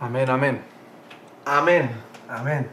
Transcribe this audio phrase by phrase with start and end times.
[0.00, 0.62] Amén, amén.
[1.44, 1.90] Amén.
[2.28, 2.68] Amén.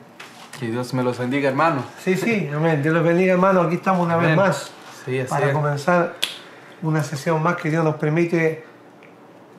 [0.59, 1.83] Que Dios me los bendiga, hermano.
[2.03, 2.81] Sí, sí, amén.
[2.81, 3.61] Dios los bendiga, hermano.
[3.61, 4.71] Aquí estamos una vez más
[5.05, 5.53] Sí, así para es.
[5.53, 6.13] comenzar
[6.81, 8.63] una sesión más que Dios nos permite,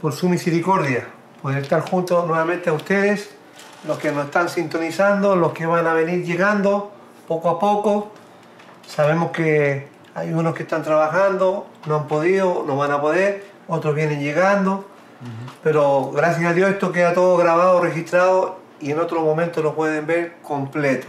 [0.01, 1.06] por su misericordia,
[1.42, 3.31] poder estar juntos nuevamente a ustedes,
[3.87, 6.92] los que nos están sintonizando, los que van a venir llegando
[7.26, 8.12] poco a poco.
[8.87, 13.94] Sabemos que hay unos que están trabajando, no han podido, no van a poder, otros
[13.94, 14.88] vienen llegando,
[15.62, 20.06] pero gracias a Dios esto queda todo grabado, registrado y en otro momento lo pueden
[20.06, 21.06] ver completo.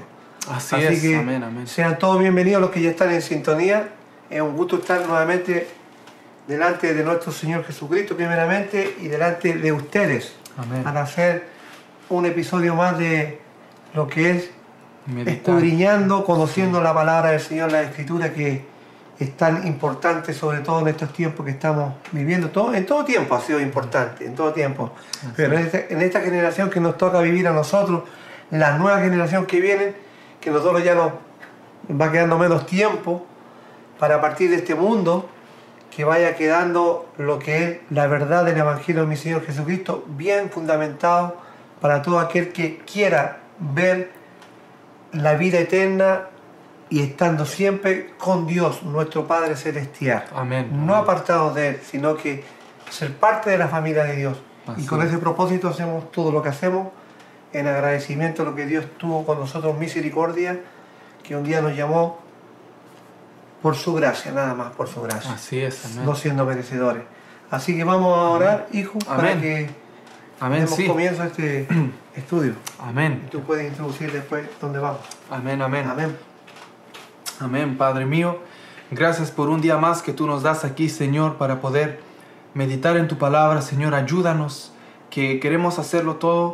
[0.49, 1.02] Así, Así es.
[1.02, 1.68] que amén, amén.
[1.68, 3.90] sean todos bienvenidos los que ya están en sintonía.
[4.30, 5.68] Es un gusto estar nuevamente
[6.48, 10.84] delante de nuestro Señor Jesucristo primeramente y delante de ustedes Amén.
[10.84, 11.48] para hacer
[12.10, 13.40] un episodio más de
[13.94, 14.49] lo que es
[15.05, 15.34] Meditar.
[15.35, 18.66] escudriñando, conociendo la palabra del Señor, la Escritura que
[19.20, 22.49] es tan importante, sobre todo en estos tiempos que estamos viviendo.
[22.49, 24.91] Todo, en todo tiempo ha sido importante, en todo tiempo.
[25.35, 28.03] Pero en esta, en esta generación que nos toca vivir a nosotros,
[28.51, 29.93] la nueva generación que viene,
[30.40, 31.13] que nosotros ya nos
[31.99, 33.26] va quedando menos tiempo
[33.99, 35.29] para partir de este mundo,
[35.96, 40.52] que vaya quedando lo que es la verdad del Evangelio de mi Señor Jesucristo bien
[40.52, 41.37] fundamentado
[41.81, 44.12] para todo aquel que quiera ver
[45.12, 46.27] la vida eterna
[46.90, 50.26] y estando siempre con Dios, nuestro Padre Celestial.
[50.35, 50.70] Amén.
[50.71, 51.04] No amén.
[51.04, 52.43] apartados de Él, sino que
[52.90, 54.38] ser parte de la familia de Dios.
[54.68, 55.08] Así y con es.
[55.10, 56.88] ese propósito hacemos todo lo que hacemos
[57.54, 60.60] en agradecimiento a lo que Dios tuvo con nosotros, misericordia,
[61.24, 62.20] que un día nos llamó
[63.62, 65.85] por su gracia, nada más por su gracia, Así es.
[65.85, 66.06] Amén.
[66.06, 67.03] no siendo merecedores.
[67.50, 69.41] Así que vamos a orar, hijo, para Amén.
[69.41, 69.69] que
[70.40, 70.85] Amén, demos sí.
[70.88, 71.68] comienzo a este
[72.16, 72.53] estudio.
[72.80, 73.24] Amén.
[73.25, 75.00] Y tú puedes introducir después dónde vamos.
[75.31, 75.88] Amén, amén.
[75.90, 76.27] Amén.
[77.40, 78.40] Amén, Padre mío.
[78.90, 82.00] Gracias por un día más que tú nos das aquí, Señor, para poder
[82.56, 83.94] meditar en tu palabra, Señor.
[83.94, 84.72] Ayúdanos,
[85.12, 86.53] que queremos hacerlo todo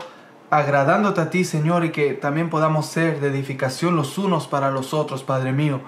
[0.50, 4.94] agradándote a ti, Señor, y que también podamos ser de edificación los unos para los
[4.94, 5.80] otros, Padre mío.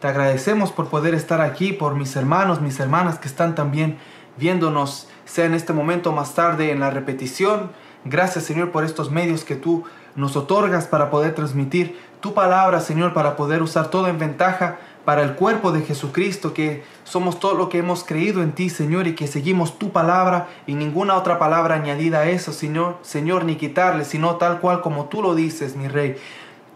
[0.00, 3.98] Te agradecemos por poder estar aquí, por mis hermanos, mis hermanas que están también
[4.36, 7.70] viéndonos, sea en este momento más tarde en la repetición.
[8.04, 9.84] Gracias, Señor, por estos medios que tú
[10.16, 15.22] nos otorgas para poder transmitir tu palabra, Señor, para poder usar todo en ventaja para
[15.22, 19.14] el cuerpo de Jesucristo, que somos todo lo que hemos creído en ti, Señor, y
[19.14, 24.04] que seguimos tu palabra y ninguna otra palabra añadida a eso, Señor, Señor, ni quitarle,
[24.04, 26.16] sino tal cual como tú lo dices, mi Rey.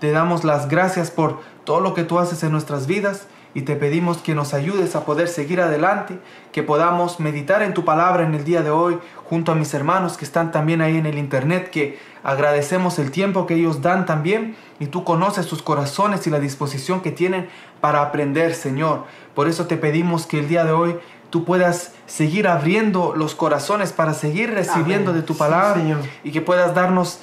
[0.01, 3.77] Te damos las gracias por todo lo que tú haces en nuestras vidas y te
[3.77, 6.19] pedimos que nos ayudes a poder seguir adelante,
[6.53, 10.17] que podamos meditar en tu palabra en el día de hoy junto a mis hermanos
[10.17, 14.57] que están también ahí en el internet, que agradecemos el tiempo que ellos dan también
[14.81, 17.49] y tú conoces sus corazones y la disposición que tienen
[17.81, 19.05] para aprender, Señor.
[19.35, 20.97] Por eso te pedimos que el día de hoy
[21.31, 25.21] tú puedas seguir abriendo los corazones para seguir recibiendo Amén.
[25.23, 25.99] de tu Sí, palabra Señor.
[26.25, 27.21] y que puedas darnos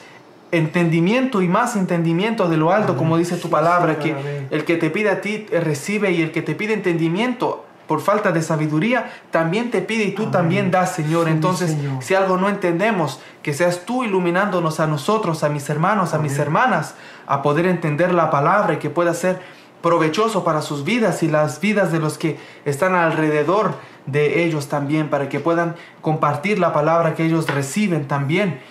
[0.52, 2.98] entendimiento y más entendimiento de lo alto, Amén.
[3.00, 4.16] como dice tu palabra, que
[4.52, 8.00] el que te pide a ti eh, recibe y el que te pide entendimiento por
[8.00, 10.32] falta de sabiduría también te pide y tú Amén.
[10.32, 11.26] también das, Señor.
[11.26, 12.02] Sí, Entonces, Señor.
[12.02, 16.40] si algo no entendemos, que seas tú iluminándonos a nosotros, a mis hermanos, a mis
[16.40, 16.96] hermanas,
[17.28, 19.42] a poder entender la palabra y que pueda ser
[19.82, 23.74] provechoso para sus vidas y las vidas de los que están alrededor
[24.06, 28.62] de ellos también, para que puedan compartir la palabra que ellos reciben también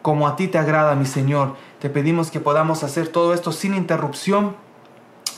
[0.00, 1.56] como a ti te agrada, mi Señor.
[1.80, 4.54] Te pedimos que podamos hacer todo esto sin interrupción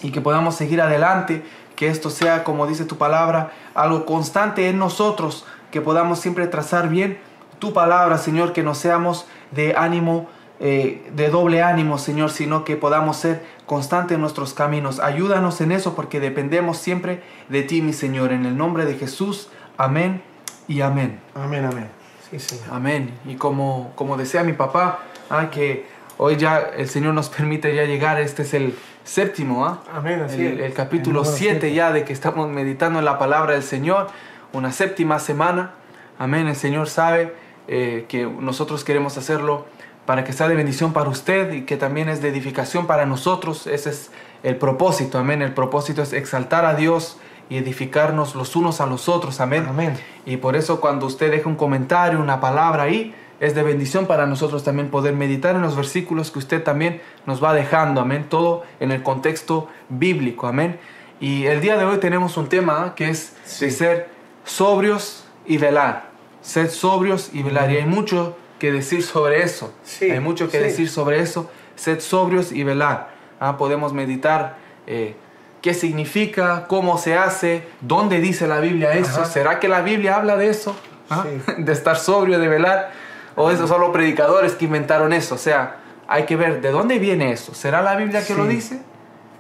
[0.03, 1.45] y que podamos seguir adelante,
[1.77, 6.89] que esto sea, como dice tu palabra, algo constante en nosotros, que podamos siempre trazar
[6.89, 7.19] bien
[7.59, 10.29] tu palabra, Señor, que no seamos de ánimo,
[10.59, 14.99] eh, de doble ánimo, Señor, sino que podamos ser constantes en nuestros caminos.
[14.99, 18.33] Ayúdanos en eso porque dependemos siempre de ti, mi Señor.
[18.33, 20.23] En el nombre de Jesús, amén
[20.67, 21.21] y amén.
[21.35, 21.89] Amén, amén.
[22.31, 22.67] Sí, Señor.
[22.73, 23.15] Amén.
[23.25, 24.99] Y como, como decía mi papá,
[25.31, 25.87] ah, que
[26.19, 29.83] hoy ya el Señor nos permite ya llegar, este es el séptimo, ¿ah?
[29.93, 31.75] Amén, así el, capítulo El número 7 siete.
[31.75, 34.09] ya de que estamos meditando en la palabra del Señor,
[34.53, 35.73] una séptima semana.
[36.19, 36.47] Amén.
[36.47, 37.35] El Señor sabe
[37.69, 39.67] eh, que nosotros queremos hacerlo
[40.07, 43.67] para que sea de bendición para usted y que también es de edificación para nosotros.
[43.67, 44.11] Ese es
[44.43, 45.19] el propósito.
[45.19, 45.43] Amén.
[45.43, 47.19] El propósito es exaltar a Dios
[47.49, 49.41] y edificarnos los unos a los otros.
[49.41, 49.67] Amén.
[49.69, 49.99] Amén.
[50.27, 54.25] Y por eso cuando usted deja un comentario, una palabra ahí, es de bendición para
[54.25, 58.01] nosotros también poder meditar en los versículos que usted también nos va dejando.
[58.01, 58.27] Amén.
[58.29, 60.47] Todo en el contexto bíblico.
[60.47, 60.79] Amén.
[61.19, 62.95] Y el día de hoy tenemos un tema ¿ah?
[62.95, 64.11] que es de ser
[64.45, 66.11] sobrios y velar.
[66.41, 67.69] Ser sobrios y velar.
[67.73, 69.75] Y hay mucho que decir sobre eso.
[69.83, 70.63] Sí, hay mucho que sí.
[70.63, 71.51] decir sobre eso.
[71.75, 73.11] Ser sobrios y velar.
[73.41, 74.55] Ah, Podemos meditar
[74.87, 75.17] eh,
[75.63, 79.23] qué significa, cómo se hace, dónde dice la Biblia eso.
[79.23, 79.25] Ajá.
[79.25, 80.77] ¿Será que la Biblia habla de eso?
[81.11, 81.25] ¿Ah?
[81.25, 81.53] Sí.
[81.59, 83.02] De estar sobrio, de velar.
[83.37, 85.35] O esos son los predicadores que inventaron eso.
[85.35, 85.77] O sea,
[86.09, 87.55] hay que ver de dónde viene eso.
[87.55, 88.81] ¿Será la Biblia que lo dice?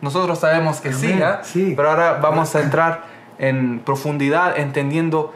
[0.00, 1.40] Nosotros sabemos que sí, ¿ah?
[1.44, 1.74] sí.
[1.76, 3.04] pero ahora vamos a entrar
[3.38, 5.32] en profundidad entendiendo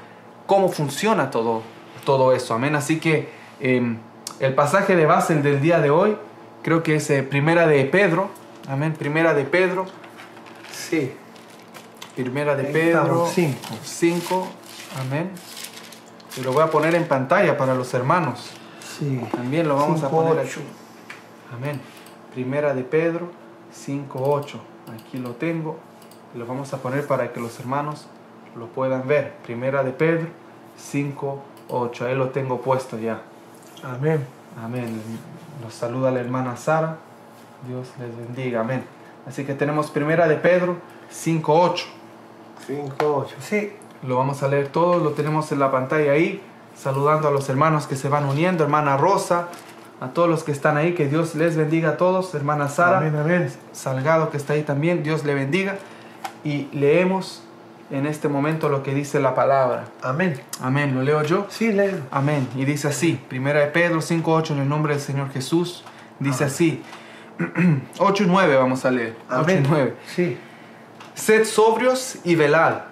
[0.46, 1.62] cómo funciona todo,
[2.04, 2.54] todo eso.
[2.54, 2.74] Amén.
[2.74, 3.28] Así que
[3.60, 3.96] eh,
[4.40, 6.16] el pasaje de base del día de hoy
[6.62, 8.30] creo que es eh, Primera de Pedro.
[8.68, 8.94] Amén.
[8.98, 9.86] Primera de Pedro.
[10.72, 11.12] Sí.
[12.16, 13.78] Primera de Pedro estamos, cinco.
[13.84, 14.48] 5.
[15.00, 15.30] Amén.
[16.36, 18.50] Y lo voy a poner en pantalla para los hermanos.
[18.98, 19.20] Sí.
[19.32, 20.60] También lo vamos a poner aquí.
[21.54, 21.80] Amén.
[22.34, 23.30] Primera de Pedro
[23.74, 24.58] 5.8.
[24.94, 25.78] Aquí lo tengo.
[26.34, 28.06] Lo vamos a poner para que los hermanos
[28.56, 29.34] lo puedan ver.
[29.44, 30.28] Primera de Pedro
[30.92, 32.02] 5.8.
[32.02, 33.22] Ahí lo tengo puesto ya.
[33.82, 34.26] Amén.
[34.62, 35.00] Amén.
[35.62, 36.98] Nos saluda la hermana Sara.
[37.66, 38.60] Dios les bendiga.
[38.60, 38.84] Amén.
[39.26, 40.76] Así que tenemos Primera de Pedro
[41.10, 41.84] 5.8.
[42.66, 43.36] 5, 8.
[43.40, 43.72] Sí.
[44.02, 46.40] Lo vamos a leer todo, lo tenemos en la pantalla ahí,
[46.76, 49.48] saludando a los hermanos que se van uniendo, hermana Rosa,
[50.00, 53.16] a todos los que están ahí, que Dios les bendiga a todos, hermana Sara, Amén,
[53.16, 53.52] amén.
[53.72, 55.76] Salgado que está ahí también, Dios le bendiga.
[56.44, 57.42] Y leemos
[57.90, 59.86] en este momento lo que dice la palabra.
[60.02, 60.40] Amén.
[60.60, 61.46] Amén, lo leo yo.
[61.48, 61.98] Sí, léelo.
[62.10, 62.48] Amén.
[62.56, 65.84] Y dice así, primera de Pedro 5.8 en el nombre del Señor Jesús,
[66.18, 66.82] dice así,
[67.98, 69.66] 8 y 9 vamos a leer, 8 y Amén.
[69.68, 69.94] 9.
[70.14, 70.38] Sí.
[71.14, 72.82] Sed sobrios y velad,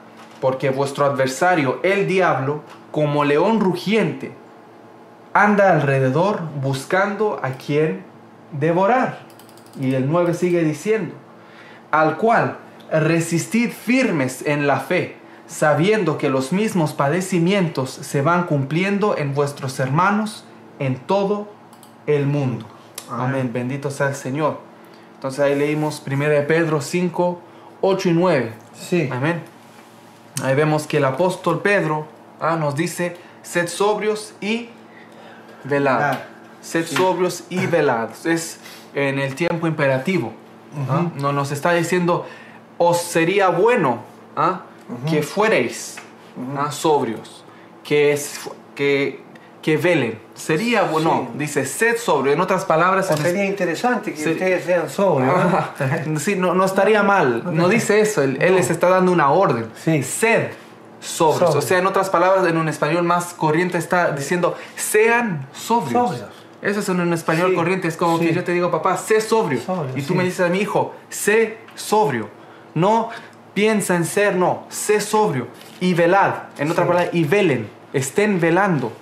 [0.44, 2.61] porque vuestro adversario, el diablo,
[2.93, 4.35] como león rugiente,
[5.32, 8.05] anda alrededor buscando a quien
[8.52, 9.20] devorar.
[9.81, 11.14] Y el 9 sigue diciendo,
[11.91, 12.58] al cual
[12.93, 19.81] resistid firmes en la fe, sabiendo que los mismos padecimientos se van cumpliendo en vuestros
[19.81, 20.44] hermanos
[20.79, 21.49] en todo
[22.06, 22.67] el mundo.
[23.11, 23.31] Amén.
[23.31, 23.50] Amén.
[23.50, 24.58] Bendito sea el Señor.
[25.14, 27.40] Entonces ahí leímos 1 de Pedro 5,
[27.81, 28.52] 8 y 9.
[28.75, 29.08] Sí.
[29.11, 29.54] Amén.
[30.43, 32.07] Ahí vemos que el apóstol Pedro
[32.41, 34.69] ah, nos dice, sed sobrios y
[35.65, 36.19] velad.
[36.61, 36.97] Sed Sí.
[36.97, 38.11] sobrios y velad.
[38.25, 38.59] Es
[38.95, 40.33] en el tiempo imperativo.
[40.89, 41.07] ¿ah?
[41.17, 42.27] No nos está diciendo,
[42.79, 44.01] os sería bueno
[44.37, 44.63] ¿ah?
[45.09, 45.97] que fuereis
[46.57, 46.71] ¿ah?
[46.73, 47.45] sobrios,
[47.83, 48.41] que, es,
[48.75, 49.23] que,
[49.64, 50.19] que velen.
[50.34, 51.38] Sería bueno, Sí.
[51.38, 52.34] dice, sed sobrio.
[52.34, 55.34] En otras palabras, O sería interesante que ustedes sean sobrios.
[56.06, 56.20] ¿no?
[56.20, 57.43] Sí, no, no estaría mal.
[57.50, 58.22] No dice eso.
[58.22, 59.70] Él, él les está dando una orden.
[59.82, 60.02] Sí.
[60.02, 60.49] Sed
[61.00, 61.55] sobrios.
[61.55, 66.11] O sea, en otras palabras, en un español más corriente está diciendo sean sobrios.
[66.11, 66.28] Sobrios.
[66.61, 67.56] Eso es en un español Sí.
[67.56, 67.88] corriente.
[67.88, 69.62] Es como que yo te digo, papá, sé sobrio.
[69.62, 72.28] Sobrio, y tú me dices a mi hijo, sé sobrio.
[72.75, 73.08] No
[73.55, 74.64] piensa en ser, no.
[74.69, 75.46] Sé sobrio.
[75.81, 76.34] Y velad.
[76.58, 77.70] En otra palabra, y velen.
[77.94, 78.93] Estén velando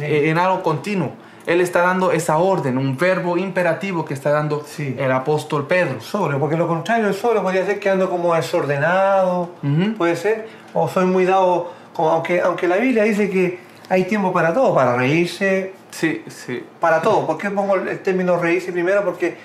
[0.00, 0.04] Sí.
[0.06, 1.12] eh, en algo continuo.
[1.46, 4.94] Él está dando esa orden, un verbo imperativo que está dando Sí.
[4.98, 6.00] el apóstol Pedro.
[6.00, 9.94] Sobrio, porque lo contrario del sobrio podría ser que ando como desordenado, Ujú.
[9.96, 13.58] puede ser, o soy muy dado, como, aunque, aunque la Biblia dice que
[13.88, 16.62] hay tiempo para todo, para reírse, Sí, sí.
[16.78, 17.26] para todo.
[17.26, 19.02] ¿Por qué pongo el término reírse primero?
[19.04, 19.36] Porque,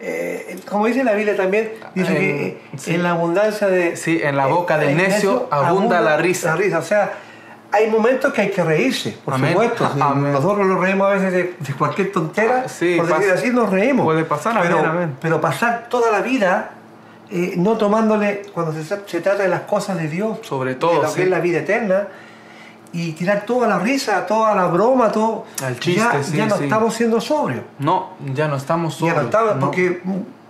[0.00, 2.94] eh, como dice la Biblia también, dice En- que eh, sí.
[2.94, 3.96] en la abundancia de...
[3.96, 6.50] Sí, en la boca del el necio abunda la risa.
[6.50, 7.12] La risa, o sea,
[7.74, 9.52] hay momentos que hay que reírse, por Amén.
[9.52, 9.84] supuesto.
[10.00, 10.32] Amén.
[10.32, 13.68] Nosotros nos reímos a veces de, de cualquier tontera, Ah, sí, por decir así, nos
[13.70, 14.04] reímos.
[14.04, 16.70] puede pasar, pero, amén, pero pasar toda la vida
[17.30, 21.02] eh, no tomándole, cuando se, se trata de las cosas de Dios, Sobre todo, de
[21.02, 21.16] lo sí.
[21.16, 22.06] que es la vida eterna,
[22.92, 25.46] y tirar toda la risa, toda la broma, todo.
[25.64, 27.62] Al chiste, ya, ya no estamos siendo sobrios.
[27.80, 29.16] No, ya no estamos Ya solos.
[29.16, 29.60] no estamos, no.
[29.60, 30.00] porque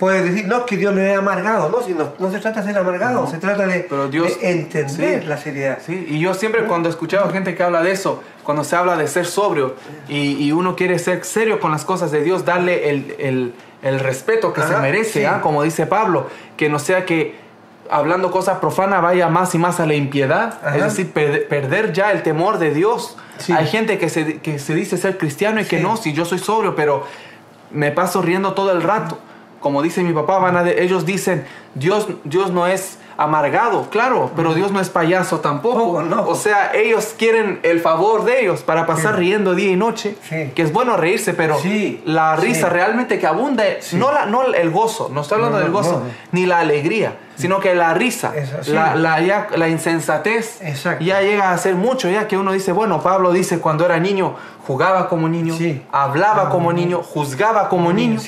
[0.05, 2.61] puedes decir, no, es que Dios no es amargado, no, si no, no se trata
[2.61, 3.27] de ser amargado, No.
[3.31, 5.27] se trata de, Pero Dios- de entender sí.
[5.29, 5.79] la seriedad.
[5.85, 8.97] Sí, y yo siempre cuando he escuchado gente que habla de eso, cuando se habla
[8.97, 9.75] de ser sobrio
[10.09, 14.01] y, y uno quiere ser serio con las cosas de Dios, darle el, el- el
[14.01, 15.25] respeto que se Ajá, merece, sí.
[15.27, 15.41] ¿ah?
[15.43, 17.35] como dice Pablo, que no sea que
[17.91, 20.77] hablando cosas profanas vaya más y más a la impiedad, Ajá.
[20.77, 23.17] es decir, per- perder ya el temor de Dios.
[23.39, 23.53] Sí.
[23.53, 26.39] Hay gente que se, que se dice ser cristiano y que no, si yo soy
[26.39, 27.05] sobrio, pero
[27.73, 29.19] me paso riendo todo el rato.
[29.65, 34.31] Como dice mi papá, van a de- ellos dicen, Dios, Dios no es amargado, claro,
[34.37, 35.79] pero Dios no es payaso tampoco.
[35.79, 36.29] Tampoco, no.
[36.29, 39.21] O sea, ellos quieren el favor de ellos para pasar Sí.
[39.21, 40.51] riendo día y noche, Sí.
[40.55, 43.97] que es bueno reírse, pero Sí, la risa realmente que abunde, Sí.
[43.97, 46.03] no, la, no el gozo, no estoy hablando No, del gozo,
[46.33, 48.35] ni la alegría, sino que la risa,
[48.67, 51.03] la, la, ya- la insensatez, Exacto.
[51.03, 54.35] ya llega a ser mucho, ya que uno dice, bueno, Pablo dice cuando era niño,
[54.67, 55.55] jugaba como niño,
[55.91, 58.21] hablaba Ah, como niño, juzgaba como niño.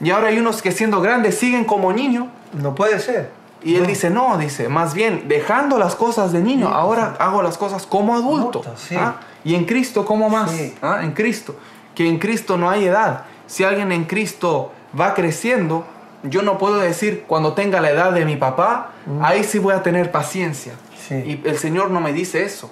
[0.00, 3.30] Y ahora hay unos que siendo grandes siguen como niño, No puede ser.
[3.62, 3.88] y él No.
[3.88, 8.14] dice, no, dice, más bien, dejando las cosas de niño, ahora hago las cosas como
[8.14, 8.60] adulto.
[8.60, 8.96] Adulto, sí.
[8.96, 9.16] ¿ah?
[9.44, 10.50] Y en Cristo, ¿cómo más?
[10.82, 11.00] ¿Ah?
[11.02, 11.54] En Cristo.
[11.94, 13.24] Que en Cristo no hay edad.
[13.46, 15.84] Si alguien en Cristo va creciendo,
[16.22, 18.90] yo no puedo decir, cuando tenga la edad de mi papá,
[19.22, 20.74] ahí sí voy a tener paciencia.
[21.10, 22.70] Y el Señor no me dice eso.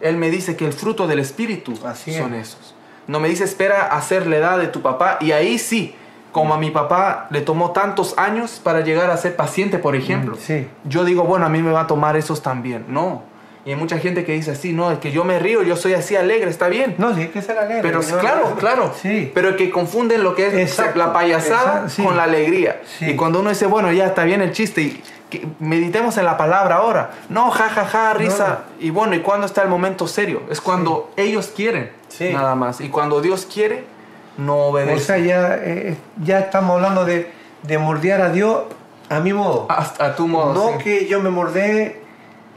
[0.00, 2.48] Él me dice que el fruto del Espíritu Así son es.
[2.48, 2.74] esos.
[3.06, 5.94] No me dice espera a ser la edad de tu papá y ahí sí,
[6.36, 10.36] como a mi papá le tomó tantos años para llegar a ser paciente, por ejemplo.
[10.36, 10.68] Mm, sí.
[10.84, 12.84] Yo digo, bueno, a mí me va a tomar esos también.
[12.88, 13.22] No.
[13.64, 15.94] Y hay mucha gente que dice así, no, es que yo me río, yo soy
[15.94, 16.94] así alegre, está bien.
[16.98, 17.80] No, sí, hay que ser alegre.
[17.80, 18.92] Pero no, claro, no, claro.
[19.00, 19.32] Sí.
[19.32, 22.02] Pero que confunden lo que es Exacto, la payasada exacto, sí.
[22.02, 22.82] con la alegría.
[22.98, 23.06] Sí.
[23.06, 26.36] Y cuando uno dice, bueno, ya está bien el chiste y que meditemos en la
[26.36, 27.12] palabra ahora.
[27.30, 28.64] No, ja, ja, ja, risa.
[28.78, 30.42] Y bueno, ¿y cuándo está el momento serio?
[30.50, 32.82] Es cuando ellos quieren, nada más.
[32.82, 33.95] Y cuando Dios quiere,
[34.38, 35.00] no O obedece.
[35.04, 37.30] sea, ya, eh, ya estamos hablando de,
[37.62, 38.62] de mordear a Dios
[39.08, 39.66] a mi modo.
[39.68, 40.52] Hasta a tu modo.
[40.54, 40.84] no sí.
[40.84, 42.02] que yo me mordé,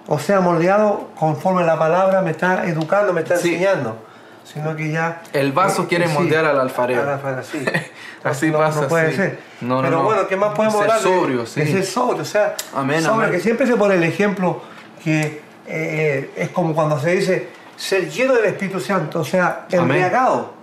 [0.07, 3.53] o sea, moldeado conforme la palabra me está educando, me está Sí.
[3.53, 3.97] enseñando,
[4.43, 5.21] sino que ya...
[5.33, 7.03] El vaso eh, quiere sí, moldear al alfarero.
[7.03, 7.63] al alfarero, sí.
[8.23, 9.15] Así no, pasa, No puede sí.
[9.17, 9.39] ser.
[9.61, 10.03] No, no, Pero no.
[10.03, 10.97] bueno, ¿qué más podemos Ser hablar?
[10.97, 11.59] de- sobrio, sí.
[11.61, 13.31] de ser sobrio, o sea, Amén, sobrio, amén.
[13.31, 14.61] que siempre se pone el ejemplo
[15.03, 20.53] que eh, es como cuando se dice ser lleno del Espíritu Santo, o sea, embriagado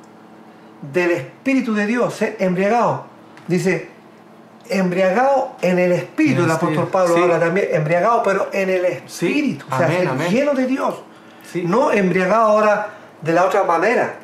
[0.81, 3.05] del Espíritu de Dios, ser embriagado.
[3.49, 3.89] Dice,
[4.69, 7.23] embriagado en el Espíritu, el apóstol Pablo sí.
[7.23, 10.29] habla también, embriagado, pero en el Espíritu, o sea, Amén, ser amén.
[10.31, 10.95] lleno de Dios.
[11.51, 11.63] Sí.
[11.65, 12.89] No embriagado ahora
[13.23, 14.17] de la otra manera,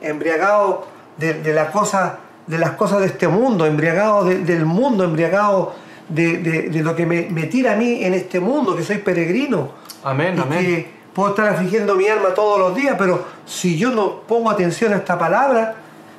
[0.00, 0.86] embriagado
[1.16, 5.74] de, de la cosa, de las cosas de este mundo, embriagado de- del mundo, embriagado
[6.08, 8.98] de, de- de lo que me, me tira a mí en este mundo, que soy
[8.98, 9.70] peregrino.
[10.04, 10.58] Amén, y amén.
[10.64, 14.92] que puedo estar afligiendo mi alma todos los días, pero si yo no pongo atención
[14.92, 15.74] a esta palabra,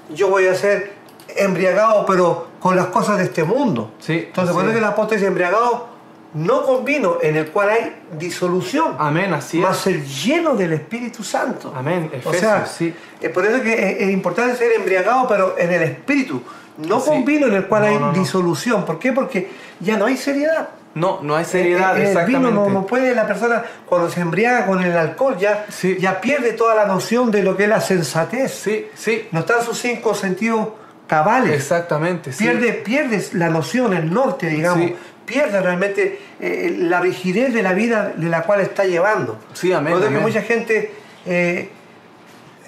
[0.09, 0.93] yo voy a ser
[1.35, 3.91] embriagado, pero con las cosas de este mundo.
[3.99, 4.77] Sí, Entonces, cuando es.
[4.77, 5.87] el apóstol dice embriagado,
[6.33, 9.83] no con vino, en el cual hay disolución Amén, así más es.
[9.83, 11.73] ser lleno del Espíritu Santo.
[11.75, 12.93] Amén, O Efesios, sea, sí.
[13.21, 16.41] es por eso que es, es importante ser embriagado, pero en el Espíritu,
[16.77, 17.09] no Sí.
[17.09, 18.19] con vino en el cual No, hay no, no.
[18.19, 18.85] disolución.
[18.85, 19.11] ¿Por qué?
[19.13, 19.49] Porque
[19.79, 20.69] ya no hay seriedad.
[20.95, 22.47] No, no hay seriedad, En el exactamente.
[22.49, 25.97] vino no, no puede la persona, cuando se embriaga con el alcohol, ya, Sí.
[25.99, 28.51] ya pierde toda la noción de lo que es la sensatez.
[28.53, 30.69] Sí, sí, No están sus cinco sentidos
[31.07, 31.53] cabales.
[31.53, 32.31] exactamente.
[32.33, 32.43] sí.
[32.43, 34.87] Pierde, pierdes la noción, el norte, digamos.
[34.87, 34.95] Sí.
[35.25, 39.37] Pierde realmente eh, la rigidez de la vida de la cual está llevando.
[39.53, 40.27] Sí, amén, Por eso que amén.
[40.27, 40.93] mucha gente
[41.25, 41.69] eh,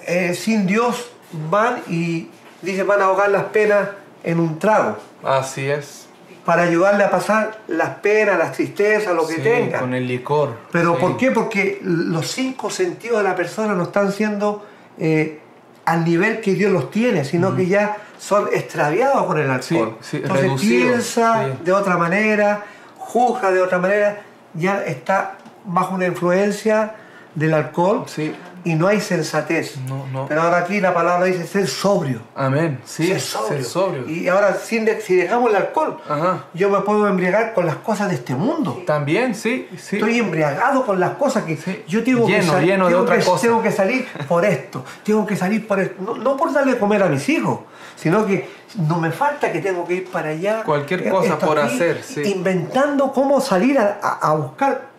[0.06, 1.10] eh, sin Dios
[1.50, 2.28] van y
[2.62, 3.88] dicen van a ahogar las penas
[4.22, 6.06] en un trago Así es.
[6.44, 9.80] Para ayudarle a pasar las penas, las tristezas, lo que Sí, tenga.
[9.80, 10.56] Con el licor.
[10.72, 11.00] Pero sí.
[11.00, 11.30] ¿por qué?
[11.30, 14.64] Porque los cinco sentidos de la persona no están siendo
[14.98, 15.40] eh,
[15.84, 19.96] al nivel que Dios los tiene, sino que ya son extraviados con el alcohol.
[20.00, 22.64] Sí, Entonces piensa de otra manera,
[22.98, 24.20] juzga de otra manera,
[24.54, 26.94] ya está bajo una influencia
[27.34, 28.34] del alcohol Sí.
[28.64, 29.76] Y no hay sensatez.
[29.88, 30.26] No, no.
[30.26, 32.20] Pero ahora aquí la palabra dice ser sobrio.
[32.34, 32.80] Amén.
[32.84, 33.48] Sí, ser sobrio.
[33.48, 34.08] ser sobrio.
[34.08, 34.78] Y ahora si
[35.16, 36.44] dejamos el alcohol, Ajá.
[36.54, 38.82] yo me puedo embriagar con las cosas de este mundo.
[38.86, 39.96] También, sí, sí.
[39.96, 41.84] Estoy embriagado con las cosas que Sí.
[41.88, 43.42] yo tengo que Lleno, sal- lleno de otra que- cosa.
[43.46, 46.02] Tengo que salir por esto, tengo que salir por esto.
[46.02, 47.60] No, no por darle de comer a mis hijos,
[47.96, 48.48] sino que
[48.88, 50.62] no me falta que tengo que ir para allá.
[50.64, 52.22] Cualquier cosa por hacer, sí.
[52.22, 54.89] Inventando cómo salir a, a- a buscar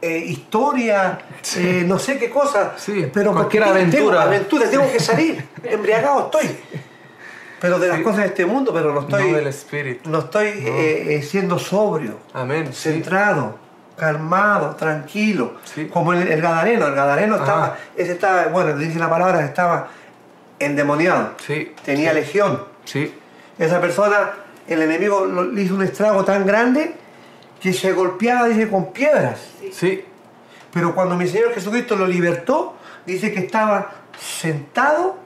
[0.00, 1.60] eh, historia, Sí.
[1.80, 2.74] eh, no sé qué cosa.
[2.76, 4.18] Sí, pero cualquier aventura.
[4.18, 5.44] Tengo, aventura, tengo que salir.
[5.64, 6.56] embriagado estoy.
[7.60, 8.02] Pero de las Sí.
[8.04, 10.08] cosas de este mundo, pero no estoy, No del espíritu.
[10.08, 12.72] no estoy eh, eh, siendo sobrio Amén.
[12.72, 13.58] Centrado,
[13.96, 15.54] calmado, tranquilo,
[15.92, 16.86] como el, el Gadareno.
[16.86, 17.44] El Gadareno Ajá.
[17.44, 19.88] estaba, ese estaba, bueno, dice la palabra, estaba
[20.60, 21.72] endemoniado, Sí.
[21.84, 22.62] tenía legión.
[22.84, 23.12] Sí.
[23.58, 24.30] Esa persona,
[24.68, 26.94] el enemigo le hizo un estrago tan grande
[27.60, 29.40] que se golpeaba, dice, con piedras.
[29.72, 30.04] Sí.
[30.72, 32.74] Pero cuando mi Señor Jesucristo lo libertó,
[33.06, 35.16] dice que estaba sentado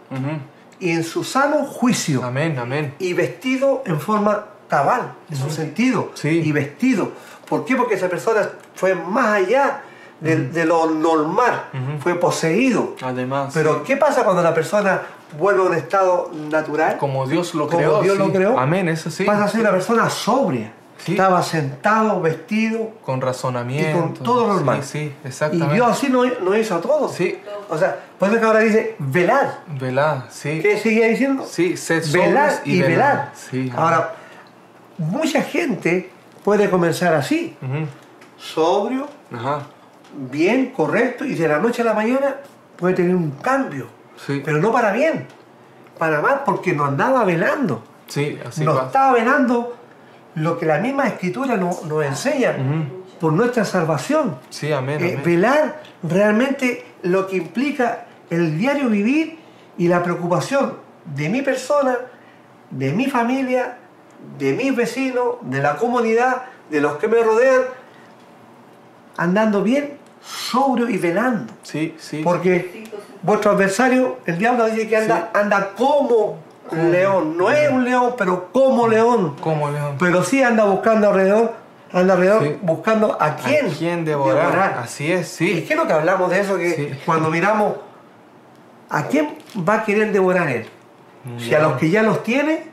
[0.78, 2.94] y en su sano juicio Amén, amén.
[2.98, 6.28] y vestido en forma cabal, en su sentido, Sí.
[6.28, 7.12] y vestido.
[7.48, 7.76] ¿Por qué?
[7.76, 9.82] Porque esa persona fue más allá
[10.20, 11.64] de, de lo normal,
[12.00, 12.94] fue poseído.
[13.02, 13.50] Además.
[13.54, 15.02] Pero ¿qué pasa cuando la persona
[15.38, 16.96] vuelve a un estado natural?
[16.98, 18.02] como Dios lo Como creó.
[18.02, 18.22] Dios sí.
[18.22, 19.24] lo creó, Amén, eso sí.
[19.24, 20.72] Pasa a ser una persona sobria.
[21.04, 21.12] Sí.
[21.12, 23.90] Estaba sentado, vestido, Con razonamiento.
[23.98, 24.82] Y con todo normal.
[24.84, 25.74] Sí, sí, y exactamente.
[25.74, 27.12] Dios así no, no hizo a todos.
[27.12, 27.40] Sí.
[27.68, 29.60] O sea, por eso que ahora dice velar.
[29.80, 30.60] Velá, sí.
[30.62, 31.44] ¿Qué seguía diciendo?
[31.44, 32.92] Sí, sed velar sobrios y, y velar.
[33.16, 33.32] velar.
[33.34, 33.72] Sí.
[33.74, 34.14] Ahora,
[34.98, 36.10] mucha gente
[36.44, 37.56] puede comenzar así,
[38.38, 39.62] sobrio, Ajá.
[40.30, 42.36] bien, correcto, y de la noche a la mañana
[42.76, 43.86] puede tener un cambio,
[44.24, 44.42] Sí.
[44.44, 45.26] pero no para bien,
[45.98, 49.76] para mal, porque no andaba velando, Sí, así no estaba velando
[50.34, 52.56] lo que la misma escritura nos, nos enseña
[53.20, 54.38] por nuestra salvación.
[54.50, 55.22] Sí, amén, Eh, amén.
[55.24, 59.38] velar realmente lo que implica el diario vivir
[59.78, 60.74] y la preocupación
[61.04, 61.96] de mi persona,
[62.70, 63.76] de mi familia,
[64.38, 67.62] de mis vecinos, de la comunidad, de los que me rodean,
[69.16, 71.52] andando bien sobrio y velando.
[71.62, 72.22] Sí, sí.
[72.22, 72.84] Porque
[73.22, 76.38] vuestro adversario, el diablo dice que anda, anda como
[76.76, 77.36] león.
[77.36, 79.36] No es un león, pero como león.
[79.40, 79.96] Como león.
[79.98, 81.52] Pero sí anda buscando alrededor,
[81.92, 82.56] anda alrededor Sí.
[82.62, 84.78] buscando a quién, ¿A quién devorar?
[84.82, 85.66] Así es, ¿Y sí.
[85.68, 86.56] es lo que hablamos de eso?
[86.56, 87.00] Que Sí.
[87.04, 87.74] cuando miramos,
[88.90, 89.36] ¿a quién
[89.68, 90.68] va a querer devorar él?
[91.38, 92.64] Si a los que ya los tiene,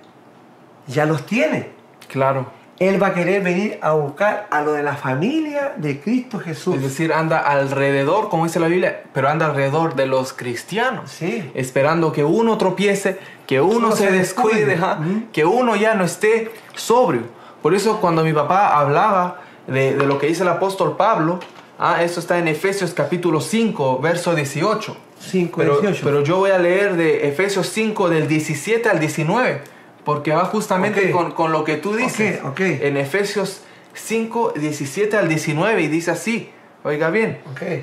[0.87, 1.69] ya los tiene.
[2.07, 2.47] Claro.
[2.79, 6.75] Él va a querer venir a buscar a lo de la familia de Cristo Jesús.
[6.77, 11.11] Es decir, anda alrededor, como dice la Biblia, pero anda alrededor de los cristianos.
[11.11, 11.51] Sí.
[11.55, 14.79] Esperando que uno tropiece, que uno Uno se se descuide,
[15.33, 17.23] que uno ya no esté sobrio.
[17.61, 21.39] Por eso cuando mi papá hablaba de, de lo que dice el apóstol Pablo,
[21.77, 24.95] ah, eso está en Efesios capítulo 5, verso 18.
[25.19, 26.01] 5, Pero, 18.
[26.05, 29.61] pero yo voy a leer de Efesios 5 del 17 al 19,
[30.05, 32.39] porque va justamente con, con lo que tú dices.
[32.43, 32.59] Ok, ok.
[32.59, 33.61] En Efesios
[33.93, 36.49] 5, 17 al 19 y dice así,
[36.83, 37.39] oiga bien,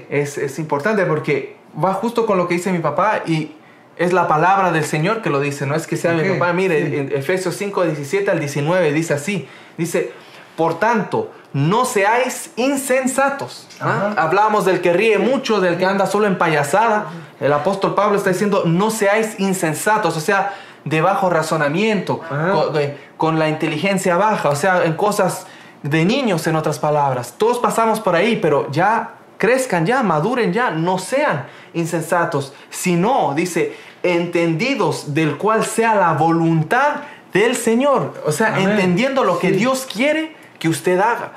[0.08, 3.52] es, es importante porque va justo con lo que dice mi papá y
[3.96, 6.52] es la palabra del Señor que lo dice, no es que sea mi papá.
[6.52, 6.96] Mire, sí.
[6.96, 10.12] en Efesios 5, 17 al 19 dice así, dice,
[10.56, 13.66] por tanto, no seáis insensatos.
[13.80, 14.12] ¿ah?
[14.12, 14.22] Ajá.
[14.22, 17.06] Hablábamos del que ríe mucho, del que anda solo en payasada.
[17.40, 20.54] El apóstol Pablo está diciendo, no seáis insensatos, o sea,
[20.86, 22.52] de bajo razonamiento, Ajá.
[22.52, 25.46] con, eh, con la inteligencia baja, o sea, en cosas
[25.82, 27.34] de niños, en otras palabras.
[27.36, 33.76] Todos pasamos por ahí, pero ya crezcan ya, maduren ya, no sean insensatos, sino, dice,
[34.02, 37.02] entendidos del cual sea la voluntad
[37.32, 38.14] del Señor.
[38.24, 38.70] O sea, Amén.
[38.70, 39.56] entendiendo lo que Sí.
[39.56, 41.32] Dios quiere que usted haga.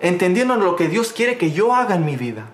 [0.00, 2.44] Entendiendo lo que Dios quiere que yo haga en mi vida.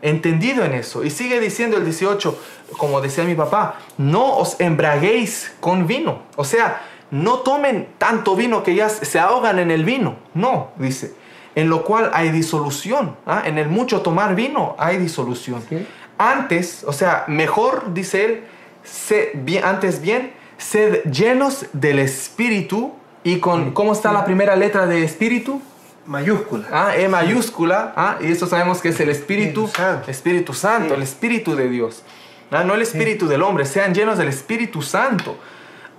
[0.00, 1.04] Entendido en eso.
[1.04, 2.38] Y sigue diciendo el 18,
[2.76, 6.22] como decía mi papá, no os embraguéis con vino.
[6.36, 10.16] O sea, no tomen tanto vino que ya se ahogan en el vino.
[10.34, 11.14] No, dice.
[11.54, 13.16] En lo cual hay disolución.
[13.26, 13.42] ¿ah?
[13.44, 15.62] En el mucho tomar vino hay disolución.
[15.68, 15.86] Sí.
[16.18, 18.44] Antes, o sea, mejor, dice él,
[18.82, 22.92] se- bien- antes bien, sed llenos del Espíritu.
[23.24, 25.60] ¿Y con cómo está la primera letra de Espíritu?
[26.06, 26.66] Mayúscula.
[26.72, 30.10] Ah, E mayúscula, ah, y eso sabemos que es el Espíritu, Espíritu Santo.
[30.10, 30.94] Espíritu Santo, Sí.
[30.94, 32.02] el Espíritu de Dios.
[32.50, 35.36] Ah, no el Espíritu del hombre, sean llenos del Espíritu Santo.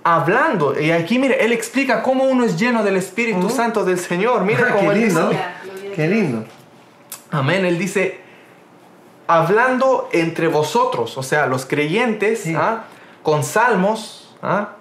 [0.04, 3.50] Hablando, y aquí mire, él explica cómo uno es lleno del Espíritu Ujú.
[3.50, 4.44] Santo del Señor.
[4.44, 5.28] Mire Ah, cómo qué él lindo.
[5.30, 5.42] dice.
[5.96, 6.44] Qué lindo.
[7.30, 8.20] Amén, él dice,
[9.26, 12.54] hablando entre vosotros, o sea, los creyentes, Sí.
[12.54, 12.84] ¿ah?
[13.22, 14.72] con salmos, ¿ah?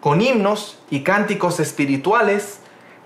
[0.00, 2.58] con himnos y cánticos espirituales,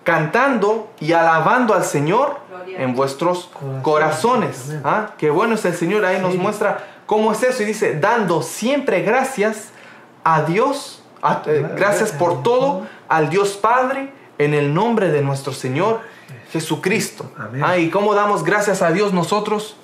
[0.04, 2.36] cantando y alabando al Señor
[2.66, 3.50] en vuestros
[3.82, 4.72] Corazones.
[4.84, 5.10] ¿ah?
[5.18, 9.02] Qué bueno es el Señor, ahí nos muestra cómo es eso y dice, dando siempre
[9.02, 9.70] gracias
[10.24, 15.52] a Dios, a- eh, gracias por todo al Dios Padre en el nombre de nuestro
[15.52, 16.00] Señor
[16.52, 17.30] Jesucristo.
[17.62, 19.76] Ah, ¿Y cómo damos gracias a Dios nosotros?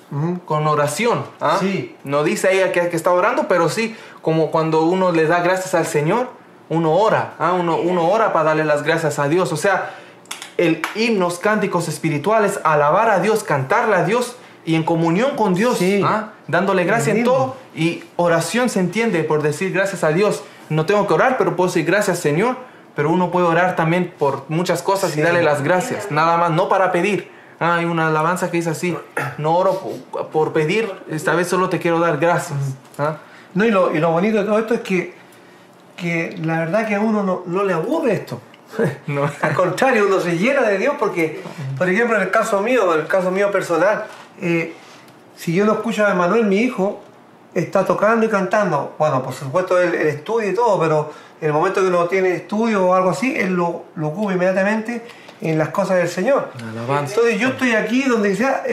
[0.45, 1.23] Con oración.
[1.39, 1.57] ¿ah?
[1.59, 1.95] Sí.
[2.03, 5.73] No dice ella que, que está orando, pero sí, como cuando uno le da gracias
[5.75, 6.29] al Señor,
[6.69, 7.33] uno ora.
[7.39, 7.53] ¿ah?
[7.53, 9.51] Uno, uno ora para darle las gracias a Dios.
[9.51, 9.91] O sea,
[10.59, 15.77] el himnos, cánticos espirituales, alabar a Dios, cantarle a Dios y en comunión con Dios,
[15.77, 16.01] Sí.
[16.05, 16.33] ¿ah?
[16.47, 17.55] dándole gracia en todo.
[17.75, 20.43] Y oración se entiende por decir gracias a Dios.
[20.69, 22.57] No tengo que orar, pero puedo decir gracias Señor.
[22.95, 25.19] Pero uno puede orar también por muchas cosas Sí.
[25.19, 26.11] y darle las gracias.
[26.11, 27.31] Nada más, no para pedir.
[27.61, 28.97] Ah, hay una alabanza que dice así,
[29.37, 32.57] no oro por, por pedir, esta vez solo te quiero dar gracias.
[32.97, 33.17] ¿Ah?
[33.53, 35.13] No, y lo, y lo bonito de todo esto es que,
[35.97, 38.41] que la verdad que a uno no, no le aburre esto.
[39.07, 39.29] No.
[39.41, 41.41] Al contrario, uno se llena de Dios porque,
[41.77, 44.05] por ejemplo, en el caso mío, en el caso mío personal,
[44.41, 44.73] eh,
[45.35, 47.01] si yo no escucho a Manuel, mi hijo,
[47.53, 48.95] está tocando y cantando.
[48.97, 51.11] Bueno, por supuesto, el, el estudio y todo, pero
[51.41, 55.03] en el momento que uno tiene estudio o algo así, él lo, lo ocupa inmediatamente
[55.41, 56.51] en las cosas del Señor.
[56.71, 57.15] Alabanza.
[57.15, 58.63] Entonces yo estoy aquí donde sea,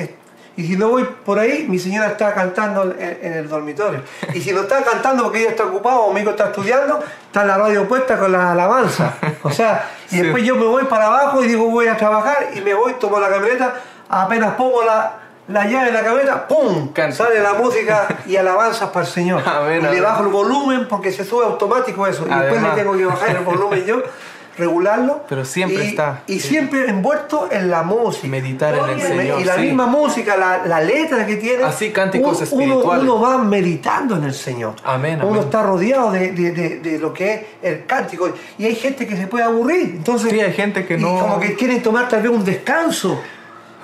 [0.57, 4.01] y si no voy por ahí, mi señora está cantando en, en el dormitorio.
[4.35, 7.45] Y si no está cantando porque ella está ocupado o mi hijo está estudiando, está
[7.45, 9.14] la radio puesta con la alabanza.
[9.42, 10.23] O sea, y Sí.
[10.23, 13.19] después yo me voy para abajo y digo voy a trabajar y me voy, tomo
[13.21, 13.75] la camioneta,
[14.09, 15.12] apenas pongo la,
[15.49, 16.92] la llave en la camioneta, ¡pum!
[16.92, 17.14] Canta.
[17.16, 19.42] Sale la música y alabanzas para el Señor.
[19.47, 22.25] Amén, y le bajo el volumen porque se sube automático eso.
[22.27, 24.03] Y después le tengo que bajar el volumen yo,
[24.57, 25.25] regularlo.
[25.29, 26.23] Pero siempre y, está.
[26.27, 28.27] Y siempre envuelto en la música.
[28.29, 29.40] Meditar en el Señor.
[29.40, 29.61] Y la sí.
[29.62, 31.64] misma música, la, la letra que tiene.
[31.64, 33.05] Así, cánticos uno- espirituales.
[33.05, 34.75] Uno, va meditando en el Señor.
[34.85, 38.31] Amén, Uno está rodeado de, de- de- de lo que es el cántico.
[38.59, 39.95] Y hay gente que se puede aburrir.
[39.97, 43.21] Entonces, Sí, hay gente que y no- como que quieren tomar tal vez un descanso.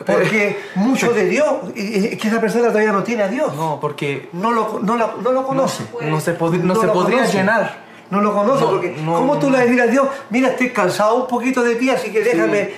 [0.05, 3.55] Porque mucho de Dios, y- y- es que esa persona todavía no tiene a Dios.
[3.55, 5.85] No, porque No lo, no la- no lo conoce.
[6.03, 7.37] no se, pod- no se lo podría conoce.
[7.37, 7.83] llenar.
[8.12, 10.48] No lo conoce, No, porque no, ¿cómo tú le vas a decir a Dios, mira,
[10.48, 12.70] estoy cansado un poquito de ti, así que déjame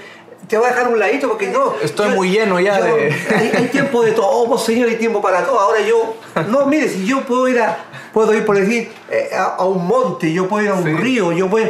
[0.49, 1.75] te voy a dejar un ladito porque no.
[1.83, 5.42] Estoy muy lleno ya yo- de- Hay, hay tiempo de todo, Señor, hay tiempo para
[5.44, 5.59] todo.
[5.59, 6.14] Ahora yo,
[6.49, 7.79] no, mire, si yo puedo ir a,
[8.12, 10.92] puedo ir por decir, eh, a, a un monte, yo puedo ir a un Sí.
[10.92, 11.64] río, yo voy,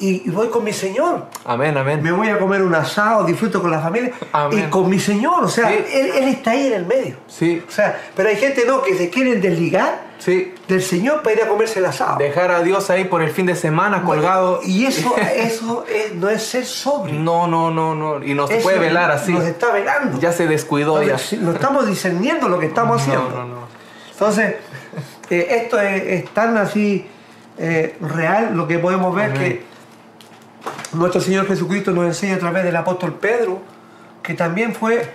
[0.00, 1.26] y, y voy con mi Señor.
[1.44, 2.02] Amén, amén.
[2.02, 4.64] Me voy a comer un asado, disfruto con la familia Amén.
[4.66, 5.44] y con mi Señor.
[5.44, 5.74] O sea, Sí.
[5.92, 7.16] él, él está ahí en el medio.
[7.28, 10.54] Sí, O sea, pero hay gente no que se quieren desligar sí.
[10.66, 12.16] del Señor para ir a comerse el asado.
[12.18, 14.60] Dejar a Dios ahí por el fin de semana colgado.
[14.64, 17.14] Y eso, eso es- no es ser sobrio.
[17.20, 18.24] No, no, no, no.
[18.24, 19.32] Y nos Eso puede velar así.
[19.32, 20.18] Nos está velando.
[20.18, 21.12] Ya se descuidó ya.
[21.12, 23.28] Nos, nos estamos discerniendo lo que estamos haciendo.
[23.30, 23.60] No, no, no.
[24.12, 24.56] Entonces,
[25.30, 27.06] eh, esto es, es tan así
[27.58, 29.38] eh, real lo que podemos ver Amén.
[29.40, 29.69] que
[30.92, 33.60] nuestro Señor Jesucristo nos enseña a través del apóstol Pedro,
[34.22, 35.08] que también fue,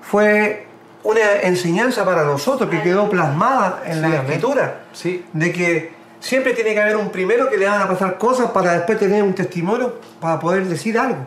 [0.00, 0.66] fue
[1.02, 6.52] una enseñanza para nosotros que quedó plasmada en Sí, la escritura, Sí, de que siempre
[6.54, 9.34] tiene que haber un primero que le van a pasar cosas para después tener un
[9.34, 11.18] testimonio para poder decir algo.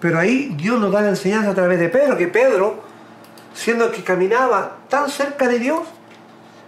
[0.00, 2.82] Pero ahí Dios nos da la enseñanza a través de Pedro, que Pedro,
[3.52, 5.80] siendo que caminaba tan cerca de Dios,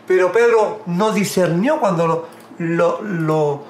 [0.07, 2.27] pero Pedro no discernió cuando, lo,
[2.59, 3.70] lo- lo-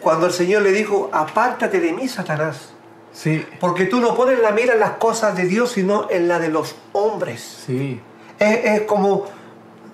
[0.00, 2.72] cuando el Señor le dijo, apártate de mí, Satanás,
[3.12, 6.38] sí, porque tú no pones la mira en las cosas de Dios, sino en la
[6.38, 7.62] de los hombres.
[7.66, 8.00] sí.
[8.38, 9.26] Es, es como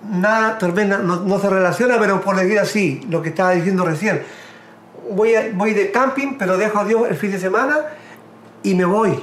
[0.09, 3.83] nada, tal vez no, no se relaciona, pero por decir así, lo que estaba diciendo
[3.83, 4.23] recién.
[5.11, 7.75] Voy, a- voy de camping, pero dejo a Dios el fin de semana
[8.63, 9.21] y me voy.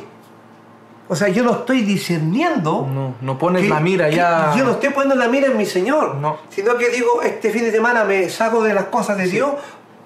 [1.08, 2.86] O sea, yo no estoy discerniendo.
[2.92, 4.52] No, no pones que- la mira ya.
[4.56, 6.16] Yo no estoy poniendo la mira en mi Señor.
[6.16, 6.38] No.
[6.50, 9.52] Sino que digo, este fin de semana me saco de las cosas de Dios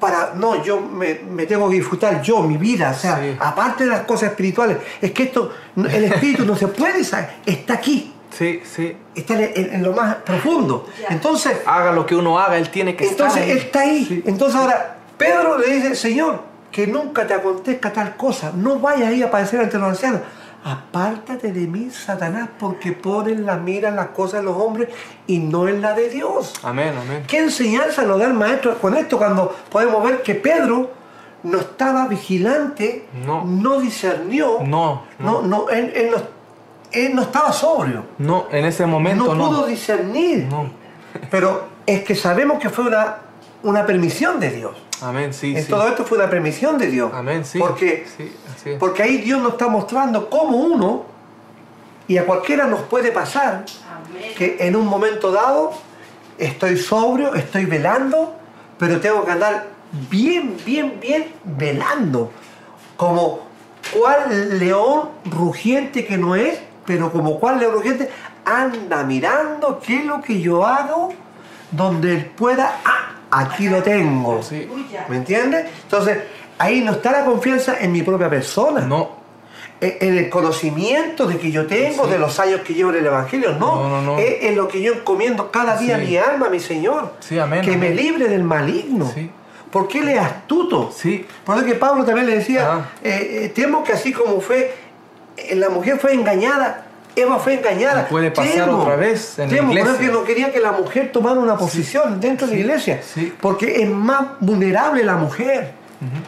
[0.01, 0.33] para.
[0.35, 2.91] No, yo me, me tengo que disfrutar yo, mi vida.
[2.91, 3.37] O sea, Sí.
[3.41, 4.79] aparte de las cosas espirituales.
[5.01, 7.31] Es que esto, el espíritu no se puede saber.
[7.47, 8.97] Está aquí Sí, sí.
[9.15, 10.87] está en, en- en lo más profundo.
[11.09, 13.51] Entonces, Haga lo que uno haga, él tiene que entonces estar.
[13.51, 13.65] él ahí.
[13.67, 14.05] está ahí.
[14.07, 14.23] Sí.
[14.27, 18.53] Entonces ahora, Pedro le dice, Señor, que nunca te acontezca tal cosa.
[18.55, 20.21] No vayas ahí a aparecer ante los ancianos.
[20.64, 24.88] Apártate de mí, Satanás, porque ponen la mira en las cosas de los hombres
[25.27, 26.55] y no en la de Dios.
[26.62, 27.25] Amén, amén.
[27.27, 30.90] ¿Qué enseñanza nos da el maestro con esto cuando podemos ver que Pedro
[31.44, 33.81] no estaba vigilante, No.
[33.81, 35.42] discernió, No, no, no.
[35.42, 36.16] no, él, él no,
[36.92, 38.05] él no estaba sobrio?
[38.18, 39.66] No, en ese momento no pudo no.
[39.66, 40.47] discernir.
[40.51, 40.68] No.
[41.31, 43.16] Pero es que sabemos que fue una,
[43.62, 44.77] una permisión de Dios.
[45.01, 45.68] Amén, sí, en sí.
[45.71, 47.12] todo esto fue una permisión de Dios.
[47.14, 47.59] Amén, sí.
[47.59, 48.79] Porque, Sí, así es.
[48.79, 51.05] porque ahí Dios nos está mostrando cómo uno,
[52.09, 53.64] y a cualquiera nos puede pasar,
[54.37, 55.73] que en un momento dado
[56.38, 58.35] estoy sobrio, estoy velando,
[58.79, 59.66] pero tengo que andar
[60.11, 62.33] bien, bien, bien velando.
[62.97, 63.40] Como
[63.92, 68.11] cual león rugiente que no es, pero como cual león rugiente
[68.44, 71.12] anda mirando qué es lo que yo hago,
[71.71, 74.43] donde él pueda, ah, aquí lo tengo.
[74.43, 74.69] Sí.
[75.09, 75.67] ¿Me entiendes?
[75.85, 76.19] Entonces,
[76.59, 79.11] ahí no está la confianza en mi propia persona No,
[79.81, 82.11] en en el conocimiento de que yo tengo, Sí.
[82.11, 83.77] de los años que llevo en el Evangelio, no.
[83.77, 84.19] No, no, no.
[84.19, 86.07] Es en lo que yo encomiendo cada día Sí.
[86.07, 87.14] mi alma, mi Señor.
[87.21, 89.11] Sí, amén, Que me libre del maligno.
[89.14, 89.31] Sí.
[89.71, 90.91] Porque Él es astuto.
[90.97, 91.27] sí.
[91.45, 92.88] Por eso que Pablo también le decía, Ah.
[93.05, 94.75] eh, eh, temo que así como fue,
[95.37, 96.87] eh, la mujer fue engañada,
[97.20, 98.02] Eva fue engañada.
[98.09, 100.09] Y puede pasar Temo, otra vez en temo, iglesia.
[100.12, 103.00] no quería que la mujer tomara una posición dentro de la iglesia.
[103.40, 105.72] Porque es más vulnerable la mujer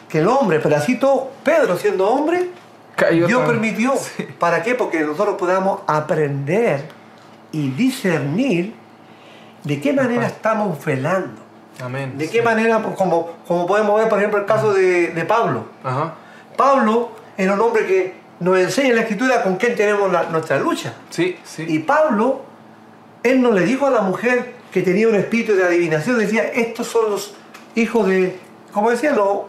[0.09, 0.61] que el hombre.
[0.61, 2.49] Pero así todo, Pedro siendo hombre,
[2.97, 3.95] Cayó Dios tan- permitió.
[4.39, 4.75] ¿Para qué?
[4.75, 6.85] Porque nosotros podamos aprender
[7.53, 8.75] y discernir
[9.65, 11.41] de qué manera estamos velando.
[11.83, 12.19] Amén.
[12.19, 12.45] De qué sí.
[12.45, 15.65] manera, pues, como, como podemos ver, por ejemplo, el caso de, de Pablo.
[15.83, 16.15] Ajá.
[16.57, 20.59] Pablo era un hombre que nos enseña en la escritura con quién tenemos la- nuestra
[20.59, 20.95] lucha.
[21.11, 21.65] Sí, sí.
[21.69, 22.43] Y Pablo,
[23.23, 26.87] él no le dijo a la mujer que tenía un espíritu de adivinación, decía, estos
[26.87, 27.35] son los
[27.75, 28.39] hijos de,
[28.73, 29.41] como decía, los-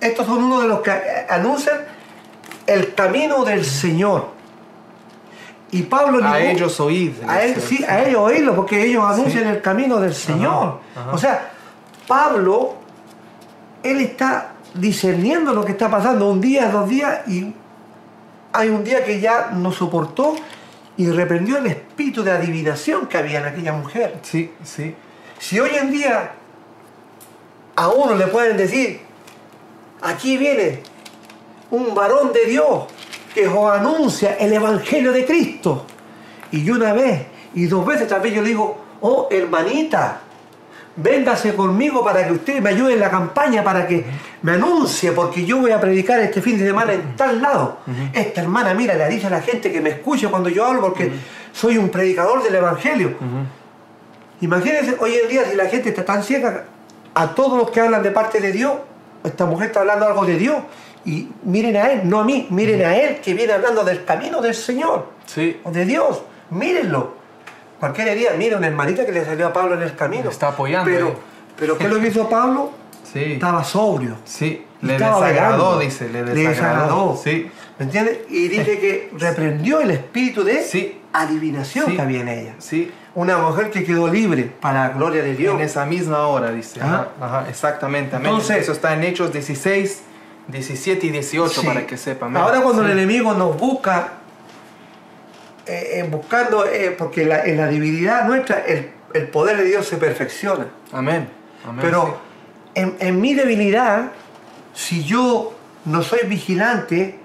[0.00, 0.92] estos son uno de los que
[1.28, 1.78] anuncian
[2.66, 4.28] el camino del Señor.
[5.70, 7.12] Y Pablo a ningún- ellos oíd.
[7.26, 10.78] a él, sí, a ellos oírlo, porque ellos anuncian el camino del Señor.
[10.94, 11.10] ajá.
[11.12, 11.50] O sea,
[12.06, 12.74] Pablo,
[13.82, 17.52] él está discerniendo lo que está pasando un día, dos días, y
[18.54, 20.36] hay un día que ya no soportó
[20.96, 24.20] y reprendió el espíritu de adivinación que había en aquella mujer.
[24.22, 24.94] Sí, sí.
[25.38, 26.32] Si hoy en día
[27.74, 29.00] a uno le pueden decir,
[30.00, 30.82] aquí viene
[31.72, 32.84] un varón de Dios
[33.34, 35.84] que os anuncia el Evangelio de Cristo.
[36.52, 40.20] Y una vez y dos veces también yo le digo, oh hermanita,
[40.96, 44.04] véngase conmigo para que usted me ayude en la campaña, para que
[44.42, 47.78] me anuncie, porque yo voy a predicar este fin de semana en tal lado.
[48.12, 51.10] Esta hermana, mira, le dice a la gente que me escuche cuando yo hablo, porque
[51.52, 53.14] soy un predicador del Evangelio.
[54.40, 56.64] Imagínense hoy en día si la gente está tan ciega
[57.14, 58.72] a todos los que hablan de parte de Dios,
[59.22, 60.56] esta mujer está hablando algo de Dios.
[61.06, 64.40] Y miren a él, no a mí, miren a él que viene hablando del camino
[64.40, 65.60] del Señor, Sí.
[65.62, 66.22] o de Dios.
[66.50, 67.23] Mírenlo.
[67.92, 70.30] Cualquier día, mira una hermanita que le salió a Pablo en el camino.
[70.30, 71.16] Está apoyando, Pero, eh.
[71.58, 72.70] pero ¿qué lo que hizo Pablo?
[73.14, 73.34] Sí.
[73.34, 74.16] Estaba sobrio.
[74.24, 74.64] Sí.
[74.80, 75.78] Le desagradó, velando.
[75.78, 76.08] dice.
[76.08, 76.50] Le Le desagradó.
[77.12, 77.20] desagradó.
[77.22, 77.50] Sí.
[77.78, 78.18] ¿Me entiendes?
[78.28, 81.00] Y dice que reprendió el espíritu de Sí.
[81.12, 81.94] adivinación Sí.
[81.94, 82.54] que había en ella.
[82.58, 82.90] Sí.
[83.14, 85.54] Una mujer que quedó libre para la gloria de Dios.
[85.54, 86.80] En esa misma hora, dice.
[86.80, 87.08] Ajá.
[87.20, 88.16] Ajá, exactamente.
[88.16, 88.30] Amén.
[88.32, 90.02] Entonces- Eso está en Hechos 16,
[90.48, 91.66] 17 y 18 Sí.
[91.68, 92.36] para que sepan.
[92.36, 94.14] Ahora cuando el enemigo nos busca,
[95.66, 99.86] eh, eh, buscando, eh, porque la- en la divinidad nuestra el, el poder de Dios
[99.86, 100.66] se perfecciona.
[100.92, 101.28] Amén.
[101.66, 101.78] Amén.
[101.80, 102.18] Pero
[102.74, 104.10] en, en mi debilidad,
[104.74, 107.18] si yo no soy vigilante,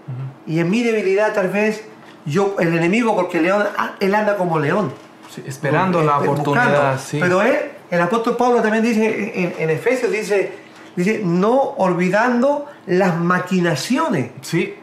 [0.45, 1.83] y en mi debilidad tal vez
[2.25, 4.91] yo, el enemigo, porque león, ah, él anda como león.
[5.33, 5.43] sí.
[5.45, 6.99] Esperando la eh, oportunidad.
[6.99, 7.17] Sí.
[7.19, 7.55] Pero él,
[7.89, 10.51] el apóstol Pablo también dice en, en Efesios, dice,
[10.95, 14.75] dice, no olvidando las maquinaciones, sí.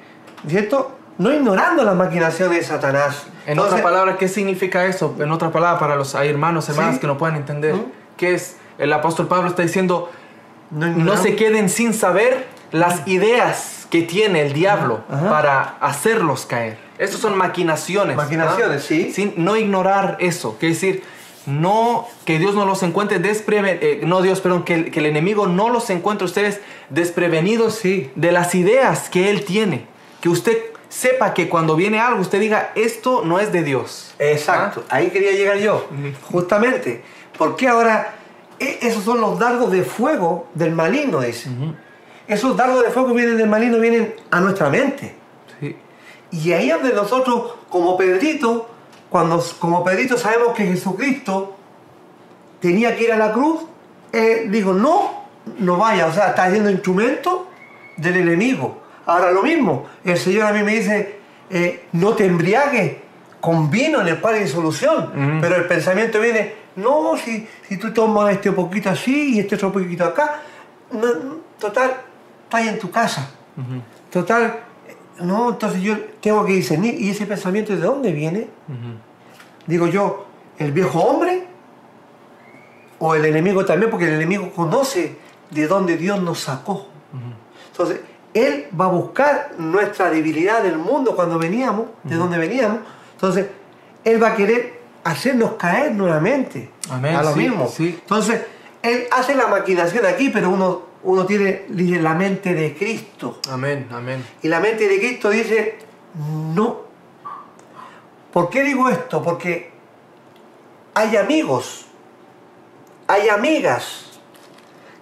[0.48, 0.98] ¿cierto?
[1.18, 3.26] No ignorando las maquinaciones de Satanás.
[3.46, 5.14] En Entonces, otra palabra, ¿qué significa eso?
[5.18, 7.00] En otra palabra, para los hermanos, hermanas Sí.
[7.00, 7.90] que no puedan entender, Ujú.
[8.16, 8.57] ¿qué es?
[8.79, 10.11] El apóstol Pablo está diciendo,
[10.70, 15.31] no, no se queden sin saber las ideas que tiene el diablo Ajá.
[15.31, 16.76] para hacerlos caer.
[16.98, 18.16] Estas son maquinaciones.
[18.16, 18.87] Maquinaciones, ¿ah?
[18.87, 19.12] sí.
[19.12, 20.59] Sin, no ignorar eso.
[20.59, 21.02] Que decir,
[21.46, 25.46] no que Dios no los encuentre desprevenidos, no Dios, perdón, que el, que el enemigo
[25.46, 28.11] no los encuentre ustedes desprevenidos Sí.
[28.16, 29.87] de las ideas que él tiene.
[30.20, 34.14] Que usted sepa que cuando viene algo, usted diga, esto no es de Dios.
[34.18, 35.87] Exacto, ahí quería llegar yo,
[36.31, 37.03] justamente.
[37.38, 38.14] Porque ahora
[38.59, 41.51] e- esos son los dardos de fuego del maligno, dice.
[42.27, 45.14] Esos dardos de fuego que vienen del maligno vienen a nuestra mente.
[45.61, 45.77] Sí.
[46.33, 48.68] Y ahí es donde nosotros, como Pedrito,
[49.11, 51.57] cuando como Pedrito sabemos que Jesucristo
[52.61, 53.61] tenía que ir a la cruz,
[54.12, 55.25] él dijo, no,
[55.59, 57.46] no vaya, o sea, está siendo instrumento
[57.96, 58.83] del enemigo.
[59.06, 62.96] Ahora lo mismo, el Señor a mí me dice, eh, no te embriagues
[63.40, 67.92] con vino en el cual hay solución, pero el pensamiento viene, no, si, si tú
[67.92, 70.40] tomas este poquito así y este otro poquito acá,
[70.90, 71.06] no,
[71.58, 71.96] total,
[72.44, 73.30] estás en tu casa.
[74.10, 74.60] Total,
[75.20, 77.00] no, entonces yo tengo que discernir.
[77.00, 78.48] ¿Y ese pensamiento de dónde viene?
[79.66, 80.26] Digo yo,
[80.58, 81.46] ¿el viejo hombre?
[82.98, 83.90] ¿O el enemigo también?
[83.90, 85.16] Porque el enemigo conoce
[85.50, 86.88] de dónde Dios nos sacó.
[87.70, 88.00] Entonces,
[88.38, 92.81] él va a buscar nuestra debilidad del mundo cuando veníamos, de dónde veníamos.
[93.12, 93.46] Entonces,
[94.05, 97.68] él va a querer hacernos caer nuevamente Amén, a lo sí, mismo.
[97.68, 97.99] sí.
[98.01, 98.42] Entonces,
[98.83, 103.40] él hace la maquinación aquí, pero uno, uno tiene la mente de Cristo.
[103.51, 104.25] Amén, amén.
[104.42, 105.79] Y la mente de Cristo dice,
[106.55, 106.87] no.
[108.33, 109.22] ¿Por qué digo esto?
[109.22, 109.70] Porque
[110.94, 111.87] hay amigos,
[113.07, 114.05] hay amigas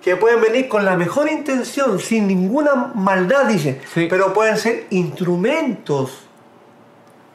[0.05, 4.07] que pueden venir con la mejor intención, sin ninguna maldad, dice, Sí.
[4.11, 6.27] pero pueden ser instrumentos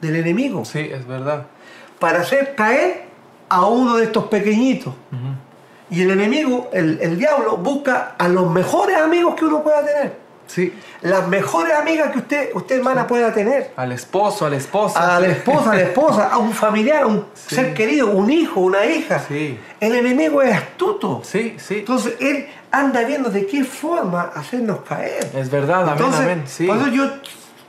[0.00, 1.46] del enemigo Sí, es verdad.
[1.98, 3.02] para hacer caer
[3.48, 4.94] a uno de estos pequeñitos.
[5.90, 10.19] Y el enemigo, el, el diablo, busca a los mejores amigos que uno pueda tener.
[10.50, 10.72] Sí.
[11.02, 13.72] Las mejores amigas que usted, usted hermana, pueda tener.
[13.76, 15.16] Al esposo, a la esposa.
[15.16, 15.32] A la sí.
[15.32, 17.54] esposa, a la esposa, a un familiar, a un Sí.
[17.54, 19.24] ser querido, un hijo, una hija.
[19.28, 19.58] Sí.
[19.78, 21.22] El enemigo es astuto.
[21.24, 21.78] Sí, sí.
[21.78, 25.30] Entonces él anda viendo de qué forma hacernos caer.
[25.34, 26.42] Es verdad, amén, Entonces, amén.
[26.46, 26.66] Sí.
[26.66, 27.04] por eso yo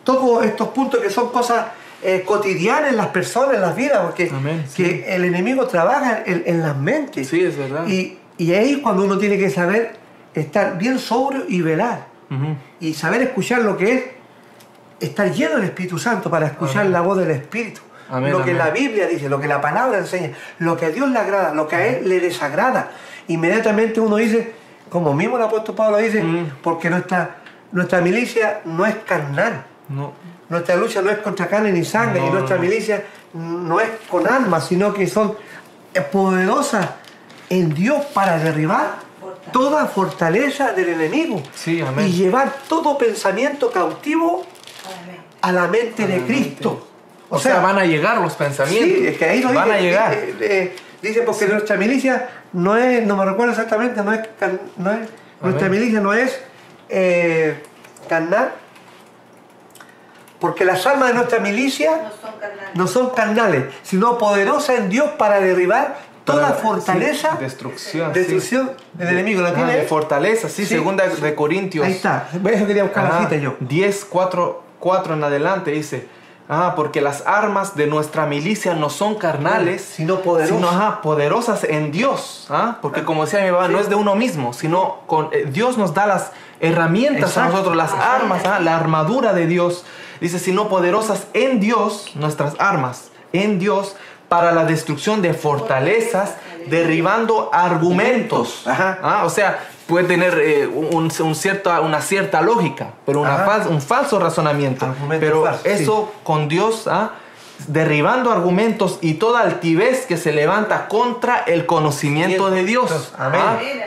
[0.03, 1.67] toco estos puntos que son cosas
[2.03, 4.83] eh, cotidianas en las personas, en las vidas, porque Amén, sí.
[4.83, 7.27] que el enemigo trabaja en, en las mentes.
[7.27, 7.87] Sí, es verdad.
[7.87, 9.93] Y, y ahí es cuando uno tiene que saber
[10.33, 12.10] estar bien sobrio y velar.
[12.79, 14.03] Y saber escuchar lo que es
[14.99, 16.93] estar lleno del Espíritu Santo para escuchar Amén.
[16.93, 17.81] la voz del Espíritu.
[18.09, 21.09] Amén, lo que la Biblia dice, lo que la palabra enseña, lo que a Dios
[21.09, 22.91] le agrada, lo que a Él le desagrada.
[23.27, 24.53] Inmediatamente uno dice,
[24.89, 26.51] como mismo el apóstol Pablo dice, Mm.
[26.61, 27.37] porque nuestra,
[27.71, 29.63] nuestra milicia no es carnal.
[29.89, 30.13] No.
[30.49, 32.61] Nuestra lucha no es contra carne ni sangre, No, y nuestra no.
[32.61, 35.35] milicia no es con armas, sino que son
[35.93, 36.89] eh, poderosas
[37.49, 38.95] en Dios para derribar.
[39.51, 42.07] Toda fortaleza del enemigo Sí, amén.
[42.07, 44.45] y llevar todo pensamiento cautivo
[45.41, 46.33] a la mente A la de mente.
[46.33, 46.87] Cristo.
[47.29, 48.97] O, sea, van a llegar los pensamientos.
[48.99, 50.13] sí, es que ahí lo Van dice, a llegar.
[50.13, 54.19] eh, eh, dice porque nuestra milicia no es, no me recuerdo exactamente, no es,
[54.77, 55.09] no es
[55.41, 56.39] nuestra milicia no es
[56.89, 57.63] eh,
[58.09, 58.51] carnal,
[60.39, 62.75] porque las almas de nuestra milicia No son carnales.
[62.75, 65.97] no son carnales, sino poderosas en Dios para derribar
[66.31, 68.13] toda fortaleza, sí, destrucción.
[68.13, 68.19] sí.
[68.19, 69.41] destrucción del enemigo.
[69.41, 70.75] ¿La Ah, tiene de fortaleza, sí, Sí.
[70.75, 71.85] segunda de Corintios.
[71.85, 73.55] Ahí está, eso quería buscar la Ajá, cita yo.
[73.59, 76.07] 10, 4, 4 en adelante dice,
[76.49, 80.55] ah, porque las armas de nuestra milicia no son carnales, Sino poderosas.
[80.57, 82.77] sino ajá, poderosas en Dios, ¿ah?
[82.81, 85.93] porque como decía mi papá, no es de uno mismo, sino con eh, Dios nos
[85.93, 86.31] da las,
[86.63, 87.51] herramientas a Exacto.
[87.51, 88.59] nosotros, las armas, ¿ah?
[88.59, 89.83] la armadura de Dios.
[90.19, 93.95] Dice, sino poderosas en Dios, nuestras armas, en Dios,
[94.31, 96.35] para la destrucción de fortalezas,
[96.67, 98.65] derribando argumentos.
[98.65, 98.97] Ajá.
[99.03, 103.45] Ah, O sea, puede tener eh, un, un cierta, una cierta lógica, pero una Ajá.
[103.65, 104.85] fal- un falso razonamiento.
[104.85, 107.09] Argumento pero falso, eso con Dios, ¿ah?
[107.67, 113.13] derribando argumentos y toda altivez que se levanta contra el conocimiento de Dios.
[113.17, 113.41] Amén.
[113.43, 113.57] ¿ah?
[113.59, 113.81] Amén,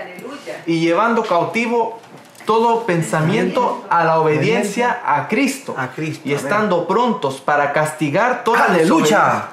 [0.67, 2.01] y llevando cautivo
[2.45, 5.75] todo pensamiento a la obediencia a Cristo.
[5.79, 9.45] A Cristo, Y estando prontos para castigar toda ¡Aleluya!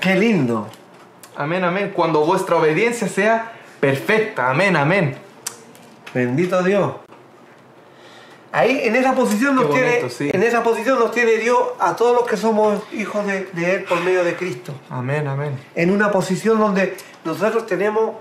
[0.00, 0.68] ¡Qué lindo!
[1.36, 1.92] Amén, amén.
[1.94, 4.50] Cuando vuestra obediencia sea perfecta.
[4.50, 5.16] Amén, amén.
[6.12, 6.92] Bendito Dios.
[8.52, 10.28] Ahí en esa posición nos tiene, sí.
[10.32, 13.84] en esa posición nos tiene Dios a todos los que somos hijos de, de Él
[13.84, 14.74] por medio de Cristo.
[14.90, 15.56] Amén, amén.
[15.76, 18.16] En una posición donde nosotros tenemos,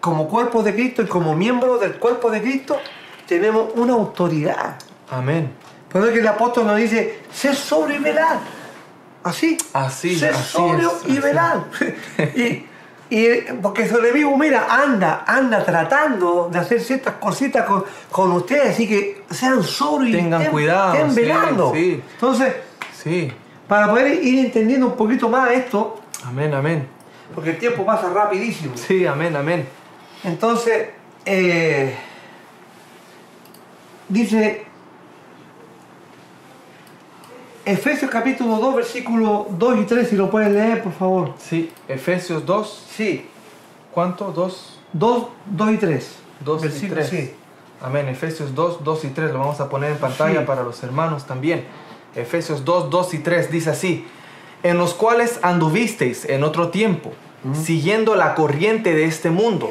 [0.00, 2.76] como cuerpo de Cristo y como miembros del cuerpo de Cristo,
[3.28, 4.78] tenemos una autoridad.
[5.10, 5.52] Amén.
[5.90, 8.38] Por eso que el apóstol nos dice, sé y velad.
[9.26, 9.58] Así.
[9.72, 11.58] Así, sé así sobrio es, y velad.
[12.36, 12.66] y,
[13.10, 13.28] y
[13.62, 19.22] porque enemigo, mira, anda, anda tratando de hacer ciertas cositas con, con ustedes, así que
[19.30, 21.72] sean sobrios y Tengan estén- cuidado, estén sí, velando.
[21.74, 22.02] sí.
[22.14, 22.54] Entonces,
[23.02, 23.32] Sí.
[23.68, 26.86] para poder ir entendiendo un poquito más esto, Amén, amén.
[27.34, 28.76] porque el tiempo pasa rapidísimo.
[28.76, 29.66] Sí, amén, amén.
[30.24, 30.88] Entonces,
[31.24, 31.96] eh,
[34.08, 34.65] dice
[37.66, 41.34] Efesios capítulo 2, versículos 2 y 3, si lo pueden leer, por favor.
[41.36, 42.84] Sí, Efesios 2.
[42.96, 43.26] Sí,
[43.92, 44.30] ¿Cuánto?
[44.30, 44.78] 2.
[44.92, 46.16] 2, 2 y 3.
[46.44, 47.20] 2 y Versículos, 3.
[47.24, 47.34] sí.
[47.82, 48.08] Amén.
[48.08, 49.32] Efesios 2, 2 y 3.
[49.32, 50.46] Lo vamos a poner en pantalla Sí.
[50.46, 51.64] para los hermanos también.
[52.14, 54.06] Efesios 2, 2 y 3 dice así.
[54.62, 57.12] En los cuales anduvisteis en otro tiempo,
[57.52, 59.70] siguiendo la corriente de este mundo,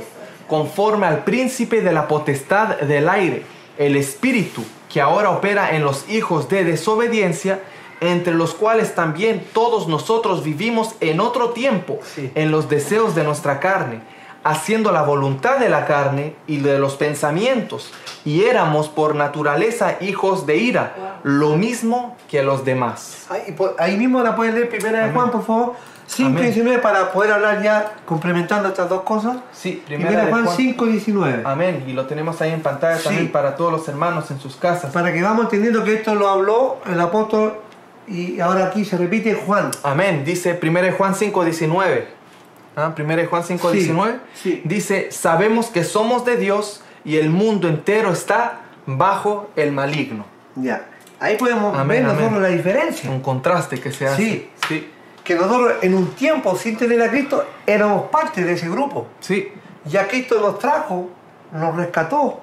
[0.50, 3.44] conforme al príncipe de la potestad del aire,
[3.78, 7.62] el espíritu que ahora opera en los hijos de desobediencia,
[8.02, 12.32] entre los cuales también todos nosotros vivimos en otro tiempo, Sí.
[12.36, 14.02] en los deseos de nuestra carne,
[14.44, 17.92] haciendo la voluntad de la carne y de los pensamientos,
[18.26, 23.26] y éramos por naturaleza hijos de ira, lo mismo que los demás.
[23.30, 25.14] Ahí, ahí mismo la pueden leer primera de.
[25.14, 25.74] Juan, por favor.
[26.08, 26.44] 5 Amén.
[26.44, 29.38] y 19 para poder hablar ya complementando estas dos cosas.
[29.52, 31.42] Sí, Primera de Juan 5 y 19.
[31.44, 31.84] Amén.
[31.88, 33.06] Y lo tenemos ahí en pantalla Sí.
[33.06, 34.94] también para todos los hermanos en sus casas.
[34.94, 37.56] Para que vamos entendiendo que esto lo habló el apóstol
[38.08, 39.72] y ahora aquí se repite Juan.
[39.84, 40.24] Amén.
[40.26, 42.08] Dice 1 Juan 5, 19.
[42.76, 42.94] ¿Ah?
[42.98, 44.20] 1 Juan 5, Sí, 19.
[44.34, 44.62] sí.
[44.66, 50.26] Dice, sabemos que somos de Dios y el mundo entero está bajo el maligno.
[50.56, 50.86] Ya.
[51.20, 52.18] Ahí podemos Amén, ver amén.
[52.18, 53.10] nosotros la diferencia.
[53.10, 54.22] Un contraste que se hace.
[54.22, 54.50] Sí.
[54.68, 54.90] Sí.
[55.24, 59.08] Que nosotros en un tiempo sin tener a Cristo éramos parte de ese grupo.
[59.22, 59.48] Sí.
[59.86, 61.10] Ya Cristo nos trajo,
[61.54, 62.42] nos rescató,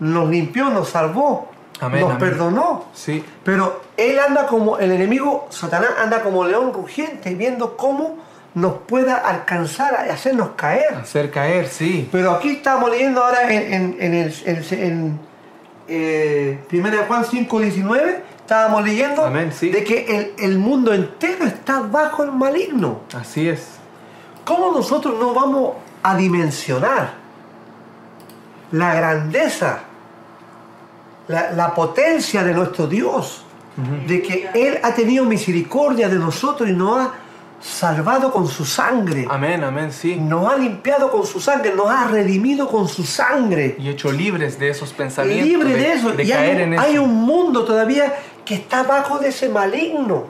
[0.00, 1.51] nos limpió, nos salvó,
[1.82, 2.20] Amén, nos amén.
[2.20, 2.84] perdonó.
[2.94, 3.24] Sí.
[3.44, 8.18] Pero Él anda como, el enemigo, Satanás, anda como león rugiente, viendo cómo
[8.54, 10.94] nos pueda alcanzar a hacernos caer.
[10.94, 12.08] Hacer caer, sí.
[12.12, 15.20] Pero aquí estamos leyendo ahora en, en, en el en, en,
[15.88, 19.70] eh, 1 Juan 5, 19, estábamos leyendo Amén, sí.
[19.70, 23.00] de que el, el mundo entero está bajo el maligno.
[23.14, 23.66] Así es.
[24.44, 27.14] ¿Cómo nosotros no vamos a dimensionar
[28.72, 29.80] la grandeza,
[31.28, 33.44] la, la potencia de nuestro Dios?
[34.06, 37.14] De que Él ha tenido misericordia de nosotros y nos ha
[37.62, 39.26] salvado con su sangre.
[39.30, 40.16] Amén, amén, sí.
[40.16, 43.76] Nos ha limpiado con su sangre, nos ha redimido con su sangre.
[43.78, 45.48] Y hecho libres de esos pensamientos.
[45.48, 46.10] Libre de, eso.
[46.10, 46.82] De y caer hay, en eso.
[46.82, 50.26] hay un mundo todavía que está bajo de ese maligno.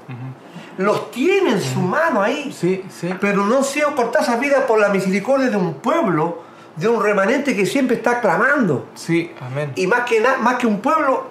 [0.78, 2.52] Los tiene en su mano ahí.
[2.52, 3.10] Sí, sí.
[3.20, 6.42] Pero no sido cortadas esa vida por la misericordia de un pueblo,
[6.76, 8.86] de un remanente que siempre está clamando.
[8.94, 9.72] Sí, amén.
[9.76, 11.26] Y más que, na- más que un pueblo,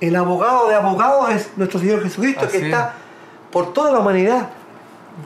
[0.00, 2.94] el abogado de abogados es nuestro Señor Jesucristo Así que está
[3.52, 4.48] por toda la humanidad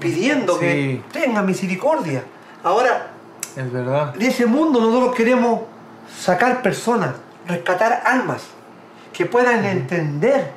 [0.00, 0.60] pidiendo Sí.
[0.60, 2.22] que tenga misericordia.
[2.62, 3.08] Ahora,
[3.56, 4.14] Es verdad.
[4.14, 5.60] de ese mundo nosotros queremos
[6.18, 7.10] sacar personas,
[7.46, 8.42] rescatar almas,
[9.12, 10.50] que puedan entender,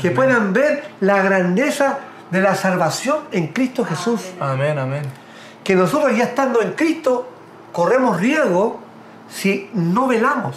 [0.00, 1.98] que puedan ver la grandeza
[2.30, 4.20] de la salvación en Cristo Jesús.
[4.40, 5.02] Amén, amén.
[5.62, 7.28] Que nosotros ya estando en Cristo
[7.72, 8.80] corremos riesgo
[9.28, 10.56] si no velamos.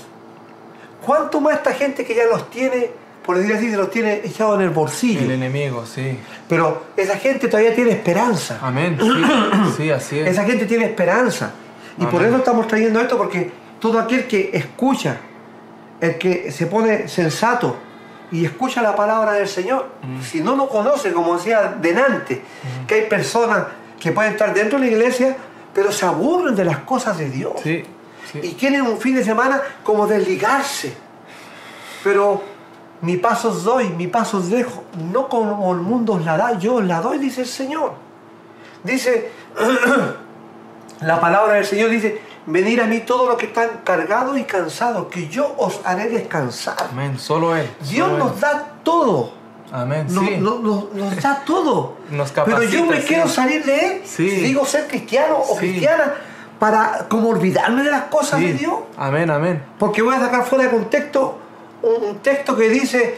[1.05, 2.89] ¿Cuánto más esta gente que ya los tiene,
[3.25, 5.21] por decir así, se los tiene echados en el bolsillo?
[5.21, 6.17] El enemigo, sí.
[6.47, 8.59] Pero esa gente todavía tiene esperanza.
[8.61, 8.97] Amén.
[8.99, 9.23] Sí,
[9.77, 10.27] sí así es.
[10.29, 11.51] Esa gente tiene esperanza.
[11.97, 15.17] Y por eso estamos trayendo esto, porque todo aquel que escucha,
[15.99, 17.75] el que se pone sensato
[18.31, 20.21] y escucha la palabra del Señor, Mm.
[20.21, 22.41] si no lo conoce, como decía delante,
[22.87, 23.65] que hay personas
[23.99, 25.35] que pueden estar dentro de la iglesia,
[25.73, 27.53] pero se aburren de las cosas de Dios.
[27.63, 27.83] Sí,
[28.31, 28.39] sí.
[28.43, 30.95] Y quieren un fin de semana como desligarse.
[32.03, 32.41] pero
[33.01, 36.57] mi paso os doy, mi paso os dejo, no como el mundo os la da,
[36.57, 37.93] yo os la doy, dice el Señor.
[38.83, 39.29] Dice,
[41.01, 45.07] la palabra del Señor dice, venir a mí todos los que están cargados y cansados,
[45.07, 46.77] que yo os haré descansar.
[46.91, 47.19] Amén.
[47.19, 47.69] Solo Él.
[47.89, 48.41] Dios solo nos Él.
[48.41, 49.33] da todo.
[49.73, 50.05] Amén.
[50.11, 50.37] Nos, sí.
[50.37, 51.97] nos- nos- nos da todo.
[52.45, 53.07] Pero yo me sí.
[53.07, 54.01] quiero salir de él.
[54.05, 54.29] Sí.
[54.29, 56.13] Si digo ser cristiano o cristiana
[56.59, 58.73] para como olvidarme de las cosas de Dios.
[58.97, 59.63] Amén, amén.
[59.79, 61.39] Porque voy a sacar fuera de contexto
[61.81, 63.17] un, texto que dice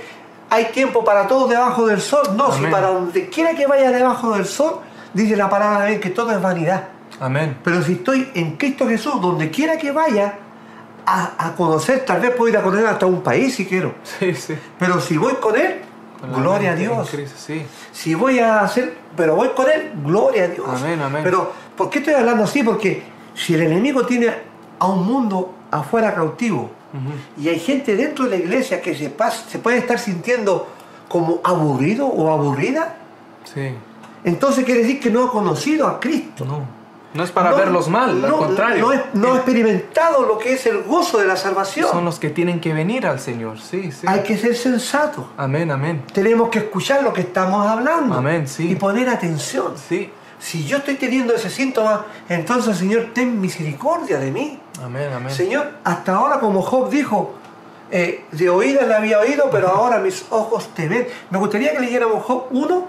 [0.50, 2.24] hay tiempo para todo debajo del sol.
[2.38, 4.80] No, si para donde quiera que vaya debajo del sol,
[5.14, 6.86] dice la palabra de Dios que todo es vanidad.
[7.20, 7.58] Amén.
[7.64, 10.36] Pero si estoy en Cristo Jesús, donde quiera que vaya
[11.06, 13.94] a, a conocer, tal vez puedo ir a conocer hasta un país si quiero.
[14.04, 14.56] Sí, sí.
[14.80, 15.82] Pero si voy con Él,
[16.34, 17.10] gloria a Dios.
[17.10, 17.66] Cristo, Sí.
[17.92, 20.68] Si voy a hacer, pero voy con Él, gloria a Dios.
[20.68, 21.22] Amén, amén.
[21.24, 22.64] Pero, ¿por qué estoy hablando así?
[22.64, 23.04] Porque
[23.34, 24.28] si el enemigo tiene
[24.80, 26.70] a un mundo afuera cautivo
[27.38, 30.68] y hay gente dentro de la iglesia que se, pas- se puede estar sintiendo
[31.10, 32.96] como aburrido o aburrida,
[33.54, 33.72] Sí.
[34.24, 36.46] entonces quiere decir que no ha conocido a Cristo.
[36.46, 36.66] No.
[37.16, 38.86] No es para No- verlos mal, no, al contrario.
[38.86, 41.90] No, es- no ha experimentado lo que es el gozo de la salvación.
[41.90, 43.60] Son los que tienen que venir al Señor.
[43.60, 44.06] Sí, sí.
[44.08, 45.30] Hay que ser sensato.
[45.38, 46.04] Amén, amén.
[46.14, 48.16] Tenemos que escuchar lo que estamos hablando.
[48.16, 48.70] Amén, sí.
[48.72, 49.74] Y poner atención.
[49.90, 50.12] Sí.
[50.40, 54.60] Si yo estoy teniendo ese síntoma, entonces Señor, ten misericordia de mí.
[54.84, 55.34] Amén, amén.
[55.34, 57.34] Señor, hasta ahora como Job dijo,
[57.92, 61.08] eh, de oídas la había oído, pero ahora mis ojos te ven.
[61.30, 62.88] Me gustaría que leyéramos Job 1,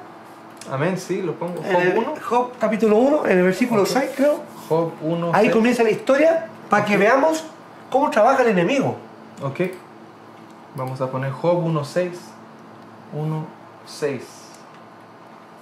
[0.70, 1.62] Amén, sí, lo pongo.
[1.62, 2.14] Job el- 1.
[2.22, 3.88] Job capítulo 1, en el versículo Ok.
[3.88, 4.40] 6 creo.
[4.68, 5.30] Job 1.
[5.32, 5.52] Ahí seis.
[5.54, 7.44] comienza la historia para que veamos
[7.90, 8.96] cómo trabaja el enemigo.
[9.42, 9.60] Ok.
[10.74, 12.10] Vamos a poner Job 1.6.
[13.14, 14.20] 1.6.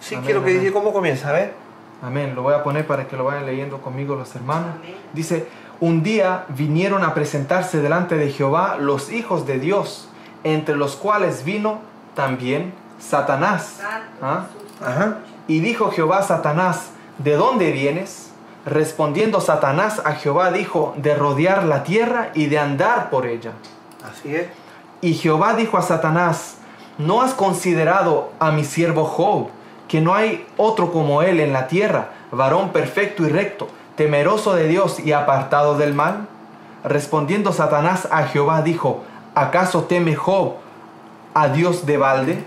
[0.01, 0.61] Sí, Amén, quiero que amén.
[0.63, 1.55] diga cómo comienza, a ver.
[2.03, 2.35] Amén.
[2.35, 4.71] Lo voy a poner para que lo vayan leyendo conmigo los hermanos.
[4.79, 4.97] Amén.
[5.13, 5.47] Dice,
[5.81, 10.09] un día vinieron a presentarse delante de Jehová los hijos de Dios,
[10.45, 11.79] entre los cuales vino
[12.15, 13.79] también Satanás.
[13.81, 14.47] Santo ¿Ah?
[14.83, 15.19] Ajá.
[15.47, 18.31] Y dijo Jehová a Satanás, ¿de dónde vienes?
[18.67, 23.53] Respondiendo Satanás a Jehová dijo, de rodear la tierra y de andar por ella.
[24.03, 24.47] Así es.
[25.03, 26.57] Y Jehová dijo a Satanás,
[26.97, 29.49] ¿no has considerado a mi siervo Job,
[29.87, 34.67] que no hay otro como él en la tierra, varón perfecto y recto, temeroso de
[34.67, 36.27] Dios y apartado del mal?
[36.85, 39.05] Respondiendo Satanás a Jehová dijo,
[39.35, 40.55] ¿acaso teme Job
[41.35, 42.45] a Dios de balde?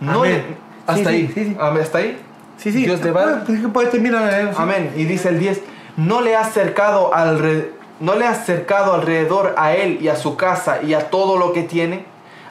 [0.00, 0.56] No Amén.
[0.86, 1.30] Hasta Sí, ahí.
[1.34, 1.56] sí, sí.
[1.60, 2.18] Amén, ¿Hasta ahí?
[2.58, 2.84] Sí, sí.
[2.84, 3.68] Dios balde.
[3.72, 4.56] Pues, terminar de leer, sí.
[4.62, 4.92] Amén.
[4.96, 5.60] Y dice el 10,
[5.96, 7.70] no le has cercado alre-
[8.00, 11.52] no le has cercado alrededor a él y a su casa y a todo lo
[11.52, 12.04] que tiene.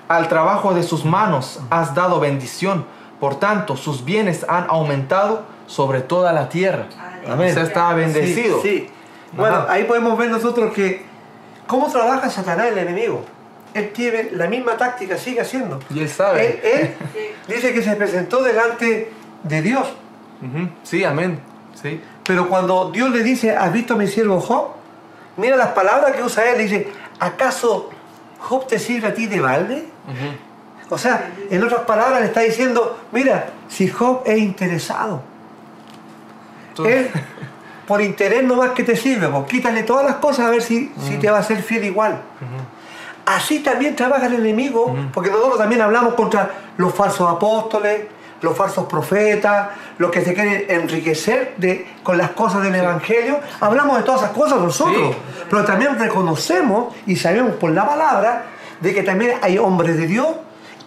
[0.07, 2.85] Al trabajo de sus manos has dado bendición.
[3.19, 6.85] Por tanto, sus bienes han aumentado sobre toda la tierra.
[7.29, 7.51] Amén.
[7.51, 8.61] O sea, estaba bendecido.
[8.61, 8.89] Sí, sí.
[9.33, 11.05] Bueno, ahí podemos ver nosotros que
[11.67, 13.23] cómo trabaja Satanás el enemigo.
[13.73, 15.79] Él tiene la misma táctica, sigue haciendo.
[15.93, 16.59] Y él sabe.
[16.63, 16.95] Él, él
[17.47, 19.11] dice que se presentó delante
[19.43, 19.87] de Dios.
[20.83, 21.39] Sí, amén.
[21.81, 22.01] Sí.
[22.25, 24.69] Pero cuando Dios le dice, ¿has visto a mi siervo Job?
[25.37, 26.57] Mira las palabras que usa él.
[26.57, 26.87] Dice,
[27.19, 27.89] ¿acaso
[28.39, 29.85] Job te sirve a ti de balde?
[30.89, 35.21] O sea, en otras palabras le está diciendo, mira, si Job es interesado,
[36.75, 37.09] Tú- él
[37.87, 40.91] por interés no más que te sirve, pues quítale todas las cosas a ver si,
[41.07, 42.21] si te va a ser fiel igual.
[43.35, 48.01] Así también trabaja el enemigo, porque nosotros también hablamos contra los falsos apóstoles,
[48.41, 49.69] los falsos profetas,
[49.99, 53.39] los que se quieren enriquecer de, con las cosas del Evangelio.
[53.59, 55.17] Hablamos de todas esas cosas nosotros, Sí.
[55.49, 58.43] pero también reconocemos y sabemos por la palabra
[58.79, 60.27] de que también hay hombres de Dios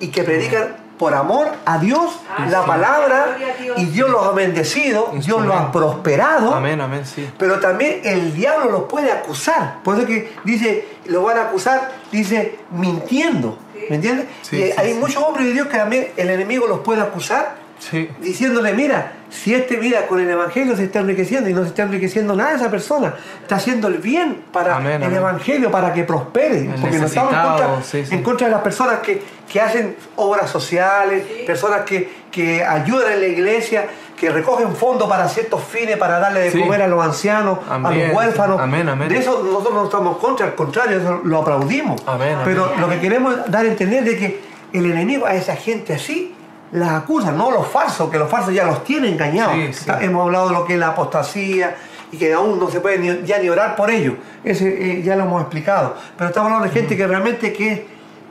[0.01, 2.20] y que predican por amor a Dios
[2.51, 3.78] la palabra Dios.
[3.78, 6.55] y Dios los ha bendecido, Dios los ha prosperado.
[6.55, 7.28] Amén, amén, sí.
[7.38, 9.78] Pero también el diablo los puede acusar.
[9.82, 13.59] Por eso que dice, lo van a acusar, dice, mintiendo.
[13.90, 14.26] ¿Me entiendes?
[14.42, 14.99] Sí, y sí, hay sí.
[14.99, 18.09] muchos hombres de Dios que también el enemigo los puede acusar, Sí.
[18.20, 21.83] diciéndole, mira, si este mira con el evangelio se está enriqueciendo y no se está
[21.83, 25.18] enriqueciendo nada esa persona, está haciendo el bien para Amén, el amén.
[25.18, 26.61] evangelio, para que prospere.
[26.61, 28.14] El Porque no estamos en contra, sí, sí.
[28.14, 31.43] en contra de las personas que, que hacen obras sociales, Sí.
[31.47, 36.41] personas que, que ayudan en la iglesia, que recogen fondos para ciertos fines, para darle
[36.41, 36.61] de Sí.
[36.61, 38.61] comer a los ancianos, a los huérfanos.
[38.61, 39.09] Amén, amén.
[39.09, 42.01] De eso nosotros no estamos contra, al contrario, eso lo aplaudimos.
[42.07, 42.81] Amén, Pero amén.
[42.81, 44.41] lo que queremos dar a entender es que
[44.72, 46.34] el enemigo a esa gente así
[46.75, 49.55] las acusa, no los falsos, que los falsos ya los tiene engañados.
[49.55, 49.81] Sí, sí.
[49.81, 51.77] Está- Hemos hablado de lo que es la apostasía
[52.12, 54.16] y que aún no se puede ni- ya ni orar por ello.
[54.43, 54.68] Ese
[54.99, 55.95] eh, ya lo hemos explicado.
[56.18, 57.81] Pero estamos hablando de gente que realmente que es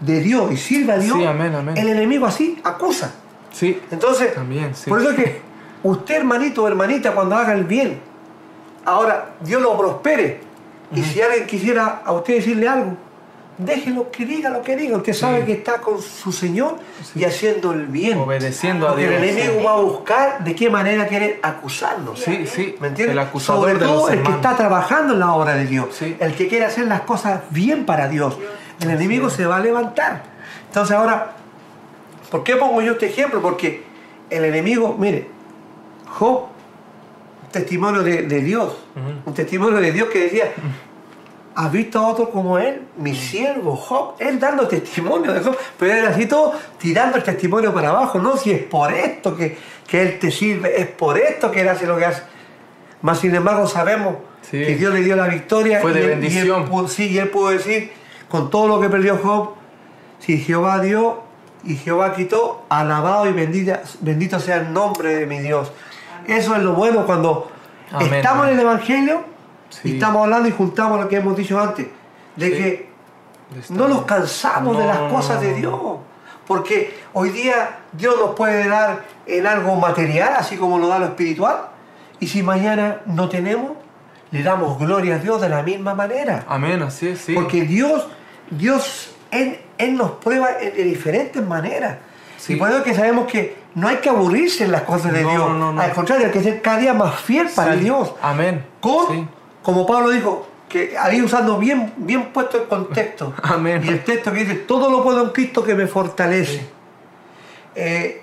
[0.02, 1.18] de Dios y sirve a Dios.
[1.18, 1.78] Sí, amén, amén.
[1.78, 3.14] El enemigo así acusa.
[3.52, 3.80] Sí.
[3.92, 5.42] Entonces, También, por eso es que
[5.84, 8.00] usted, hermanito o hermanita, cuando haga el bien,
[8.86, 10.42] ahora Dios lo prospere.
[10.94, 12.98] Y si alguien quisiera a usted decirle algo,
[13.58, 14.98] déjelo que diga lo que diga.
[14.98, 16.78] Usted sabe que está con su Señor
[17.16, 18.20] y haciendo el bien.
[18.20, 19.12] Obedeciendo a Dios.
[19.12, 22.20] el enemigo va a buscar de qué manera quiere acusarnos.
[22.20, 22.76] Sí, sí.
[22.80, 23.14] ¿Me entiendes?
[23.14, 26.02] El acusador Sobre de todo los el que está trabajando en la obra de Dios.
[26.02, 28.38] El que quiere hacer las cosas bien para Dios.
[28.82, 30.24] El enemigo se va a levantar.
[30.68, 31.34] Entonces ahora,
[32.32, 33.42] ¿por qué pongo yo este ejemplo?
[33.42, 33.84] Porque
[34.30, 35.28] el enemigo, mire,
[36.08, 36.48] Job,
[37.44, 38.76] un testimonio de, de Dios,
[39.26, 40.52] un testimonio de Dios que decía,
[41.56, 42.82] ¿has visto a otro como él?
[42.98, 47.74] Mi siervo Job, él dando testimonio de Job, pero él así todo tirando el testimonio
[47.74, 51.52] para abajo, no, si es por esto que, que él te sirve, es por esto
[51.52, 52.24] que él hace lo que hace.
[53.02, 54.60] Más sin embargo sabemos Sí.
[54.60, 56.48] que Dios le dio la victoria Fue de y él- bendición.
[56.48, 57.92] Y él, pudo- sí, y él pudo decir,
[58.28, 59.52] con todo lo que perdió Job,
[60.20, 61.22] si Jehová dio
[61.64, 65.72] y Jehová quitó, alabado y bendita- bendito sea el nombre de mi Dios.
[66.28, 67.50] Eso es lo bueno cuando
[67.92, 69.22] Amén, estamos en el Evangelio
[69.84, 71.88] y estamos hablando y juntamos lo que hemos dicho antes,
[72.36, 72.52] de Sí.
[72.54, 72.90] que
[73.70, 75.54] no nos cansamos de las cosas de.
[75.54, 75.80] Dios.
[76.48, 81.06] Porque hoy día Dios nos puede dar en algo material, así como nos da lo
[81.06, 81.68] espiritual.
[82.20, 83.72] Y si mañana no tenemos,
[84.32, 86.44] le damos gloria a Dios de la misma manera.
[86.48, 87.34] Amén, así es, sí.
[87.34, 88.08] Porque Dios,
[88.50, 91.98] Dios, Él, Él nos prueba de diferentes maneras.
[92.38, 92.54] Sí.
[92.54, 95.30] Y por eso que sabemos que no hay que aburrirse en las cosas de No,
[95.32, 95.50] Dios.
[95.52, 95.82] no, no.
[95.82, 97.80] Al contrario, hay que ser cada día más fiel para Sí.
[97.82, 98.14] Dios.
[98.22, 98.66] Amén.
[98.82, 99.28] Con, Sí.
[99.64, 103.34] Como Pablo dijo, que ahí usando bien, bien puesto el contexto.
[103.44, 103.82] Amén.
[103.86, 106.66] Y el texto que dice, todo lo puedo en Cristo que me fortalece.
[107.76, 108.22] Eh,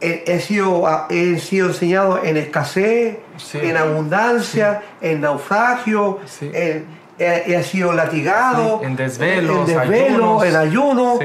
[0.00, 3.58] he, he sido, he sido enseñado en escasez, Sí.
[3.62, 6.86] en abundancia, en naufragio, en-
[7.18, 11.18] he, he sido latigado, en desvelos, en, desvelo, en ayuno.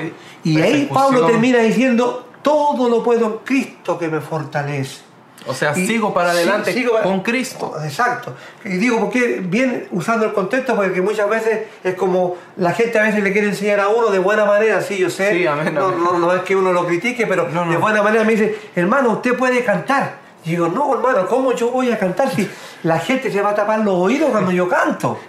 [0.43, 5.01] Y ahí Pablo termina diciendo, todo lo puedo en Cristo que me fortalece.
[5.47, 7.73] O sea, Y- sigo para adelante sigo para- con Cristo.
[7.83, 8.35] Exacto.
[8.65, 13.03] Y digo, porque bien usando el contexto, porque muchas veces es como la gente a
[13.03, 15.31] veces le quiere enseñar a uno de buena manera, sí, yo sé.
[15.31, 16.03] Sí, amén, no, amén.
[16.03, 17.69] no, no es que uno lo critique, pero no.
[17.69, 20.26] de buena manera me dice, hermano, usted puede cantar.
[20.47, 22.49] Y digo, no, hermano, ¿cómo yo voy a cantar si
[22.83, 25.19] la gente se va a tapar los oídos cuando yo canto?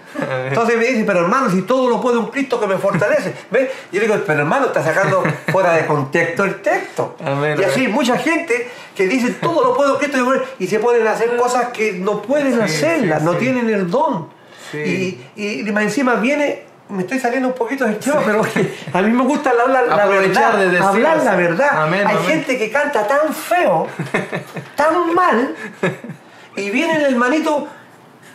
[0.46, 3.34] Entonces me dice, pero hermano, si todo lo puedo un Cristo que me fortalece.
[3.50, 3.68] ¿Ves?
[3.90, 7.16] Yo digo, pero hermano, está sacando fuera de contexto el texto.
[7.58, 11.12] Y así mucha gente que dice, todo lo puedo en Cristo y se ponen a
[11.12, 13.38] hacer cosas que no pueden Sí, hacerlas, sí, no sí.
[13.40, 14.28] tienen el don.
[14.72, 19.02] Y, y más encima viene, me estoy saliendo un poquito del tema, pero que a
[19.02, 21.82] mí me gusta hablar la verdad, de decir, hablar la verdad.
[21.84, 22.28] Amén, Hay amén.
[22.28, 23.86] gente que canta tan feo,
[24.74, 25.54] tan mal,
[26.56, 27.68] y viene el hermanito,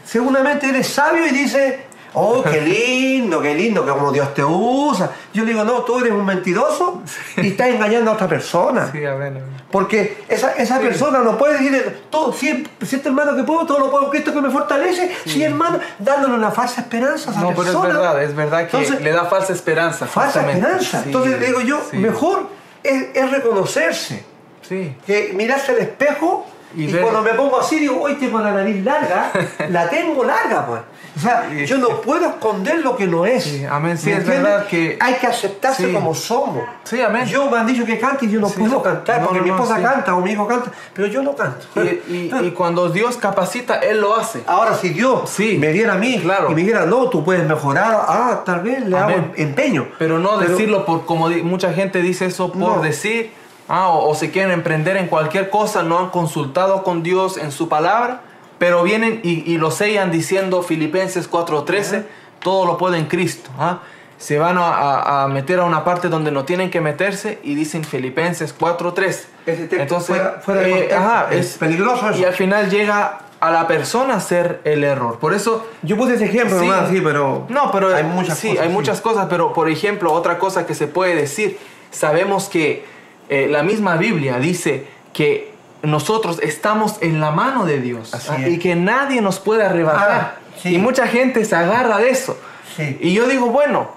[0.06, 4.44] seguramente él es sabio y dice, oh, qué lindo, qué lindo, que como Dios te
[4.44, 5.12] usa.
[5.34, 7.02] Yo le digo, no, tú eres un mentiroso
[7.38, 8.90] y estás engañando a otra persona.
[8.92, 9.42] Sí, amén.
[9.72, 13.80] Porque esa, esa persona no puede decir todo, si, si este hermano que puedo, todo
[13.80, 17.50] lo puedo Cristo que me fortalece, si hermano, dándole una falsa esperanza a esa No,
[17.50, 17.88] pero es persona.
[17.88, 20.06] verdad, es verdad que Entonces, le da falsa esperanza.
[20.06, 20.60] falsa justamente.
[20.62, 20.98] esperanza.
[21.00, 22.48] Sí, Entonces le digo yo, sí, mejor
[22.84, 24.24] es, es reconocerse,
[24.62, 26.46] Sí, que mirarse al espejo
[26.76, 29.32] y, Y cuando me pongo así digo, hoy tengo la nariz larga,
[29.70, 30.82] la tengo larga pues.
[31.16, 33.44] O sea, yo no puedo esconder lo que no es.
[33.44, 33.98] Sí, amén.
[33.98, 35.94] Sí, ¿Me es verdad que- Hay que aceptarse Sí.
[35.94, 36.64] como somos.
[36.84, 37.26] Sí, amén.
[37.28, 38.56] Yo me han dicho que cante y yo no Sí.
[38.60, 41.36] puedo cantar No, porque no, mi esposa canta o mi hijo canta, pero yo no
[41.36, 41.66] canto.
[41.76, 44.44] Y, y- y cuando Dios capacita, Él lo hace.
[44.48, 45.58] Ahora, si Dios Sí.
[45.60, 46.48] me diera a mí Claro.
[46.52, 49.34] y me dijera, no, tú puedes mejorar, ah, tal vez le hago Amén.
[49.38, 49.88] empeño.
[50.00, 53.32] Pero no decirlo por, como mucha gente dice eso por decir,
[53.70, 57.52] ah, o, o se quieren emprender en cualquier cosa, no han consultado con Dios en
[57.52, 58.22] su palabra,
[58.64, 62.06] pero vienen y, y lo sellan diciendo Filipenses 4:13,
[62.40, 63.50] todo lo puede en Cristo.
[63.60, 63.80] ¿ah?
[64.18, 68.58] Se van a, meter a una parte donde no tienen que meterse y dicen Filipenses
[68.58, 68.96] 4:13.
[69.06, 69.28] Ese
[69.68, 72.18] texto Entonces, fuera- fuera de eh, ajá, Es es peligroso eso.
[72.18, 75.20] Y al final llega a la persona a hacer el error.
[75.20, 76.66] Por eso Yo puse ese ejemplo Sí.
[76.66, 77.46] nomás, sí, pero.
[77.50, 78.64] no, pero hay muchas sí, cosas.
[78.64, 78.74] hay sí.
[78.74, 81.58] muchas cosas, pero por ejemplo, otra cosa que se puede decir,
[81.92, 82.86] sabemos que
[83.28, 85.53] eh, la misma Biblia dice que
[85.84, 88.48] nosotros estamos en la mano de Dios Así ¿ah?
[88.50, 90.12] y que nadie nos puede arrebatar.
[90.12, 90.76] Ah, sí.
[90.76, 92.38] Y mucha gente se agarra de eso.
[92.76, 92.98] Sí.
[93.02, 93.90] Y yo digo, bueno,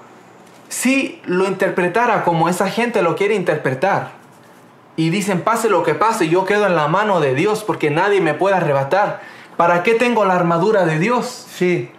[0.68, 4.10] si lo interpretara como esa gente lo quiere interpretar
[4.96, 8.20] y dicen, pase lo que pase, yo quedo en la mano de Dios porque nadie
[8.20, 9.20] me puede arrebatar.
[9.56, 11.46] ¿Para qué tengo la armadura de Dios?
[11.54, 11.90] Sí,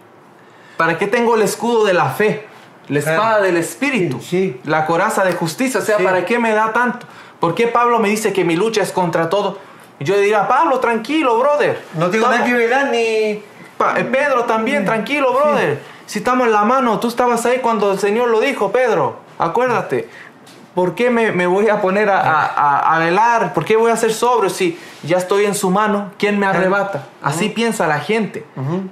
[0.76, 2.46] ¿Para qué tengo el escudo de la fe?
[2.88, 3.16] La Claro.
[3.16, 4.20] espada del Espíritu.
[4.20, 4.60] Sí.
[4.64, 5.80] La coraza de justicia.
[5.80, 5.98] O sea.
[5.98, 7.04] ¿para qué me da tanto?
[7.40, 9.58] ¿Por qué Pablo me dice que mi lucha es contra todo?
[10.00, 11.82] Yo diría, Pablo, tranquilo, brother.
[11.94, 13.42] no tengo nada que ver ni.
[13.76, 15.80] Pa- eh, Pedro también, tranquilo, brother.
[16.06, 19.16] Si estamos en la mano, tú estabas ahí cuando el Señor lo dijo, Pedro.
[19.38, 20.08] Acuérdate.
[20.74, 23.52] ¿por qué me, me voy a poner a, a- a velar?
[23.52, 26.12] ¿Por qué voy a ser sobrio si ya estoy en su mano?
[26.18, 27.02] ¿Quién me arrebata?
[27.20, 28.44] Así piensa la gente.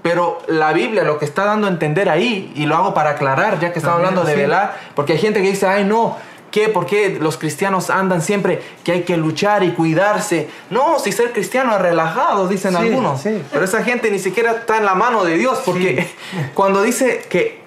[0.03, 3.61] Pero la Biblia lo que está dando a entender ahí, y lo hago para aclarar,
[3.61, 4.41] ya que También, hablando de sí.
[4.41, 6.17] velar, porque hay gente que dice, ay no,
[6.57, 6.71] ¿qué?
[6.71, 10.49] ¿Por qué los cristianos andan siempre que hay que luchar y cuidarse?
[10.71, 13.21] No, si ser cristiano es relajado, dicen Sí, algunos.
[13.21, 13.43] sí.
[13.53, 16.09] Pero esa gente ni siquiera está en la mano de Dios, porque
[16.55, 17.61] cuando dice que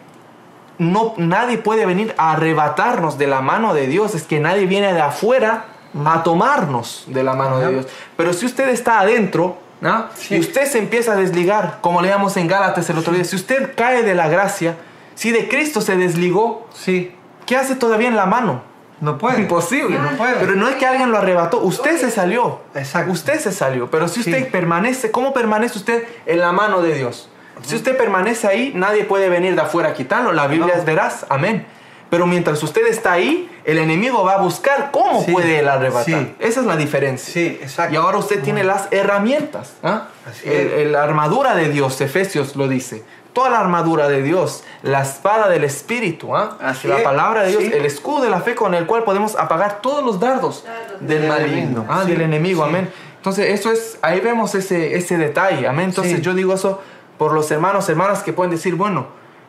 [0.80, 4.92] no, nadie puede venir a arrebatarnos de la mano de Dios, es que nadie viene
[4.92, 5.66] de afuera
[6.06, 7.72] a tomarnos de la mano de.
[7.72, 7.88] Dios.
[8.18, 10.08] Pero si usted está adentro, ¿no?
[10.16, 10.36] Sí.
[10.36, 13.76] y usted se empieza a desligar, como leíamos en Gálatas el otro día, si usted
[13.76, 14.78] cae de la gracia,
[15.14, 17.14] si de Cristo se desligó, Sí,
[17.46, 18.68] ¿qué hace todavía en la mano?
[19.02, 19.42] No puede.
[19.42, 19.98] Imposible.
[19.98, 20.36] No puede.
[20.36, 22.60] Pero no es que alguien lo arrebató, usted se salió.
[22.76, 23.12] Exacto.
[23.12, 23.90] Usted se salió.
[23.90, 24.50] Pero si usted Sí.
[24.52, 27.30] permanece, ¿cómo permanece usted en la mano de Dios?
[27.64, 30.32] Si usted permanece ahí, nadie puede venir de afuera a quitarlo.
[30.32, 30.80] La Biblia No.
[30.80, 31.26] es veraz.
[31.30, 31.66] Amén.
[32.10, 35.32] Pero mientras usted está ahí, el enemigo va a buscar cómo Sí.
[35.32, 36.06] puede él arrebatar.
[36.06, 36.36] Sí.
[36.40, 37.32] Esa es la diferencia.
[37.34, 37.94] Sí, exacto.
[37.94, 39.74] Y ahora usted tiene las herramientas.
[39.84, 40.08] ¿ah?
[40.28, 40.74] Así El- es.
[40.74, 43.04] el- la armadura de Dios, Efesios lo dice.
[43.40, 46.58] Toda la armadura de Dios, la espada del Espíritu, ¿ah?
[46.62, 47.04] Así la es.
[47.04, 47.72] palabra de Dios, Sí.
[47.74, 50.66] el escudo de la fe con el cual podemos apagar todos los dardos
[51.00, 52.70] del maligno, ah, Sí, del enemigo, sí.
[52.70, 52.92] amén.
[53.16, 55.86] Entonces, eso es, ahí vemos ese, ese detalle, amén.
[55.86, 56.22] Entonces, Sí.
[56.22, 56.82] yo digo eso
[57.18, 59.08] por los hermanos, hermanas que pueden decir, bueno,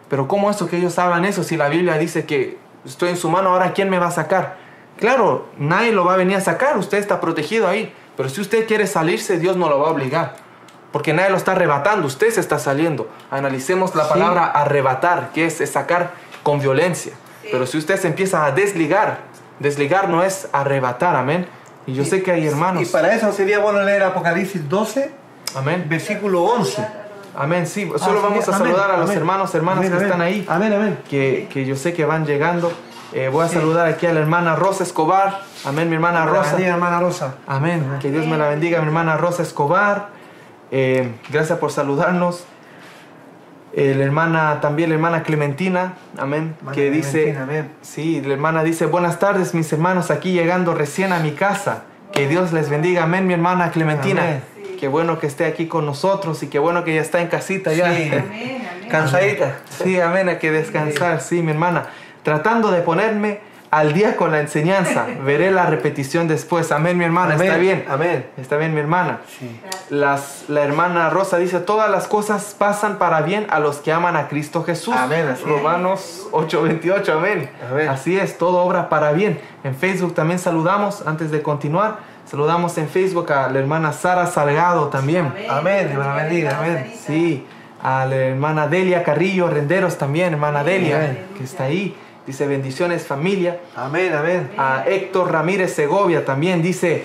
[0.09, 3.29] pero ¿cómo eso que ellos hablan eso si la Biblia dice que estoy en su
[3.29, 4.57] mano, ahora quién me va a sacar?
[5.01, 8.69] Claro, nadie lo va a venir a sacar, usted está protegido ahí, pero si usted
[8.69, 10.37] quiere salirse, Dios no lo va a obligar.
[10.93, 13.09] Porque nadie lo está arrebatando, usted se está saliendo.
[13.31, 14.11] Analicemos la Sí.
[14.11, 16.11] palabra arrebatar, que es, es sacar
[16.43, 17.13] con violencia.
[17.51, 19.19] Pero si usted se empieza a desligar,
[19.61, 21.47] desligar no es arrebatar, amén.
[21.87, 22.83] Y yo sé que hay hermanos.
[22.83, 25.11] Y para eso sería bueno leer Apocalipsis 12,
[25.57, 25.87] Amén.
[25.89, 26.87] versículo 11.
[27.37, 27.91] Amén, sí.
[27.95, 29.19] Ah, Solo sí, vamos a amén, saludar a los amén.
[29.19, 30.07] hermanos, hermanas Amén, que amén.
[30.09, 30.99] están ahí, Amén, amén.
[31.09, 32.73] que, que yo sé que van llegando.
[33.13, 35.41] Eh, voy a saludar aquí a la hermana Rosa Escobar.
[35.65, 36.51] Amén, mi hermana Rosa.
[36.53, 37.35] Bendiga, hermana Rosa.
[37.47, 37.99] Amén.
[38.01, 40.09] Que Dios me la bendiga, mi hermana Rosa Escobar.
[40.71, 42.45] Eh, gracias por saludarnos.
[43.73, 47.71] Eh, la hermana, también la hermana Clementina, amén, Hermana que dice, Clementina, amén.
[47.83, 51.85] sí, la hermana dice, buenas tardes mis hermanos, aquí llegando recién a mi casa.
[52.13, 54.23] Que Dios les bendiga, amén, mi hermana Clementina.
[54.23, 54.43] Amén.
[54.81, 57.73] Qué bueno que esté aquí con nosotros y qué bueno que ya está en casita
[57.73, 57.95] ya.
[57.95, 58.03] Sí.
[58.13, 58.89] Amén, amén.
[58.91, 59.59] Cansadita.
[59.69, 61.87] Sí, amén, hay que descansar, sí, mi hermana.
[62.25, 63.39] Tratando de ponerme
[63.71, 65.07] al día con la enseñanza.
[65.25, 66.73] Veré la repetición después.
[66.73, 67.47] Amén, mi hermana, Amén.
[67.47, 67.85] está bien.
[67.89, 68.27] Amén.
[68.37, 69.21] Está bien, mi hermana.
[69.39, 69.61] Sí.
[69.91, 74.17] Las, la hermana Rosa dice, todas las cosas pasan para bien a los que aman
[74.17, 74.95] a Cristo Jesús.
[74.97, 75.45] Amén, así.
[75.45, 77.51] Romanos 8:28, amén.
[77.71, 77.89] Amén.
[77.89, 79.41] Así es, todo obra para bien.
[79.65, 84.89] En Facebook también saludamos, antes de continuar, saludamos en Facebook a la hermana Sara Salgado
[84.89, 85.33] también.
[85.49, 86.93] Amén, bendiga, amén.
[87.07, 87.47] Sí,
[87.83, 91.27] a la hermana Delia Carrillo Renderos también, hermana Delia, Amén.
[91.37, 91.97] que está ahí.
[92.31, 93.59] Dice bendiciones familia.
[93.75, 94.53] Amén, amén.
[94.57, 97.05] A Héctor Ramírez Segovia también dice,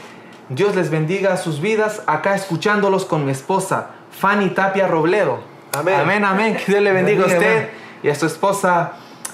[0.50, 5.40] Dios les bendiga sus vidas, acá escuchándolos con mi esposa, Fanny Tapia Robledo.
[5.76, 5.96] Amén.
[6.00, 6.56] Amén, amén.
[6.56, 7.70] Que Dios le bendiga a usted amén.
[8.04, 8.92] y a su esposa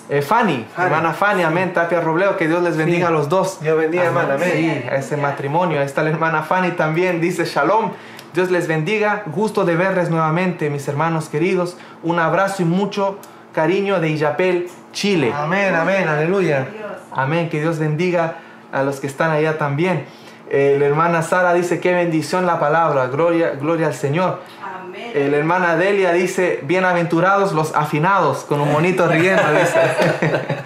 [0.07, 0.85] eh, Fanny, Fanny.
[0.85, 3.59] hermana Fanny, amén, Tapia Robledo, que Dios les bendiga a los dos.
[3.59, 4.51] Dios bendiga, hermana, amén.
[4.53, 5.81] Sí, a ese matrimonio.
[5.81, 7.91] Ahí está la hermana Fanny también, dice Shalom.
[8.33, 11.75] Dios les bendiga, gusto de verles nuevamente, mis hermanos queridos.
[12.01, 13.17] Un abrazo y mucho
[13.53, 15.31] cariño de Illapel, Chile.
[15.35, 16.67] Amén, amén, aleluya.
[17.13, 18.35] Amén, que Dios bendiga
[18.71, 20.05] a los que están allá también.
[20.49, 24.41] Eh, la hermana Sara dice, qué bendición la palabra, gloria, gloria al Señor.
[24.61, 25.11] Amén.
[25.15, 29.79] Eh, la hermana Delia dice, bienaventurados los afinados, con un monito riendo, dice.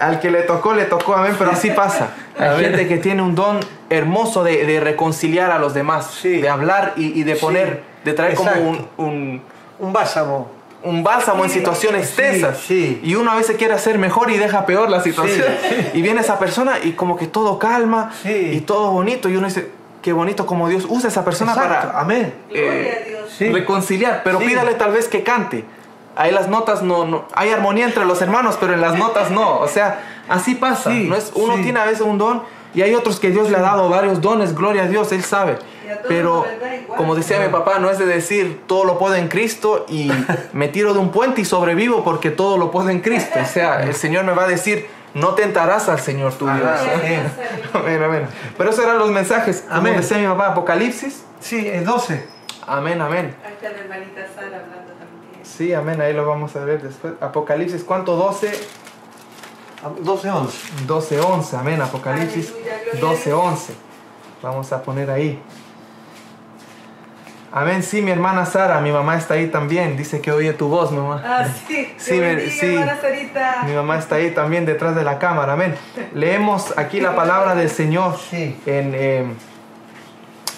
[0.00, 2.08] Al que le tocó, le tocó, amén, pero así pasa.
[2.38, 2.60] Hay Amén.
[2.72, 6.40] gente que tiene un don hermoso de, de reconciliar a los demás, Sí.
[6.40, 7.40] de hablar y, y de Sí.
[7.40, 8.92] poner, de traer como un, Exacto.
[9.02, 9.42] un,
[9.78, 10.50] Un bálsamo.
[10.84, 12.58] Un bálsamo en situaciones Sí, tensas.
[12.58, 13.00] sí.
[13.02, 15.46] Y uno a veces quiere hacer mejor y deja peor la situación.
[15.94, 18.50] Y viene esa persona y como que todo calma Sí.
[18.54, 19.28] y todo bonito.
[19.28, 19.70] Y uno dice,
[20.02, 22.34] qué bonito como Dios usa a esa persona Exacto, para amén.
[22.50, 23.30] Gloria eh, a Dios.
[23.36, 23.48] Sí.
[23.50, 24.20] reconciliar.
[24.24, 24.46] Pero Sí.
[24.46, 25.64] pídale tal vez que cante.
[26.16, 29.58] Ahí las notas no, no- Hay armonía entre los hermanos, pero en las notas no.
[29.58, 30.90] O sea, así pasa.
[30.90, 31.62] Sí, no es, uno sí.
[31.62, 32.42] tiene a veces un don
[32.74, 34.54] y hay otros que Dios le ha dado varios dones.
[34.54, 35.56] Gloria a Dios, Él sabe.
[36.08, 36.44] Pero
[36.96, 40.10] como decía mi papá, no es de decir todo lo puedo en Cristo y
[40.52, 43.38] me tiro de un puente y sobrevivo porque todo lo puedo en Cristo.
[43.42, 46.58] O sea, el Señor me va a decir, no tentarás al Señor tu Dios.
[46.58, 47.32] Amén.
[47.72, 48.26] Amén, amén.
[48.58, 49.62] Pero esos eran los mensajes.
[49.62, 49.96] Como Amén.
[49.96, 51.24] decía mi papá, Apocalipsis.
[51.40, 52.26] Sí, es 12.
[52.66, 53.34] Amén, amén.
[53.44, 55.44] Ahí está la hermanita Sara hablando también.
[55.44, 56.00] Sí, amén.
[56.00, 57.14] Ahí lo vamos a ver después.
[57.20, 58.16] Apocalipsis, ¿cuánto?
[58.16, 58.52] 12,
[60.00, 60.58] 12, 11.
[60.86, 61.56] 12, 11.
[61.56, 61.80] Amén.
[61.80, 63.74] Apocalipsis Aleluya, gloria a 12, 11.
[64.42, 65.40] Vamos a poner ahí.
[67.56, 67.84] Amén.
[67.84, 69.96] Sí, mi hermana Sara, mi mamá está ahí también.
[69.96, 71.22] Dice que oye tu voz, mamá.
[71.24, 71.94] Ah, sí.
[71.98, 72.66] Sí, bendiga, sí.
[72.74, 73.62] hermana Sarita.
[73.64, 75.52] Mi mamá está ahí también detrás de la cámara.
[75.52, 75.76] Amén.
[76.14, 78.56] Leemos aquí la palabra del Señor Sí.
[78.66, 79.24] en eh,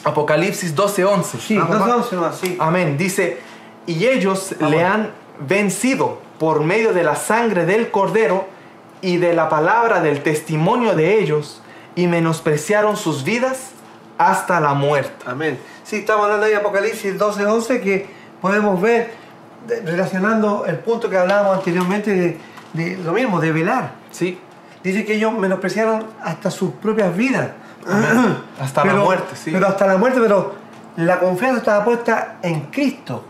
[0.04, 1.38] Apocalipsis 12:11.
[1.38, 1.86] Sí, Ah, no mamá.
[1.86, 2.56] son sino así.
[2.58, 2.96] Amén.
[2.96, 3.40] Dice,
[3.86, 8.46] y ellos Ah, le han vencido por medio de la sangre del cordero
[9.02, 11.60] y de la palabra del testimonio de ellos
[11.94, 13.72] y menospreciaron sus vidas
[14.18, 15.24] hasta la muerte.
[15.26, 15.58] Amén.
[15.84, 18.06] Sí, estamos hablando de Apocalipsis 12, 11, que
[18.40, 19.12] podemos ver,
[19.84, 22.38] relacionando el punto que hablábamos anteriormente de,
[22.72, 23.92] de lo mismo, de velar.
[24.10, 24.38] Sí,
[24.86, 27.50] Dice que ellos menospreciaron hasta sus propias vidas.
[28.60, 29.50] hasta la muerte, sí.
[29.50, 30.54] Pero hasta la muerte, pero
[30.96, 33.24] la confianza estaba puesta en Cristo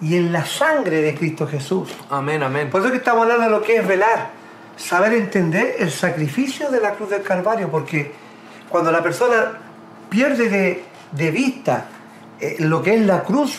[0.00, 1.90] y en la sangre de Cristo Jesús.
[2.08, 2.70] Amén, amén.
[2.70, 4.30] Por eso que estamos hablando de lo que es velar,
[4.78, 8.10] saber entender el sacrificio de la cruz del Calvario, porque
[8.70, 9.58] cuando la persona
[10.14, 11.86] pierde de, de vista
[12.40, 13.58] eh, lo que es la cruz,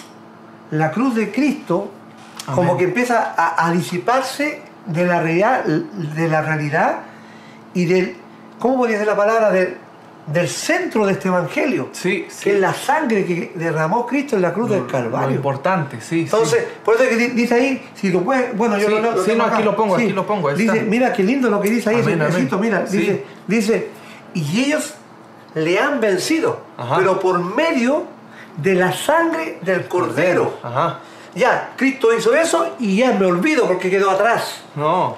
[0.72, 1.92] la cruz de Cristo,
[2.48, 2.56] Amén.
[2.56, 7.00] como que empieza a, a disiparse de la, realidad, de la realidad
[7.74, 8.16] y del,
[8.60, 9.52] ¿cómo podría decir la palabra?
[9.52, 9.76] Del,
[10.28, 12.46] del centro de este evangelio, Sí, sí.
[12.46, 15.36] que es la sangre que derramó Cristo en la cruz del Lo Calvario.
[15.36, 16.22] importante, sí.
[16.22, 19.02] Entonces, por eso es que di- dice ahí, si lo puedes, bueno, yo Sí, lo,
[19.02, 21.60] lo sí, tengo no, aquí lo pongo, aquí lo pongo, Dice, mira qué lindo lo
[21.62, 22.32] que dice ahí, ese Amén, amén.
[22.34, 22.98] pedacito, mira, Sí.
[22.98, 23.88] dice, dice,
[24.34, 24.96] y ellos
[25.56, 26.96] le han vencido, Ajá.
[26.98, 28.04] pero por medio
[28.58, 30.58] de la sangre del cordero.
[30.64, 31.00] Ajá.
[31.34, 34.62] Ya, Cristo hizo eso y ya me olvido porque quedó atrás.
[34.76, 35.18] No.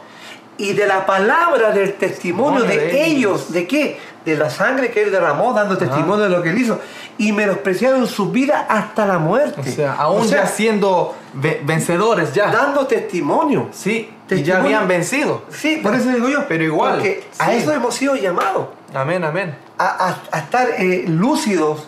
[0.57, 3.41] Y de la palabra del testimonio Testimonio de, de ellos.
[3.41, 3.51] ellos.
[3.53, 3.99] ¿de qué?
[4.25, 6.79] De la sangre que él derramó, dando testimonio de lo que él hizo.
[7.19, 9.61] Y menospreciaron su vida hasta la muerte.
[9.61, 12.51] O sea, aún O sea, ya siendo ve- vencedores ya.
[12.51, 13.69] dando testimonio.
[13.71, 14.63] Sí, y ya Testimonio.
[14.65, 15.43] habían vencido.
[15.51, 16.47] Sí, por eso digo yo.
[16.47, 18.67] Pero igual, Porque a eso hemos sido llamados.
[18.95, 19.55] Amén, amén.
[19.77, 21.87] A, a- a estar eh, lúcidos,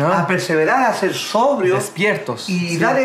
[0.00, 0.20] Ah.
[0.22, 2.48] a perseverar, a ser sobrios Despiertos.
[2.48, 2.78] y Sí.
[2.78, 2.98] dar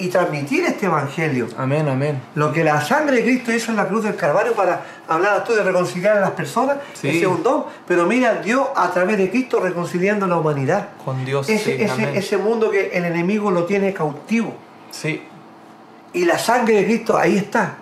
[0.00, 1.48] y transmitir este evangelio.
[1.58, 2.20] Amén, amén.
[2.36, 5.54] Lo que la sangre de Cristo hizo en la cruz del Calvario para hablar tú
[5.54, 7.08] de reconciliar a las personas, Sí.
[7.08, 7.64] ese es un don.
[7.88, 10.90] Pero mira, Dios a través de Cristo reconciliando a la humanidad.
[11.04, 12.10] Con Dios, Ese, sí, ese, amén.
[12.14, 14.54] ese mundo que el enemigo lo tiene cautivo.
[14.92, 15.22] Sí,
[16.12, 17.74] Y la sangre de Cristo ahí está.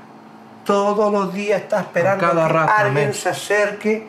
[0.64, 3.14] Todos los días está esperando A cada que rato, alguien amén.
[3.14, 4.08] se acerque,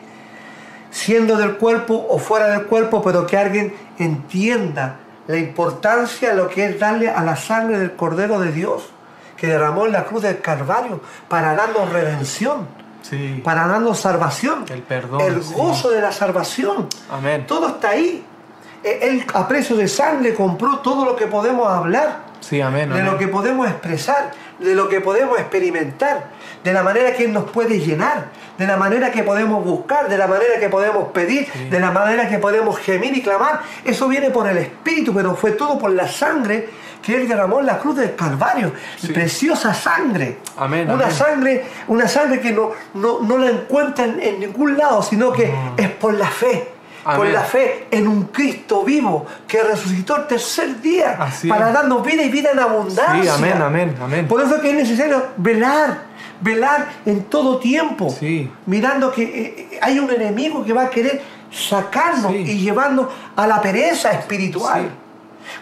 [0.90, 6.48] siendo del cuerpo o fuera del cuerpo, pero que alguien entienda la importancia de lo
[6.48, 8.84] que es darle a la sangre del Cordero de Dios,
[9.36, 12.66] que derramó en la cruz del Calvario, para darnos redención,
[13.02, 13.40] sí.
[13.44, 15.52] para darnos salvación, El perdón, el sí.
[15.54, 16.88] gozo de la salvación.
[17.10, 17.46] Amén.
[17.46, 18.24] Todo está ahí.
[18.82, 22.88] Eh, Él a precio de sangre compró todo lo que podemos hablar Sí, amén.
[22.88, 23.12] de amén.
[23.12, 26.30] lo que podemos expresar, de lo que podemos experimentar,
[26.64, 28.26] de la manera que Él nos puede llenar,
[28.58, 32.28] de la manera que podemos buscar, de la manera que podemos pedir, de la manera
[32.28, 33.60] que podemos gemir y clamar.
[33.84, 36.68] Eso viene por el Espíritu, pero fue todo por la sangre
[37.02, 38.72] que Él derramó en la cruz del Calvario.
[38.98, 39.12] Sí.
[39.12, 40.38] Preciosa sangre.
[40.56, 41.16] Amén, Una amén.
[41.16, 45.88] sangre, una sangre que no, no, no la encuentran en ningún lado, sino que es
[45.90, 46.72] por la fe.
[47.04, 51.72] Por la fe en un Cristo vivo que resucitó el tercer día Así para es.
[51.74, 53.22] darnos vida y vida en abundancia.
[53.22, 54.28] Sí, amén, amén, amén.
[54.28, 56.02] Por eso es que es necesario velar,
[56.40, 58.50] velar en todo tiempo, Sí.
[58.66, 59.22] mirando que
[59.72, 61.20] eh, hay un enemigo que va a querer
[61.50, 62.38] sacarnos Sí.
[62.38, 64.82] y llevarnos a la pereza espiritual.
[64.82, 64.88] Sí.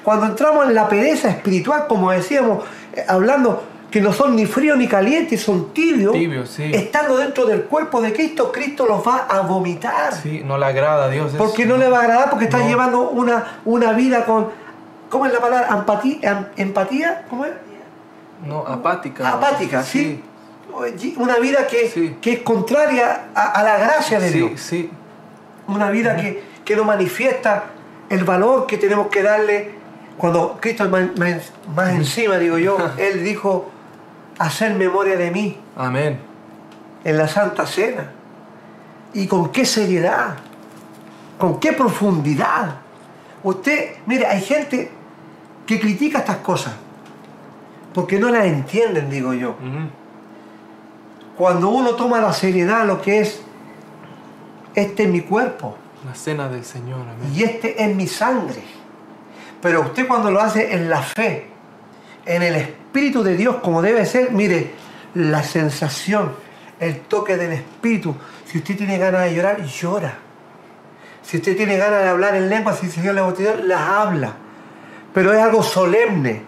[0.03, 4.77] Cuando entramos en la pereza espiritual, como decíamos, eh, hablando que no son ni fríos
[4.77, 6.15] ni calientes, son tibios,
[6.51, 6.65] sí.
[6.75, 10.13] estando dentro del cuerpo de Cristo, Cristo los va a vomitar.
[10.15, 11.29] Sí, no le agrada a Dios.
[11.29, 11.39] eso.
[11.39, 12.69] Porque no le va a agradar porque está No.
[12.69, 14.49] llevando una, una vida con,
[15.09, 15.69] ¿cómo es la palabra?
[15.71, 17.53] Empatía, empatía ¿cómo es?
[18.47, 19.29] No, apática.
[19.33, 20.23] Apática, ¿sí?
[21.17, 22.17] Una vida que, Sí.
[22.21, 24.61] que es contraria a, a la gracia de Sí, Dios.
[24.61, 24.91] sí.
[25.69, 27.65] Una vida que, que no manifiesta
[28.09, 29.71] el valor que tenemos que darle.
[30.17, 33.69] Cuando Cristo más, más- más encima, digo yo, Él dijo,
[34.39, 36.19] hacer memoria de mí Amén.
[37.05, 38.13] en la Santa Cena.
[39.15, 40.37] ¿Y con qué seriedad?
[41.39, 42.77] ¿Con qué profundidad?
[43.43, 44.91] Usted, mire, hay gente
[45.67, 46.75] que critica estas cosas
[47.93, 49.55] porque no las entienden, digo yo.
[51.37, 53.41] Cuando uno toma la seriedad lo que es,
[54.75, 55.77] este es mi cuerpo
[56.07, 57.01] La cena del Señor.
[57.01, 57.33] Amén.
[57.35, 58.63] y este es mi sangre.
[59.61, 61.49] Pero usted cuando lo hace en la fe,
[62.25, 64.73] en el Espíritu de Dios como debe ser, mire,
[65.15, 66.33] la sensación,
[66.79, 68.15] el toque del Espíritu.
[68.45, 70.19] Si usted tiene ganas de llorar, llora.
[71.23, 74.35] Si usted tiene ganas de hablar en lengua, si el Señor le bautizó, la habla.
[75.13, 76.43] Pero es algo solemne.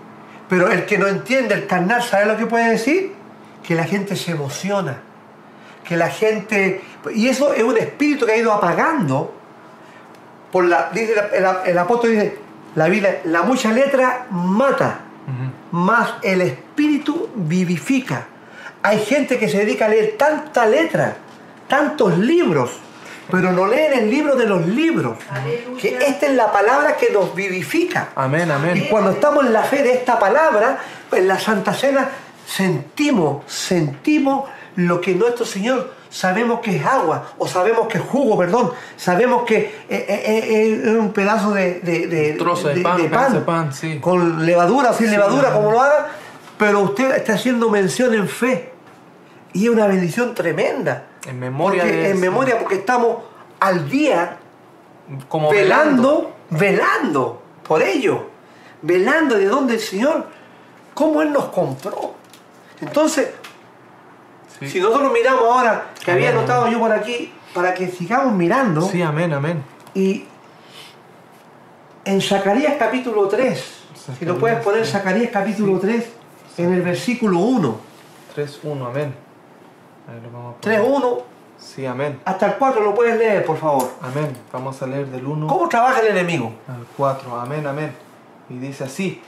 [0.49, 3.18] Pero el que no entiende el carnal, ¿sabe lo que puede decir?
[3.69, 4.97] Que la gente se emociona.
[5.85, 6.81] Que la gente...
[7.15, 9.35] Y eso es un espíritu que ha ido apagando
[10.51, 12.39] por la, dice la- el, el apóstol dice,
[12.75, 15.01] La Biblia, la mucha letra mata,
[15.73, 18.27] más el espíritu vivifica.
[18.83, 21.17] Hay gente que se dedica a leer tanta letra,
[21.69, 22.71] tantos libros,
[23.31, 25.19] pero no leen el libro de los libros.
[25.31, 25.79] Aleluya.
[25.83, 28.09] Que esta es la palabra que nos vivifica.
[28.15, 28.87] Amén, Y amén.
[28.91, 30.79] cuando estamos en la fe de esta palabra,
[31.13, 32.09] en la Santa Cena,
[32.53, 38.39] sentimos, sentimos lo que nuestro Señor sabemos que es agua, o sabemos que es jugo,
[38.39, 42.81] perdón, sabemos que eh, eh, eh, es un pedazo de, de- de- Un trozo de
[42.81, 43.99] pan, sí.
[44.01, 46.07] con levadura, sin Sí, levadura, como lo haga,
[46.57, 48.73] pero usted está haciendo mención en fe.
[49.53, 51.05] Y es una bendición tremenda.
[51.27, 53.19] En memoria Porque- de en memoria, porque estamos
[53.61, 54.39] al día
[55.29, 58.27] Como velando, velando por ello,
[58.83, 60.27] velando de dónde el Señor,
[60.95, 62.15] cómo Él nos compró.
[62.81, 63.31] Entonces,
[64.59, 64.69] Sí.
[64.69, 68.83] si nosotros miramos ahora, que había Amén, anotado yo por aquí, para que sigamos mirando,
[68.83, 69.63] Sí, amén, amén.
[69.95, 70.25] y
[72.05, 73.65] en Zacarías capítulo 3,
[74.19, 74.93] si lo puedes poner, sí.
[74.93, 76.05] Zacarías capítulo 3,
[76.57, 77.77] en el versículo 1,
[78.35, 79.15] 3-1, amén.
[80.09, 80.81] Ahí lo vamos a poner.
[80.81, 81.23] 3.1
[81.59, 82.21] Sí, amén.
[82.25, 83.91] hasta el 4, lo puedes leer, por favor.
[84.03, 84.37] Amén.
[84.53, 86.53] Vamos a leer del 1 ¿Cómo trabaja el enemigo?
[86.69, 87.39] al 4.
[87.39, 87.93] Amén, amén.
[88.49, 89.21] Y dice así: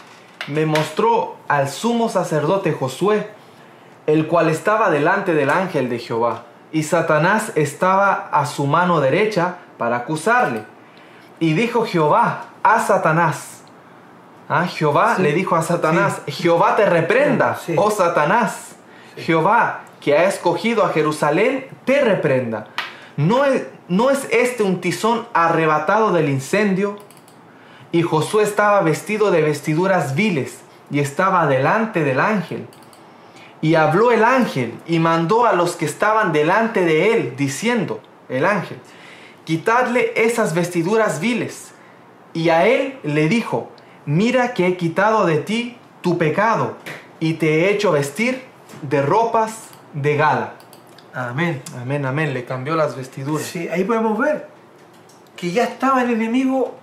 [0.48, 3.28] Me mostró al sumo sacerdote Josué,
[4.06, 9.56] el cual estaba delante del ángel de Jehová, y Satanás estaba a su mano derecha
[9.78, 10.62] para acusarle.
[11.38, 13.62] Y dijo Jehová a Satanás.
[14.48, 17.74] Ah, Jehová Sí, le dijo a Satanás, Jehová te reprenda, Sí.
[17.76, 18.76] oh Satanás.
[19.16, 22.66] Jehová, que ha escogido a Jerusalén, te reprenda.
[23.16, 26.96] ¿No es, ¿No es este un tizón arrebatado del incendio?
[27.92, 32.66] Y Josué estaba vestido de vestiduras viles y estaba delante del ángel.
[33.62, 38.44] Y habló el ángel y mandó a los que estaban delante de él, diciendo, el
[38.44, 38.78] ángel,
[39.44, 41.72] quitadle esas vestiduras viles.
[42.32, 43.70] Y a él le dijo,
[44.06, 46.76] mira que he quitado de ti tu pecado
[47.18, 48.42] y te he hecho vestir
[48.82, 50.54] de ropas de gala.
[51.12, 51.62] Amén.
[51.80, 53.46] Amén, amén, le cambió las vestiduras.
[53.46, 54.48] Sí, ahí podemos ver
[55.36, 56.79] que ya estaba el enemigo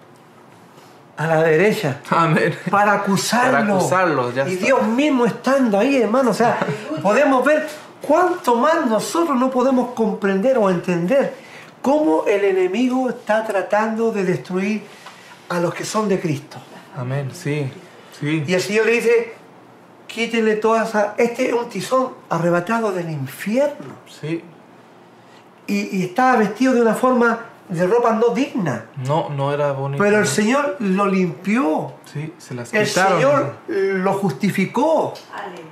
[1.17, 2.55] a la derecha Amén.
[2.69, 3.51] para acusarlo.
[3.51, 4.65] Para acusarlo, ya y está.
[4.65, 6.29] Dios mismo estando ahí, hermano.
[6.29, 6.59] O sea,
[7.01, 7.67] podemos ver
[8.01, 11.33] cuánto más nosotros no podemos comprender o entender
[11.81, 14.83] cómo el enemigo está tratando de destruir
[15.49, 16.57] a los que son de Cristo.
[16.95, 17.69] Amén, sí,
[18.19, 18.43] sí.
[18.45, 19.33] Y el Señor le dice,
[20.07, 21.15] quítele toda esa...
[21.17, 23.95] Este es un tizón arrebatado del infierno.
[24.21, 24.43] Sí,
[25.67, 27.39] Y, y estaba vestido de una forma
[27.69, 28.85] de ropa no digna.
[29.05, 30.01] no, no era bonito.
[30.03, 31.93] Pero el Señor lo limpió.
[32.11, 33.15] Sí, se las El quitaron.
[33.17, 35.13] Señor lo justificó.
[35.33, 35.63] Aleluya.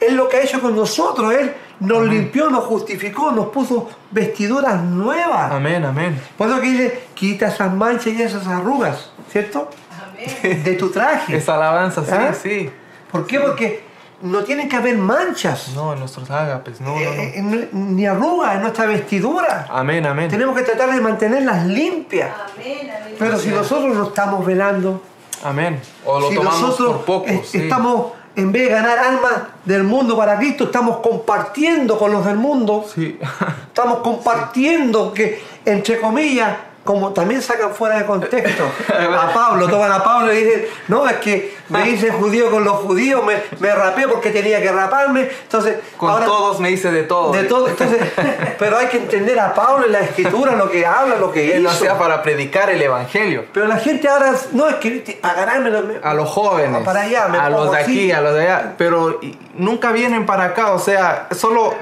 [0.00, 1.32] Es lo que ha hecho con nosotros.
[1.34, 5.52] Él nos limpió, nos justificó, nos puso vestiduras nuevas.
[5.52, 6.20] Amén, amén.
[6.36, 9.70] Por eso que dice, quita esas manchas y esas arrugas, ¿cierto?
[10.10, 10.62] Amén.
[10.64, 11.36] De tu traje.
[11.36, 12.34] Esa alabanza, sí, ¿Ah?
[12.34, 12.70] sí.
[13.10, 13.40] ¿Por qué?
[13.40, 13.84] Porque
[14.24, 17.00] no tienen que haber manchas, No, en nuestros ágapes, no, no, no.
[17.00, 19.66] eh, eh, ni arrugas en nuestra vestidura.
[19.70, 20.28] Amén, amén.
[20.30, 22.30] Tenemos que tratar de mantenerlas limpias.
[22.54, 22.90] Amén.
[22.90, 23.14] Amén.
[23.18, 25.02] Pero si nosotros no estamos velando,
[25.44, 25.78] Amén.
[26.06, 27.26] O lo si tomamos nosotros por poco.
[27.28, 27.58] eh, sí.
[27.58, 29.32] estamos, en vez de ganar almas
[29.64, 33.18] del mundo para Cristo, estamos compartiendo con los del mundo, Sí.
[33.68, 38.64] estamos compartiendo que, entre comillas, como también sacan fuera de contexto
[39.18, 42.74] a Pablo, toman a Pablo y dicen, no, es que me hice judío con los
[42.80, 47.04] judíos, me, me rapé porque tenía que raparme, entonces Con ahora- todos me hice de
[47.04, 47.32] todo.
[47.32, 48.02] de todo, entonces,
[48.58, 51.62] pero hay que entender a Pablo en la escritura, lo que habla, lo que Él
[51.62, 51.78] lo hizo.
[51.78, 53.46] hacía para predicar el evangelio.
[53.52, 56.82] Pero la gente ahora, no, es que para ganármelo, me- A los jóvenes.
[56.84, 58.12] Para allá, me a los de aquí, así.
[58.12, 58.74] a los de allá.
[58.76, 60.72] Pero y- nunca vienen para acá.
[60.72, 61.74] O sea, solo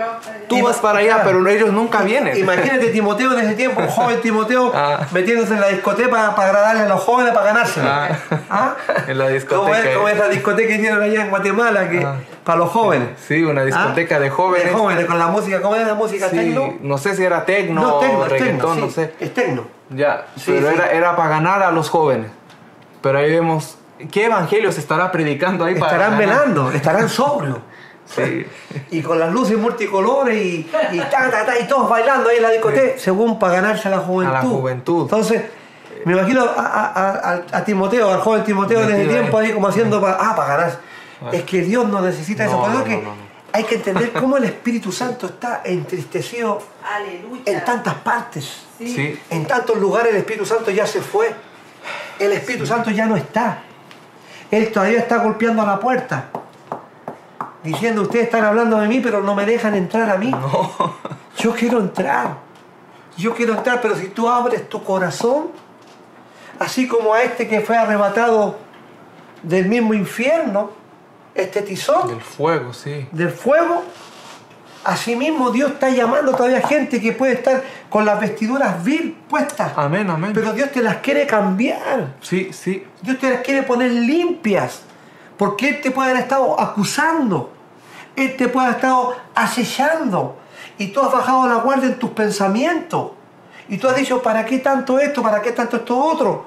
[0.49, 2.37] tú Ima- vas para allá, pero ellos nunca vienen.
[2.37, 4.92] Imagínate Timoteo en ese tiempo, un joven Timoteo, Ah.
[5.13, 7.89] metiéndose en la discoteca para, para agradarle a los jóvenes para ganárselo.
[7.89, 8.09] Ah.
[8.51, 8.75] ¿Ah?
[9.09, 9.79] En la ¿Cómo discoteca.
[9.91, 12.17] es, cómo es la discoteca que hicieron allá en Guatemala que, Ah.
[12.45, 13.09] para los jóvenes?
[13.27, 14.21] Sí, una discoteca ¿Ah?
[14.21, 14.67] de jóvenes.
[14.69, 16.29] De jóvenes, con la música, ¿cómo es la música?
[16.29, 16.75] Sí, ¿Tecno?
[16.81, 19.15] no sé si era tecno No, o tecno, es reggaetón, tecno, no sí, sé.
[19.21, 19.65] es tecno.
[19.91, 20.71] Ya, Sí, pero.
[20.71, 22.31] Era, era para ganar a los jóvenes.
[23.03, 23.77] Pero ahí vemos,
[24.11, 26.39] ¿qué evangelio se estará predicando ahí para Estarán ganar?
[26.39, 27.59] velando, estarán sobrios.
[28.07, 28.47] Sí.
[28.91, 32.43] Y con las luces multicolores y, y, ta, ta, ta, y todos bailando ahí en
[32.43, 34.35] la discoteca, según para ganarse a la juventud.
[34.37, 35.03] A la juventud.
[35.03, 35.43] Entonces,
[36.05, 39.53] me imagino a, a- a- a Timoteo, al joven Timoteo en ese Metido tiempo ahí.
[39.53, 40.79] como haciendo para, ah, para ganar.
[41.25, 41.31] Ah.
[41.33, 42.55] Es que Dios no necesita eso.
[42.57, 43.23] No, Por no, que no, no, no.
[43.53, 47.43] hay que entender cómo el Espíritu Santo está entristecido Aleluya.
[47.47, 48.65] en tantas partes.
[48.79, 49.19] Sí.
[49.31, 51.33] En tantos lugares el Espíritu Santo ya se fue.
[52.19, 53.61] El Espíritu Santo ya no está.
[54.51, 56.27] Él todavía está golpeando a la puerta.
[57.63, 60.31] Diciendo, ustedes están hablando de mí, pero no me dejan entrar a mí.
[60.31, 60.73] No.
[61.39, 62.37] Yo quiero entrar.
[63.17, 65.49] Yo quiero entrar, pero si tú abres tu corazón,
[66.59, 68.59] así como a este que fue arrebatado
[69.43, 70.71] del mismo infierno,
[71.35, 73.07] este tizón, Del fuego, sí.
[73.13, 73.83] del fuego,
[74.85, 80.09] asimismo Dios está llamando todavía gente que puede estar con las vestiduras vil puestas, Amén,
[80.11, 80.33] amén.
[80.35, 82.15] pero Dios te las quiere cambiar.
[82.21, 82.85] sí, sí.
[83.03, 84.83] Dios te las quiere poner limpias.
[85.43, 87.51] Porque Él te puede haber estado acusando.
[88.15, 90.37] Él te puede haber estado acechando.
[90.79, 93.11] Y tú has bajado la guardia en tus pensamientos.
[93.69, 95.21] Y tú has dicho, ¿para qué tanto esto?
[95.21, 96.45] ¿Para qué tanto esto otro?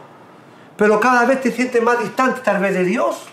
[0.78, 3.26] Pero cada vez te sientes más distante tal vez de Dios.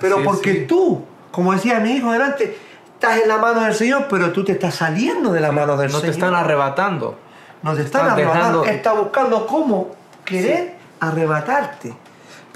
[0.00, 0.64] Pero porque sí.
[0.66, 2.56] tú, como decía mi hijo delante,
[2.94, 5.92] estás en la mano del Señor, pero tú te estás saliendo de la mano del
[5.92, 6.14] No te Señor.
[6.14, 7.18] están arrebatando.
[7.62, 9.88] No te están arrebatando, dejando- está buscando cómo
[10.24, 11.94] querer arrebatarte.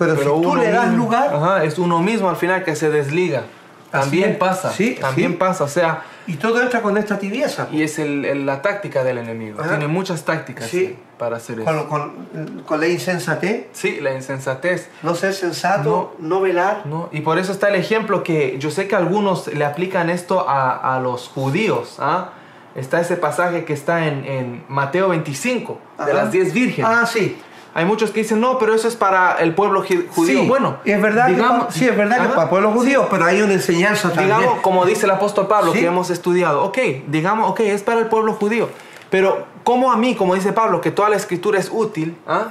[0.00, 2.74] Pero, Pero si tú le das mismo- lugar Ajá, es uno mismo al final que
[2.74, 3.42] se desliga.
[3.90, 4.36] También es.
[4.36, 4.70] pasa.
[4.72, 5.36] Sí, también sí.
[5.36, 5.64] pasa.
[5.64, 7.66] O sea, y todo entra con esta tibieza.
[7.72, 9.60] y es el- el- la táctica del enemigo.
[9.60, 9.70] Ajá.
[9.70, 10.78] Tiene muchas tácticas Sí.
[10.86, 11.88] sí, para hacer eso.
[11.88, 14.88] Con, con- con la insensatez, Sí, la insensatez.
[15.02, 16.82] no ser sensato, no, velar.
[16.86, 17.08] ¿no?
[17.12, 20.96] Y por eso está el ejemplo que yo sé que algunos le aplican esto a,
[20.96, 21.96] a los judíos.
[21.98, 22.30] ¿ah?
[22.76, 26.12] Está ese pasaje que está en, en Mateo 25, de Ajá.
[26.12, 26.88] las 10 vírgenes.
[26.88, 27.36] Ah, sí.
[27.72, 30.40] Hay muchos que dicen, no, pero eso es para el pueblo judío.
[30.40, 33.06] Sí, Bueno, es verdad que digamos, pa- sí, es verdad que para el pueblo judío,
[33.10, 34.38] pero hay una enseñanza también.
[34.38, 38.06] digamos, como dice el apóstol Pablo, que hemos estudiado, ok, digamos, ok, es para el
[38.06, 38.68] pueblo judío,
[39.08, 42.46] pero ¿cómo a mí, como dice Pablo, que toda la escritura es útil, ¿ah?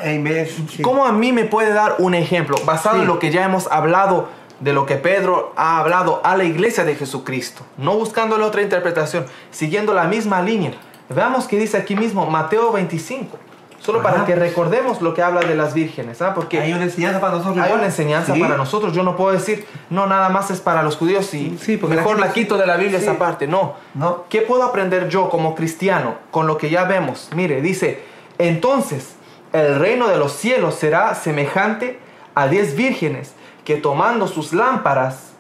[0.84, 4.28] ¿cómo a mí me puede dar un ejemplo basado en lo que ya hemos hablado,
[4.62, 7.64] de lo que Pedro ha hablado a la iglesia de Jesucristo?
[7.78, 10.72] No buscándole otra interpretación, siguiendo la misma línea.
[11.10, 13.38] Veamos que dice aquí mismo Mateo 25,
[13.80, 14.26] solo para Ajá.
[14.26, 16.34] que recordemos lo que habla de las vírgenes, ¿ah?
[16.36, 17.66] Porque Hay una enseñanza para nosotros.
[17.66, 18.40] hay una enseñanza Sí.
[18.42, 18.94] para nosotros.
[18.94, 22.02] Yo no puedo decir, no, nada más es para los judíos y Sí, porque la
[22.02, 23.06] mejor la, gente- quito de la Biblia sí.
[23.06, 23.48] esa parte.
[23.48, 23.76] No.
[23.94, 24.26] No.
[24.30, 27.30] ¿Qué puedo aprender yo como cristiano con lo que ya vemos?
[27.36, 28.04] Mire, dice,
[28.38, 29.16] entonces
[29.54, 32.00] el reino de los cielos será semejante
[32.36, 33.34] a diez vírgenes
[33.66, 35.32] que tomando sus lámparas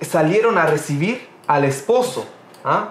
[0.00, 2.26] salieron a recibir al esposo.
[2.64, 2.90] ¿ah?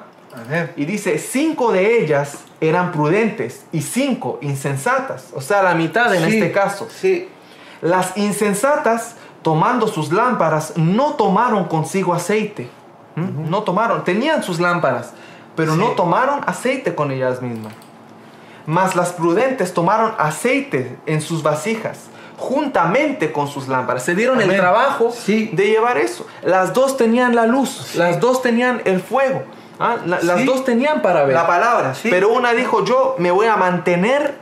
[0.75, 5.27] Y dice, cinco de ellas eran prudentes y cinco insensatas.
[5.35, 6.87] O sea, la mitad en Sí, este caso.
[6.89, 7.27] Sí.
[7.81, 12.69] Las insensatas, tomando sus lámparas, no tomaron consigo aceite.
[13.15, 13.49] ¿Mm?
[13.49, 15.13] No tomaron, tenían sus lámparas,
[15.55, 17.73] pero no tomaron aceite con ellas mismas.
[18.65, 22.01] Mas las prudentes tomaron aceite en sus vasijas,
[22.37, 24.03] juntamente con sus lámparas.
[24.03, 25.49] Se dieron el trabajo Sí.
[25.53, 26.27] de llevar eso.
[26.43, 29.43] Las dos tenían la luz, las dos tenían el fuego,
[29.79, 29.97] ¿ah?
[30.05, 30.45] La- las Sí.
[30.45, 31.33] dos tenían para ver.
[31.35, 32.09] La palabra, sí.
[32.09, 34.35] Pero una dijo, yo me voy a mantener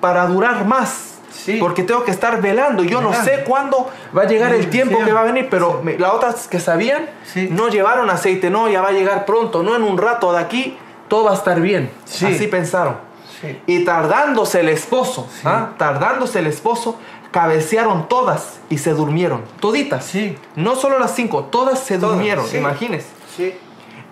[0.00, 1.10] para durar más.
[1.32, 1.58] Sí.
[1.60, 2.84] Porque tengo que estar velando.
[2.84, 5.04] Yo no sé cuándo va a llegar el Sí, tiempo sí.
[5.04, 5.48] que va a venir.
[5.50, 7.48] Pero me- las otras que sabían Sí.
[7.50, 8.48] no llevaron aceite.
[8.50, 9.62] No, ya va a llegar pronto.
[9.62, 10.78] No en un rato de aquí.
[11.08, 11.90] Todo va a estar bien.
[12.04, 12.24] Sí.
[12.26, 12.96] Así pensaron.
[13.40, 13.60] Sí.
[13.66, 15.70] Y tardándose el esposo, ¿ah?
[15.76, 16.96] tardándose el esposo,
[17.30, 19.42] cabecearon todas y se durmieron.
[19.60, 20.04] Toditas.
[20.04, 20.38] Sí.
[20.56, 22.46] No solo las cinco, todas se Todas, durmieron.
[22.46, 22.56] sí.
[22.58, 23.08] Imagínense.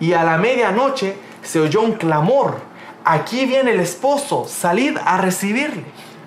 [0.03, 2.57] Y a la medianoche se oyó un clamor.
[3.05, 5.85] Aquí viene el esposo, salid a recibirle.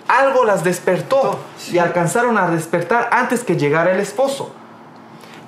[0.08, 1.38] Algo las despertó
[1.70, 4.50] y alcanzaron a despertar antes que llegara el esposo.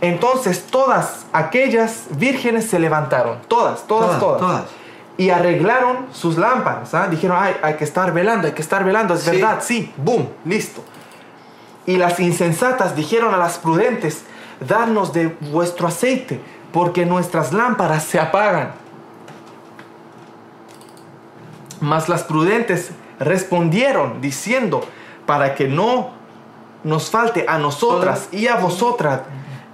[0.03, 4.41] Entonces todas aquellas vírgenes se levantaron, todas, todas, Todas, todas.
[4.41, 4.65] todas.
[5.17, 6.93] Y arreglaron sus lámparas.
[6.93, 7.09] ¿ah?
[7.09, 9.31] Dijeron, "Ay, hay que estar velando, hay que estar velando, es Sí.
[9.31, 10.83] verdad, sí, boom, listo.
[11.87, 14.23] Y las insensatas dijeron a las prudentes,
[14.61, 16.41] darnos de vuestro aceite,
[16.73, 18.73] porque nuestras lámparas se apagan.
[21.81, 24.83] Mas las prudentes respondieron diciendo,
[25.27, 26.11] para que no
[26.85, 29.21] nos falte a nosotras y a vosotras,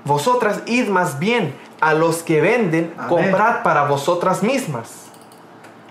[0.05, 3.09] vosotras id más bien a los que venden, Amén.
[3.09, 5.07] comprad para vosotras mismas.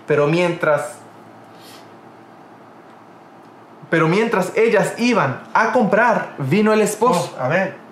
[0.06, 0.96] Pero mientras
[3.90, 7.32] pero mientras ellas iban a comprar, vino el esposo.
[7.38, 7.83] Oh, a ver.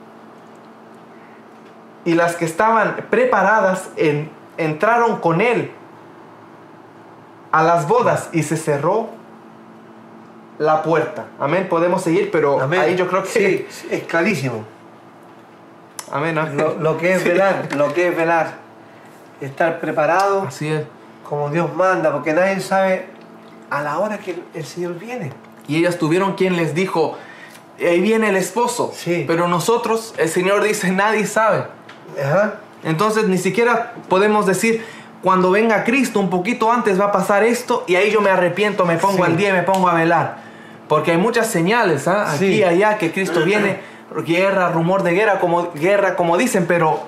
[2.04, 5.70] Y las que estaban preparadas en- entraron con él
[7.52, 9.08] a las bodas y se cerró
[10.58, 11.26] la puerta.
[11.38, 11.66] Amén.
[11.68, 12.80] Podemos seguir, pero Amén.
[12.80, 13.28] ahí yo creo que...
[13.28, 14.64] Sí, sí, es clarísimo.
[16.10, 16.36] Amén.
[16.38, 16.56] amén.
[16.56, 17.28] Lo, lo que es Sí.
[17.28, 18.54] velar, lo que es velar.
[19.40, 20.84] Estar preparado Así es.
[21.28, 23.06] como Dios manda, porque nadie sabe
[23.70, 25.32] a la hora que el Señor viene.
[25.66, 27.16] Y ellas tuvieron quien les dijo,
[27.78, 28.92] ahí viene el esposo.
[28.94, 29.24] Sí.
[29.26, 31.64] Pero nosotros, el Señor dice, nadie sabe.
[32.20, 32.54] Ajá.
[32.84, 34.84] Entonces ni siquiera podemos decir,
[35.22, 38.84] cuando venga Cristo un poquito antes va a pasar esto y ahí yo me arrepiento,
[38.84, 39.30] me pongo Sí.
[39.30, 40.38] al día y me pongo a velar.
[40.88, 42.30] Porque hay muchas señales, ¿ah?
[42.32, 42.54] aquí Sí.
[42.54, 43.78] y allá, que Cristo viene,
[44.26, 47.04] guerra, rumor de guerra, como, guerra, como dicen, pero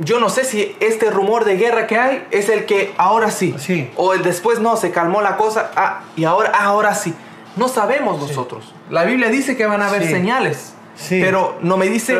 [0.00, 3.54] yo no sé si este rumor de guerra que hay es el que ahora sí,
[3.58, 3.90] Sí.
[3.96, 7.14] o el después no, se calmó la cosa, ah, y ahora, ah, ahora sí.
[7.56, 8.72] No sabemos nosotros.
[8.90, 10.74] La Biblia dice que van a haber señales.
[11.00, 11.20] Sí.
[11.22, 12.12] Pero no me dice,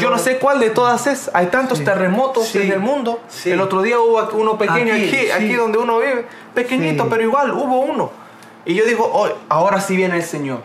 [0.00, 1.30] yo no no- sé cuál de todas es.
[1.34, 1.84] Hay tantos Sí.
[1.84, 2.62] terremotos Sí.
[2.62, 3.20] en el mundo.
[3.44, 6.26] El otro día hubo uno pequeño Aquí, aquí, donde uno vive.
[6.52, 8.10] Pequeñito, pero igual hubo uno.
[8.64, 10.62] Y yo digo, "Oh, ahora sí viene el Señor.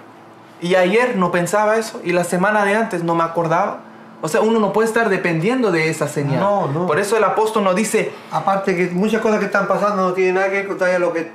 [0.62, 2.02] Y ayer no pensaba eso.
[2.04, 3.82] Y la semana de antes no me acordaba.
[4.22, 6.40] O sea, uno no puede estar dependiendo de esa señal.
[6.40, 6.88] No, no.
[6.88, 10.36] Por eso el apóstol nos dice, Aparte que muchas cosas que están pasando no tienen
[10.36, 11.32] nada que ver con lo que...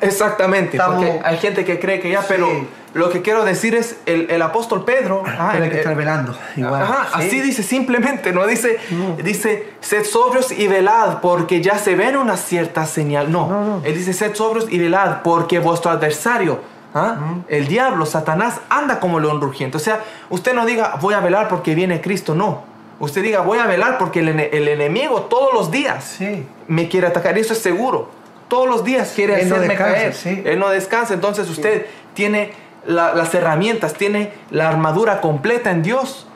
[0.00, 2.26] Exactamente, Estamos- porque hay gente que cree que ya, Sí.
[2.28, 2.48] pero
[2.94, 5.98] lo que quiero decir es, el, el apóstol Pedro, ah, tiene el- que estar el-
[5.98, 6.36] velando.
[6.56, 6.82] Igual.
[6.82, 7.26] ajá, Sí.
[7.26, 9.16] así dice simplemente, no dice, No.
[9.22, 13.32] dice, sed sobrios y velad, porque ya se ven una cierta señal.
[13.32, 13.80] No, No, no.
[13.84, 16.60] él dice, sed sobrios y velad, porque vuestro adversario,
[16.94, 17.16] ah,
[17.48, 19.76] el diablo, Satanás, anda como león rugiente.
[19.78, 22.62] O sea, usted no diga, voy a velar porque viene Cristo, no.
[23.00, 26.46] Usted diga, voy a velar porque el, el enemigo todos los días Sí.
[26.68, 28.08] me quiere atacar, y eso es seguro.
[28.54, 30.14] Todos los días quiere Él no hacerme descansa, caer.
[30.14, 30.42] sí.
[30.44, 32.52] Él no descansa, entonces usted tiene
[32.86, 36.26] la- las herramientas, tiene la armadura completa en Dios.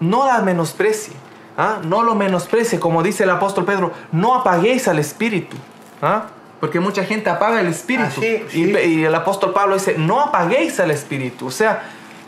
[0.00, 1.12] No la menosprecie,
[1.58, 1.78] ¿ah?
[1.84, 5.56] no lo menosprecie, como dice el apóstol Pedro, no apaguéis al espíritu.
[6.02, 6.24] ¿ah?
[6.58, 8.08] Porque mucha gente apaga el espíritu.
[8.20, 8.72] Así, y, sí.
[8.78, 11.46] y el apóstol Pablo dice, no apaguéis al espíritu.
[11.46, 11.82] O sea,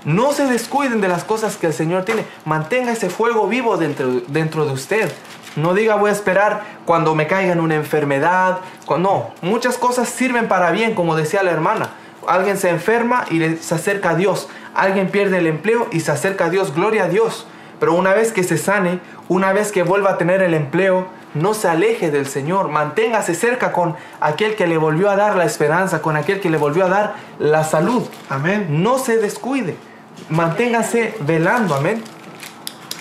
[0.05, 2.24] no se descuiden de las cosas que el Señor tiene.
[2.45, 5.11] Mantenga ese fuego vivo dentro, dentro de usted.
[5.57, 8.59] No diga voy a esperar cuando me caiga en una enfermedad.
[8.99, 11.91] No, muchas cosas sirven para bien, como decía la hermana.
[12.27, 14.49] Alguien se enferma y se acerca a Dios.
[14.75, 16.75] Alguien pierde el empleo y se acerca a Dios.
[16.75, 17.47] Gloria a Dios.
[17.81, 21.55] Pero una vez que se sane, una vez que vuelva a tener el empleo, no
[21.55, 22.69] se aleje del Señor.
[22.69, 26.59] Manténgase cerca con aquel que le volvió a dar la esperanza, con aquel que le
[26.59, 28.05] volvió a dar la salud.
[28.29, 28.83] Amén.
[28.83, 29.77] No se descuide.
[30.29, 32.03] Manténganse velando, amén.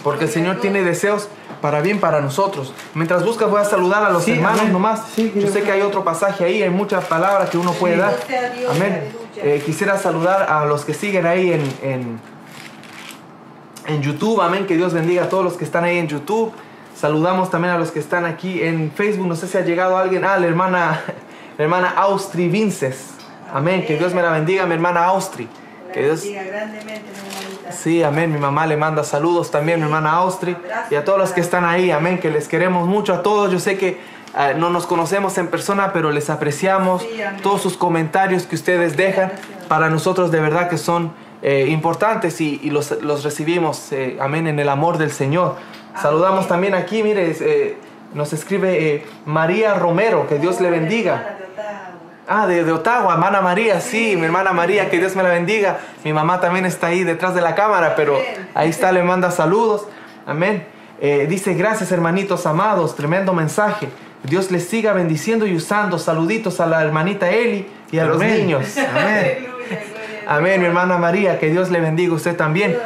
[0.03, 1.29] Porque el Señor tiene deseos
[1.61, 2.73] para bien para nosotros.
[2.95, 4.73] Mientras buscas voy a saludar a los Sí, hermanos amén.
[4.73, 5.03] nomás.
[5.15, 7.99] Sí, Yo sé que hay otro pasaje ahí, hay muchas palabras que uno puede Sí.
[8.01, 8.13] dar.
[8.57, 9.03] Dios, Amén.
[9.37, 12.19] Eh, quisiera saludar a los que siguen ahí en, en,
[13.87, 14.41] en YouTube.
[14.41, 14.65] Amén.
[14.65, 16.51] Que Dios bendiga a todos los que están ahí en YouTube.
[16.95, 19.27] Saludamos también a los que están aquí en Facebook.
[19.27, 20.23] No sé si ha llegado alguien.
[20.25, 21.01] Ah, la hermana,
[21.57, 23.11] la hermana Austri Vinces.
[23.53, 23.85] Amén.
[23.85, 25.47] Que Dios me la bendiga, mi hermana Austri.
[25.93, 27.40] Que Dios, bendiga grandemente, mi hermanita.
[27.71, 28.31] Sí, amén.
[28.31, 30.55] Mi mamá le manda saludos también, mi hermana Austri.
[30.89, 32.19] Y a todos los que están ahí, amén.
[32.19, 33.51] Que les queremos mucho a todos.
[33.51, 33.99] Yo sé que
[34.33, 37.01] ah, no nos conocemos en persona, pero les apreciamos.
[37.01, 37.09] Sí.
[37.41, 39.31] Todos sus comentarios que ustedes dejan,
[39.67, 44.45] para nosotros de verdad que son eh, importantes y, y los, los recibimos, eh, amén,
[44.45, 45.55] en el amor del Señor.
[45.99, 47.77] Saludamos también aquí, mire, eh,
[48.13, 51.37] nos escribe María Romero, que Dios le bendiga.
[52.33, 55.79] Ah, de, de Ottawa, hermana María, sí, mi hermana María, que Dios me la bendiga.
[56.05, 58.17] Mi mamá también está ahí detrás de la cámara, pero
[58.53, 59.85] ahí está, le manda saludos.
[60.25, 60.63] Amén.
[61.01, 63.89] Eh, dice, gracias hermanitos amados, tremendo mensaje.
[64.23, 65.99] Dios les siga bendiciendo y usando.
[65.99, 68.77] Saluditos a la hermanita Eli y a los niños.
[68.95, 69.47] Amén.
[70.25, 72.77] Amén, mi hermana María, que Dios le bendiga a usted también.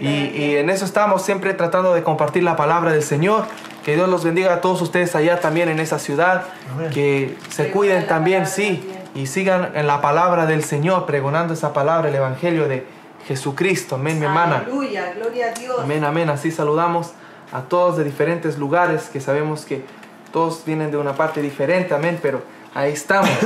[0.00, 3.46] Y, y en eso estamos siempre tratando de compartir la palabra del Señor.
[3.84, 6.44] Que Dios los bendiga a todos ustedes allá también en esa ciudad.
[6.74, 6.90] Amén.
[6.90, 8.76] Que se cuiden también, sí.
[8.78, 9.04] también.
[9.14, 12.84] Y sigan en la palabra del Señor, pregonando esa palabra, el Evangelio de
[13.28, 13.94] Jesucristo.
[13.94, 14.64] Amén, mi hermana.
[14.66, 15.76] Aleluya, gloria a Dios.
[15.80, 16.28] Amén, amén.
[16.30, 17.12] Así saludamos
[17.52, 19.84] a todos de diferentes lugares, que sabemos que
[20.32, 22.42] todos vienen de una parte diferente, amén, pero
[22.74, 23.30] ahí estamos.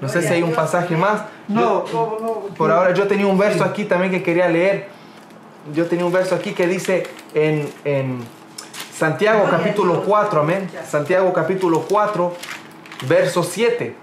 [0.00, 1.22] No sé si hay un pasaje más.
[1.48, 2.54] No, Yo- no, no.
[2.54, 4.86] por ahora yo tenía un verso aquí también que quería leer.
[5.72, 8.24] Yo tenía un verso aquí que dice en, en
[8.94, 10.06] Santiago capítulo Dios.
[10.06, 10.70] 4, amén.
[10.88, 12.34] Santiago capítulo 4,
[13.08, 13.94] verso 7.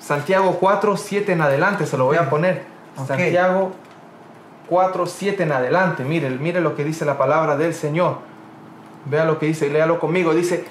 [0.00, 2.64] Santiago 4, 7 en adelante, se lo voy a poner.
[3.06, 3.72] Santiago
[4.68, 6.04] 4, 7 en adelante.
[6.04, 8.18] Mire, mire lo que dice la palabra del Señor.
[9.04, 10.34] Vea lo que dice, léalo conmigo.
[10.34, 10.64] Dice,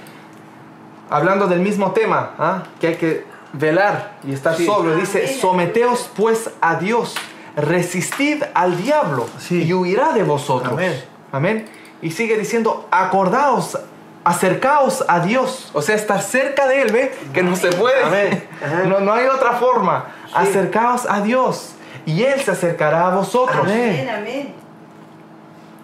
[1.10, 2.64] hablando del mismo tema, ¿ah?
[2.80, 4.66] que hay que velar y estar Sí.
[4.66, 4.96] sobrio.
[4.96, 7.16] Dice, someteos pues a Dios,
[7.56, 9.64] resistid al diablo Sí.
[9.64, 10.74] y huirá de vosotros.
[10.74, 11.04] Amén.
[11.32, 11.66] Amén.
[12.02, 13.78] Y sigue diciendo, acordaos,
[14.24, 15.70] acercaos a Dios.
[15.74, 17.14] O sea, estar cerca de Él, ¿ve?
[17.34, 18.04] Que no se puede.
[18.04, 18.48] Amén.
[18.88, 20.06] No, no hay otra forma.
[20.34, 21.72] Acercaos a Dios
[22.06, 23.62] y Él se acercará a vosotros.
[23.64, 24.54] Amén, amén.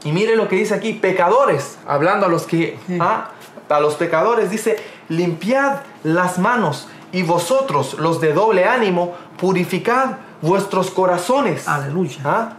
[0.04, 2.98] Y mire lo que dice aquí, pecadores, hablando a los que, Sí.
[3.02, 3.30] ah,
[3.70, 4.78] a los pecadores, dice,
[5.10, 11.68] limpiad las manos y vosotros, los de doble ánimo, purificad vuestros corazones.
[11.68, 12.18] Aleluya.
[12.24, 12.50] ¿Ah?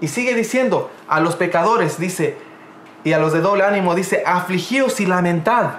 [0.00, 2.36] Y sigue diciendo, a los pecadores, dice,
[3.04, 5.74] y a los de doble ánimo, dice, afligíos y lamentad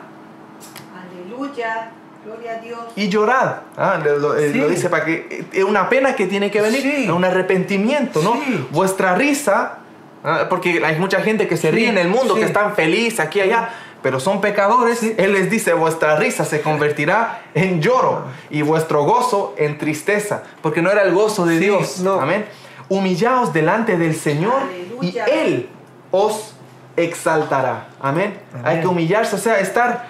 [0.95, 1.90] Aleluya,
[2.26, 2.80] gloria a Dios.
[2.95, 3.58] y llorad.
[3.76, 4.60] Ah, Lo, lo- eh, Sí.
[4.60, 7.10] lo dice para que es una pena que tiene que venir, Sí.
[7.10, 8.34] un arrepentimiento, ¿no?
[8.34, 8.68] Sí.
[8.72, 9.80] Vuestra risa,
[10.24, 12.40] ah, porque hay mucha gente que se Sí, ríe en el mundo, sí.
[12.41, 13.70] que están felices aquí y allá,
[14.02, 14.99] pero son pecadores.
[14.99, 15.15] Sí.
[15.18, 20.82] Él les dice, vuestra risa se convertirá en lloro y vuestro gozo en tristeza, porque
[20.82, 21.99] no era el gozo de Sí, Dios.
[21.99, 22.19] no.
[22.19, 22.45] Amén.
[22.90, 25.26] humillaos delante del Señor Aleluya.
[25.28, 25.69] y Él
[26.11, 26.53] os
[26.95, 27.88] exaltará.
[27.99, 28.40] Amén.
[28.53, 28.65] Amén.
[28.65, 30.07] Hay que humillarse, o sea, estar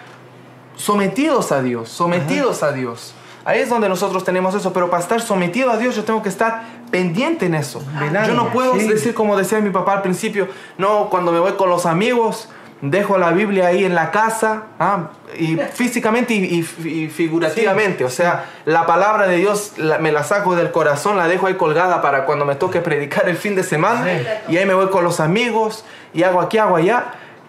[0.76, 3.14] sometidos a Dios, sometidos a Dios.
[3.46, 6.28] Ahí es donde nosotros tenemos eso, pero para estar sometido a Dios yo tengo que
[6.30, 7.82] estar pendiente en eso.
[8.28, 8.88] Yo no puedo sí.
[8.88, 12.50] decir como decía mi papá al principio, no, cuando me voy con los amigos,
[12.82, 18.10] dejo la Biblia ahí en la casa, ah, y físicamente y, y- y figurativamente, o
[18.10, 22.02] sea, la palabra de Dios la- me la saco del corazón, la dejo ahí colgada
[22.02, 24.52] para cuando me toque predicar el fin de semana, Sí.
[24.54, 27.06] y ahí me voy con los amigos, y hago aquí, hago allá,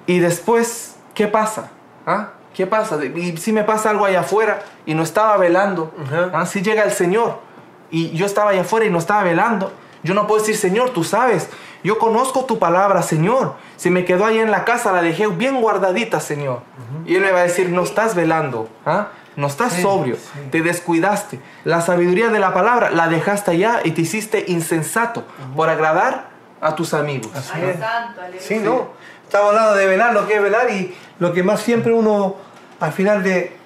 [0.07, 1.71] y después, ¿qué pasa?
[2.07, 2.29] ¿Ah?
[2.55, 2.99] ¿Qué pasa?
[3.05, 5.93] Y si me pasa algo allá afuera y no estaba velando.
[6.33, 6.45] ¿ah?
[6.47, 7.39] si llega el Señor
[7.91, 9.73] y yo estaba allá afuera y no estaba velando,
[10.03, 11.49] yo no puedo decir, Señor, tú sabes,
[11.85, 13.55] yo conozco tu palabra, Señor.
[13.77, 16.63] Si me quedó ahí en la casa, la dejé bien guardadita, Señor.
[17.07, 19.09] Y Él me va a decir, no estás velando, ¿ah?
[19.37, 20.49] no estás Sí, sobrio, sí.
[20.51, 21.39] te descuidaste.
[21.65, 26.29] La sabiduría de la palabra la dejaste allá y te hiciste insensato por agradar
[26.61, 27.31] a tus amigos.
[27.35, 28.43] Así es.
[28.43, 28.89] Sí, ¿no?
[29.25, 32.35] Estamos hablando de velar, lo que es velar y lo que más siempre uno,
[32.81, 33.57] al final de,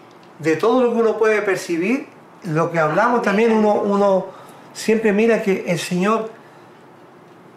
[0.40, 2.08] de todo lo que uno puede percibir,
[2.44, 4.26] lo que hablamos también uno, uno
[4.72, 6.30] siempre mira que el Señor,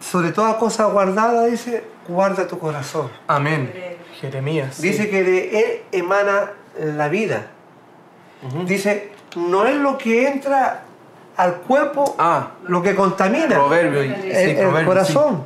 [0.00, 3.10] sobre toda cosa guardada, dice, guarda tu corazón.
[3.26, 3.72] Amén.
[4.20, 4.74] Jeremías.
[4.76, 4.88] sí.
[4.88, 7.48] Dice que de Él emana la vida.
[8.66, 10.82] Dice, no es lo que entra
[11.36, 14.04] al cuerpo Ah, lo que contamina proverbio.
[14.04, 14.86] y- El- sí, el, proverbio, sí.
[14.86, 15.44] corazón,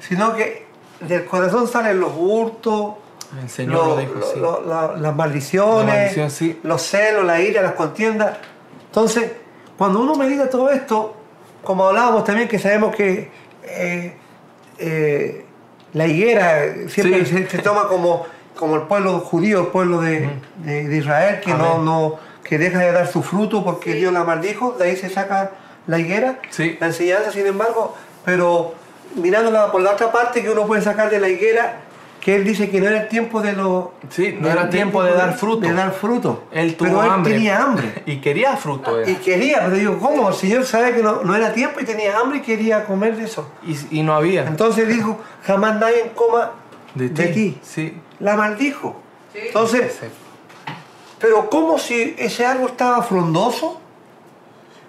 [0.00, 0.66] sino que
[1.00, 2.94] del corazón salen los hurtos,
[3.42, 4.38] El Señor lo lo- dijo, lo- sí.
[4.40, 6.60] lo- la- las maldiciones, La maldición, sí.
[6.62, 8.36] los celos, la ira, las contiendas.
[8.86, 9.32] Entonces,
[9.78, 11.14] cuando uno medita todo esto,
[11.62, 13.30] como hablábamos también, que sabemos que
[13.64, 14.16] eh,
[14.78, 15.44] eh,
[15.92, 17.36] la higuera siempre Sí.
[17.36, 18.26] se, se toma como,
[18.56, 20.28] como el pueblo judío, el pueblo de,
[20.58, 21.84] de- de Israel, que Amén.
[21.84, 25.52] no que deja de dar su fruto porque Dios la maldijo, de ahí se saca
[25.86, 26.76] la higuera, Sí.
[26.78, 28.74] la enseñanza, sin embargo, pero
[29.16, 31.80] mirándola por la otra parte que uno puede sacar de la higuera,
[32.24, 33.88] que él dice que no era el tiempo de los...
[34.08, 35.60] Sí, no era tiempo de dar fruto.
[35.66, 36.44] De dar fruto.
[36.52, 37.32] Él tuvo pero él hambre.
[37.34, 38.02] tenía hambre.
[38.06, 38.98] Y quería fruto.
[38.98, 39.10] él.
[39.10, 40.30] Y quería, pero digo, ¿cómo?
[40.30, 43.24] El Señor sabe que no, no era tiempo y tenía hambre y quería comer de
[43.24, 43.46] eso.
[43.62, 44.46] Y, y no había.
[44.46, 46.52] Entonces dijo, jamás nadie coma
[46.94, 47.58] De de ti.
[47.62, 48.00] Sí.
[48.20, 48.96] La maldijo.
[49.34, 49.40] Sí.
[49.48, 50.00] Entonces,
[51.18, 53.80] pero como si ese árbol estaba frondoso,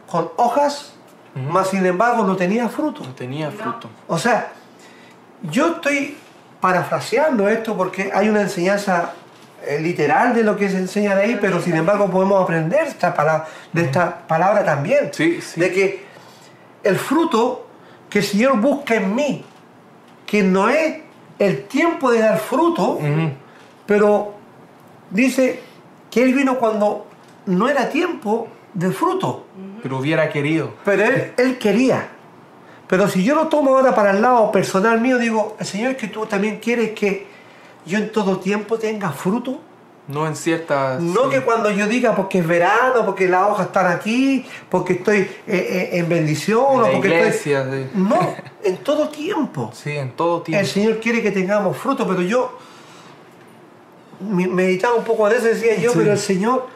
[0.09, 0.93] con hojas,
[1.35, 1.49] Ujú.
[1.51, 3.03] mas sin embargo no tenía fruto.
[3.03, 3.89] No tenía fruto.
[4.07, 4.53] O sea,
[5.51, 6.17] yo estoy
[6.65, 9.13] parafraseando esto porque hay una enseñanza
[9.67, 13.13] eh, literal de lo que se enseña de ahí, pero sin embargo podemos aprender esta
[13.13, 15.11] palabra, de esta palabra también.
[15.13, 15.59] Sí, sí.
[15.59, 16.03] De que
[16.81, 17.67] el fruto
[18.09, 19.45] que el Señor busca en mí,
[20.25, 21.01] que no es
[21.37, 22.97] el tiempo de dar fruto,
[23.85, 24.33] pero
[25.11, 25.59] dice
[26.09, 27.05] que Él vino cuando
[27.45, 29.45] no era tiempo de fruto.
[29.83, 30.73] Pero hubiera querido.
[30.83, 32.09] Pero él, él quería.
[32.87, 36.07] Pero si yo lo tomo ahora para el lado personal mío, digo, Señor, es que
[36.07, 37.25] tú también quieres que
[37.85, 39.59] yo en todo tiempo tenga fruto.
[40.07, 41.01] No en ciertas.
[41.01, 41.29] No sí.
[41.31, 45.29] que cuando yo diga porque es verano, porque las hojas están aquí, porque estoy eh,
[45.47, 47.83] eh, en bendición, En o porque iglesia, estoy...
[47.85, 47.89] sí.
[47.95, 49.71] No, en todo tiempo.
[49.73, 50.67] Sí, en todo El tiempo.
[50.67, 52.55] Señor quiere que tengamos fruto, pero yo
[54.19, 55.97] me- meditaba un poco de eso, decía yo, Sí.
[55.99, 56.67] pero el Señor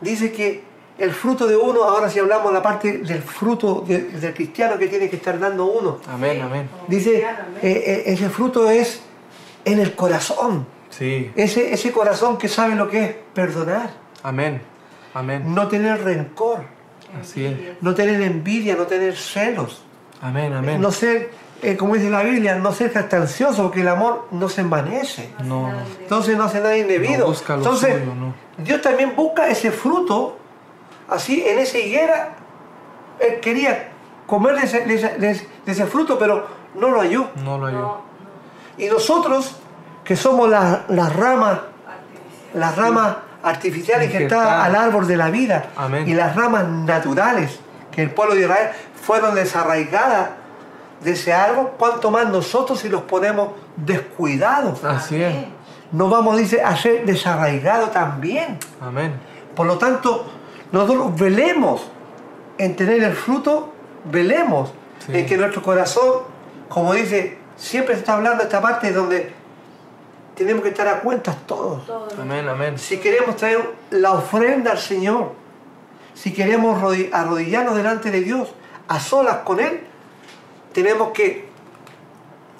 [0.00, 0.62] dice que
[0.98, 4.88] el fruto de uno, ahora si hablamos la parte del fruto de- del cristiano que
[4.88, 6.68] tiene que estar dando uno, Amén, amén.
[6.88, 7.26] dice, eh,
[7.62, 9.00] eh, ese fruto es
[9.64, 11.30] en el corazón, Sí.
[11.36, 13.90] ese, ese corazón que sabe lo que es perdonar,
[14.22, 14.60] Amén.
[15.14, 15.54] Amén.
[15.54, 16.60] no tener rencor,
[17.20, 17.56] Así es.
[17.80, 19.82] no tener envidia, no tener celos,
[20.20, 20.80] Amén, amén.
[20.80, 21.30] no ser,
[21.62, 25.30] eh, como dice la Biblia, no ser jactancioso, porque el amor no se envanece.
[25.44, 25.78] No, no.
[26.00, 27.20] Entonces no hace nada indebido.
[27.20, 28.34] No busca lo Entonces, suyo, no.
[28.64, 30.38] Dios también busca ese fruto,
[31.08, 32.30] así en esa higuera.
[33.18, 33.88] Él quería
[34.26, 37.28] comer de ese, de ese- de fruto, pero no lo halló.
[37.42, 37.98] No lo halló.
[38.76, 39.56] Y nosotros,
[40.04, 41.52] que somos la- las ramas,
[41.86, 42.60] artificial.
[42.60, 46.08] las ramas artificiales que están al árbol de la vida, Amén.
[46.08, 47.58] y las ramas naturales
[47.90, 48.68] que el pueblo de Israel
[49.02, 50.30] fueron desarraigadas
[51.00, 54.82] de ese árbol, cuanto más nosotros si los ponemos descuidados.
[54.84, 55.34] Así es.
[55.92, 58.58] Nos vamos, dice, a ser desarraigados también.
[58.80, 59.14] Amén.
[59.54, 60.26] Por lo tanto,
[60.72, 61.82] nosotros velemos
[62.58, 63.72] en tener el fruto,
[64.10, 64.72] velemos
[65.06, 65.16] Sí.
[65.16, 66.22] en que nuestro corazón,
[66.68, 69.32] como dice, siempre se está hablando esta parte donde
[70.34, 71.86] tenemos que estar a cuentas todos.
[71.86, 72.08] Todo.
[72.20, 72.78] Amén, amén.
[72.78, 75.32] Si queremos traer la ofrenda al Señor,
[76.14, 78.48] si queremos rodi- arrodillarnos delante de Dios,
[78.88, 79.80] a solas con Él,
[80.72, 81.48] tenemos que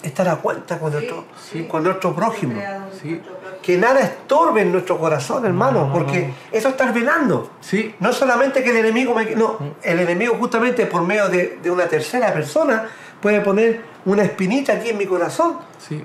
[0.03, 1.65] estar a cuenta con, Sí, nuestro, sí.
[1.67, 2.61] con nuestro prójimo.
[3.03, 3.21] Sí.
[3.63, 6.35] Que nada estorbe en nuestro corazón, hermano, No, no, porque no.
[6.53, 7.51] eso está velando.
[7.61, 7.95] Sí.
[8.01, 9.25] No solamente que el enemigo me...
[9.35, 12.87] No, el enemigo justamente por medio de, de una tercera persona
[13.21, 16.03] puede poner una espinita aquí en mi corazón Sí,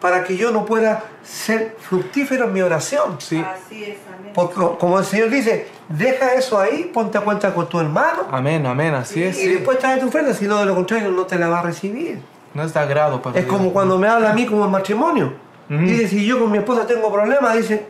[0.00, 3.16] para que yo no pueda ser fructífero en mi oración.
[3.20, 3.36] sí.
[3.46, 4.32] Así es, amén.
[4.34, 8.64] Porque como el Señor dice, deja eso ahí, ponte a cuenta con tu hermano Amén,
[8.66, 9.38] amén, así es.
[9.42, 11.62] y después trae tu ofrenda, si no de lo contrario no te la va a
[11.62, 12.20] recibir.
[12.54, 13.56] No es de agrado para Es Dios.
[13.56, 15.32] como cuando me habla a mí como el matrimonio.
[15.70, 17.86] Dice, si yo con mi esposa tengo problemas, dice,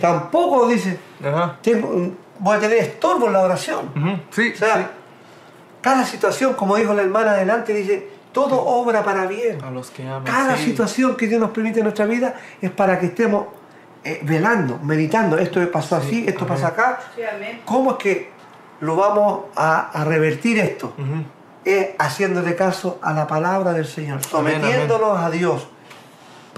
[0.00, 1.56] tampoco, dice, Ajá.
[1.62, 3.90] tengo, voy a tener estorbo en la oración.
[4.30, 4.82] Sí, O sea, sí.
[5.80, 9.62] cada situación, como dijo la hermana adelante, dice, todo obra para bien.
[9.64, 10.24] A los que aman.
[10.24, 10.66] Cada sí.
[10.66, 13.46] situación que Dios nos permite en nuestra vida es para que estemos
[14.04, 15.38] eh, velando, meditando.
[15.38, 16.54] Esto pasó así, esto amén.
[16.54, 17.00] pasa acá.
[17.16, 17.62] Sí, amén.
[17.64, 18.30] ¿Cómo es que
[18.80, 20.92] lo vamos a, a revertir esto?
[20.98, 21.24] Ujú.
[21.64, 25.68] Es haciéndole caso a la palabra del Señor, Amén, sometiéndonos a Dios,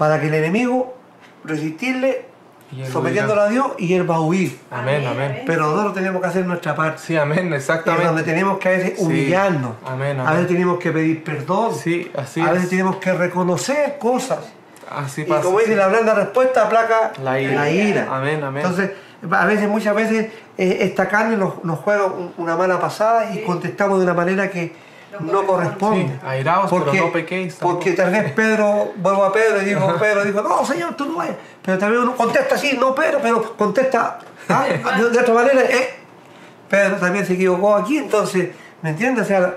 [0.01, 0.95] para que el enemigo
[1.43, 2.25] resistirle,
[2.71, 4.57] Y sometiéndolo a Dios y él va a huir.
[4.71, 5.43] Amén, amén.
[5.45, 6.99] Pero nosotros tenemos que hacer nuestra parte.
[7.05, 8.23] Sí, amén, Es donde exactamente.
[8.23, 9.03] tenemos que a veces Sí.
[9.05, 9.73] humillarnos.
[9.85, 11.75] Amén, A veces tenemos que pedir perdón.
[11.75, 12.69] Sí, así a veces es.
[12.71, 14.39] tenemos que reconocer cosas.
[14.89, 15.43] Así Y pasa.
[15.43, 17.69] como dice la blanda respuesta, aplaca La ira.
[17.69, 18.07] ira.
[18.09, 18.63] Amén, amén.
[18.65, 18.89] Entonces,
[19.29, 23.35] a veces, muchas veces, eh, esta carne nos, nos juega un- una mala pasada y
[23.35, 23.43] Sí.
[23.43, 24.73] contestamos de una manera que
[25.23, 26.05] No corresponde.
[26.07, 27.79] Sí, airaos, pero no pequéis tampoco.
[27.79, 31.17] Porque tal vez Pedro, vuelvo a Pedro y digo, Pedro dijo, no, Señor, tú no
[31.17, 31.35] vayas.
[31.61, 34.19] Pero también uno contesta así, no, Pedro, pero contesta
[34.49, 34.65] ah,
[34.97, 35.61] de, de otra manera.
[35.61, 35.95] eh.
[36.69, 38.49] Pedro también se equivocó aquí, entonces,
[38.81, 39.25] ¿me entiendes?
[39.25, 39.55] O sea,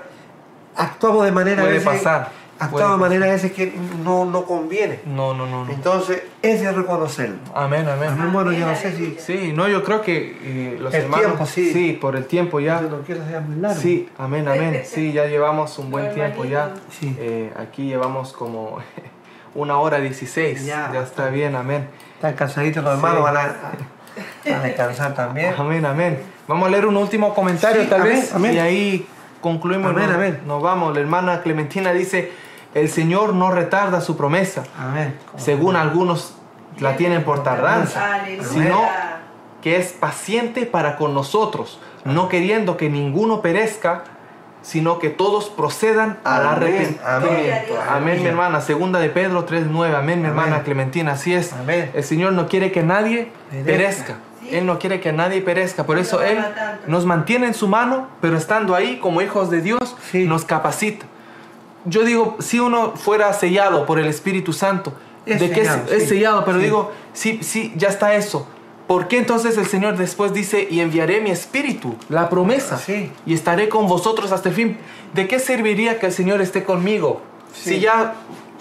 [0.77, 2.29] actuamos de manera Puede pasar,
[2.59, 3.73] Actuamos de manera a veces que
[4.05, 5.01] no, no conviene.
[5.07, 5.65] No, no, no.
[5.65, 5.73] no.
[5.73, 7.37] Entonces, ese es reconocerlo.
[7.55, 8.11] Amén, amén.
[8.11, 9.17] Amén, bueno, yo no sé si...
[9.19, 11.27] Sí, no, yo creo que eh, los El hermanos.
[11.27, 11.99] tiempo, sí.
[12.01, 12.81] por el tiempo ya.
[12.81, 13.81] Yo no quiero hacer muy largo.
[13.81, 14.83] Sí, amén, amén.
[14.85, 16.71] Sí, ya llevamos un buen tiempo ya.
[16.91, 17.17] Sí.
[17.19, 18.79] Eh, aquí llevamos como
[19.55, 20.65] una hora dieciséis.
[20.65, 20.91] Ya.
[20.93, 21.03] Ya.
[21.03, 21.89] está bien, amén.
[22.17, 23.23] Están cansaditos los hermanos, Sí.
[23.25, 25.55] van a, a- a descansar también.
[25.59, 26.21] Amén, amén.
[26.47, 28.55] Vamos a leer un último comentario Sí, tal amén, vez amén.
[28.55, 29.07] y ahí
[29.41, 29.91] concluimos.
[29.91, 30.41] Amén, nos, amén.
[30.47, 30.95] nos vamos.
[30.95, 32.31] La hermana Clementina dice,
[32.75, 35.17] el Señor no retarda su promesa, Amén.
[35.37, 36.35] según algunos
[36.79, 38.21] la tienen por tardanza,
[38.53, 38.83] sino
[39.63, 44.05] que es paciente para con nosotros, no queriendo que ninguno perezca,
[44.63, 47.03] sino que todos procedan al arrepentimiento.
[47.07, 47.87] amén.
[47.91, 48.61] Amén, mi hermana.
[48.63, 49.95] Segunda de Pedro 3.9.
[49.95, 50.63] Amén, mi hermana Amén.
[50.65, 51.13] Clementina.
[51.13, 51.53] Así es.
[51.53, 51.91] Amén.
[51.95, 53.31] El Señor no quiere que nadie
[53.65, 54.17] Perezca.
[54.41, 54.49] Sí.
[54.57, 55.85] Él no quiere que nadie perezca.
[55.85, 56.39] Por eso Él
[56.87, 60.27] nos mantiene en su mano, pero estando ahí como hijos de Dios, Sí.
[60.27, 61.07] nos capacita.
[61.85, 64.95] Yo digo, si uno fuera sellado por el Espíritu Santo,
[65.27, 66.09] Es de sellado, es, es sí.
[66.11, 66.65] sellado, pero Sí.
[66.65, 68.47] digo, sí, sí, ya está eso.
[68.87, 73.11] ¿Por qué entonces el Señor después dice, y enviaré mi espíritu, la promesa, Sí.
[73.25, 74.77] y estaré con vosotros hasta el fin?
[75.15, 77.23] ¿De qué serviría que el Señor esté conmigo
[77.55, 78.15] si ya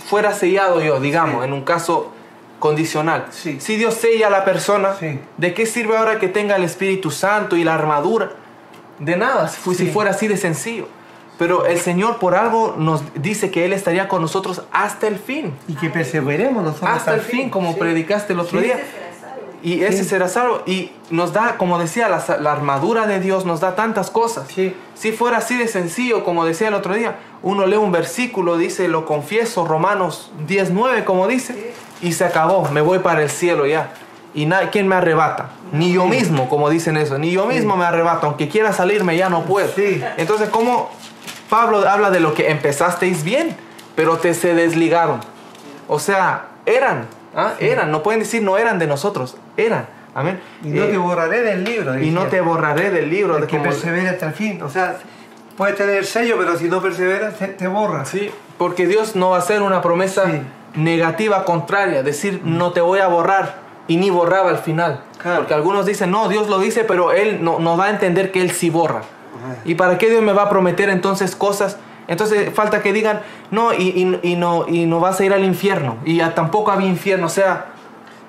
[0.09, 2.11] fuera sellado yo, digamos, en un caso
[2.59, 3.25] condicional?
[3.31, 4.93] Si Dios sella a la persona.
[5.37, 8.31] ¿de qué sirve ahora que tenga el Espíritu Santo y la armadura?
[8.99, 10.87] De nada, si fuera así de sencillo.
[11.37, 15.53] Pero el Señor por algo nos dice que Él estaría con nosotros hasta el fin.
[15.67, 17.79] Y que perseveremos nosotros Hasta el fin, como Sí.
[17.79, 18.65] predicaste el otro Sí.
[18.65, 18.79] día.
[19.63, 20.09] Y ese Sí.
[20.09, 20.61] será salvo.
[20.65, 24.47] Y nos da, como decía, la, la armadura de Dios nos da tantas cosas.
[24.93, 28.87] Si fuera así de sencillo, como decía el otro día, uno lee un versículo, dice,
[28.89, 33.93] lo confieso, Romanos 19, como dice, y se acabó, me voy para el cielo ya.
[34.35, 35.51] Y nadie, ¿quién me arrebata?
[35.71, 39.29] Ni yo mismo, como dicen eso, ni yo mismo me arrebato, aunque quiera salirme ya
[39.29, 39.69] no puedo.
[40.17, 40.89] Entonces, ¿cómo
[41.49, 43.55] Pablo habla de lo que empezasteis bien,
[43.95, 45.19] pero te se desligaron?
[45.87, 47.05] O sea, eran,
[47.35, 47.53] ¿ah?
[47.59, 49.87] eran, no pueden decir no eran de nosotros, eran.
[50.15, 50.39] Amén.
[50.63, 51.99] Y no Eh, te borraré del libro.
[51.99, 53.35] y no te borraré del libro.
[53.35, 54.61] El de que como- hasta el fin.
[54.61, 54.97] O sea,
[55.57, 58.05] puedes tener el sello, pero si no perseveras, te, te borra.
[58.05, 58.29] Sí,
[58.59, 60.41] porque Dios no va a hacer una promesa Sí.
[60.75, 63.55] negativa contraria, decir no te voy a borrar
[63.87, 65.01] y ni borraba al final.
[65.21, 65.39] Claro.
[65.39, 68.41] Porque algunos dicen, no, Dios lo dice, pero Él no, nos da a entender que
[68.41, 69.01] Él sí borra.
[69.65, 71.77] ¿Y para qué Dios me va a prometer entonces cosas?
[72.07, 73.21] Entonces falta que digan,
[73.51, 75.97] no, y, y- y no, y no vas a ir al infierno.
[76.05, 77.27] Y ya tampoco había infierno.
[77.27, 77.67] O sea,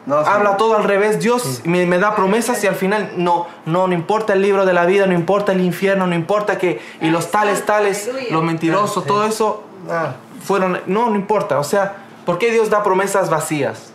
[0.06, 0.30] No, sí.
[0.32, 1.18] habla todo al revés.
[1.20, 4.72] Dios me, me da promesas y al final no, no, no importa el libro de
[4.74, 6.80] la vida, no importa el infierno, no importa que...
[7.00, 9.08] Y los tales, tales, los mentirosos, Sí.
[9.08, 10.12] todo eso Ah.
[10.44, 10.80] fueron...
[10.86, 11.58] No, no importa.
[11.58, 11.94] O sea,
[12.26, 13.92] ¿por qué Dios da promesas vacías?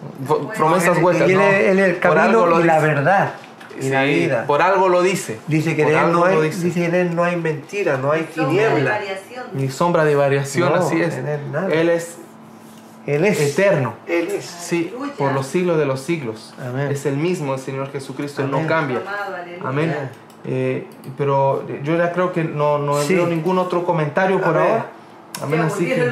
[0.57, 1.29] Promesas huecas.
[1.29, 1.41] él, no.
[1.43, 3.33] es- él es el camino y la verdad.
[3.81, 4.45] Y la Sí, vida.
[4.47, 5.39] Por algo lo dice.
[5.47, 6.63] Dice que Por en él algo no lo hay, dice.
[6.65, 8.91] dice que en él no hay mentira, no hay Sombra de tiniebla.
[8.91, 9.45] variación.
[9.53, 11.15] Ni sombra de variación, No, así es.
[11.15, 11.69] en él nada.
[11.73, 12.17] Él es
[13.05, 13.93] Él es eterno.
[14.07, 14.45] Él es.
[14.45, 15.13] Sí, Aleluya.
[15.17, 16.53] por los siglos de los siglos.
[16.63, 16.89] Amén.
[16.91, 19.01] Es el mismo el Señor Jesucristo, Él no cambia.
[19.63, 19.95] Amén.
[20.45, 20.85] Eh,
[21.17, 23.15] pero yo ya creo que no, no Sí.
[23.15, 24.69] veo ningún otro comentario por Amén.
[24.71, 24.85] ahora.
[25.41, 26.11] Amén, así que...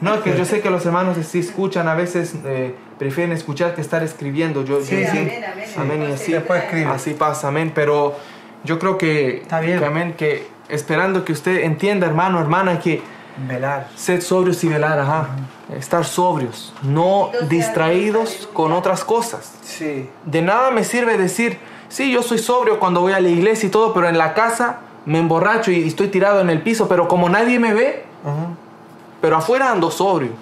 [0.00, 3.80] No, que yo sé que los hermanos sí escuchan, a veces eh, prefieren escuchar que
[3.80, 4.64] estar escribiendo.
[4.64, 5.18] Yo, Sí, yo- sí.
[5.18, 5.64] Amén, amén.
[5.76, 6.86] Amén, y Después así- Después.
[6.86, 7.72] Así pasa, amén.
[7.74, 8.14] Pero
[8.64, 9.78] yo creo que, Está bien.
[9.78, 13.02] que, amén, que esperando que usted entienda, hermano, hermana, que
[13.46, 13.86] Velar.
[13.94, 15.28] Sed sobrios y velar, ajá.
[15.78, 19.52] Estar sobrios, no distraídos con otras cosas.
[19.62, 20.08] Sí.
[20.24, 21.56] De nada me sirve decir,
[21.88, 24.80] sí, yo soy sobrio cuando voy a la iglesia y todo, pero en la casa
[25.06, 28.56] me emborracho y estoy tirado en el piso, pero como nadie me ve, Ujú.
[29.20, 30.32] Pero afuera ando sobrio.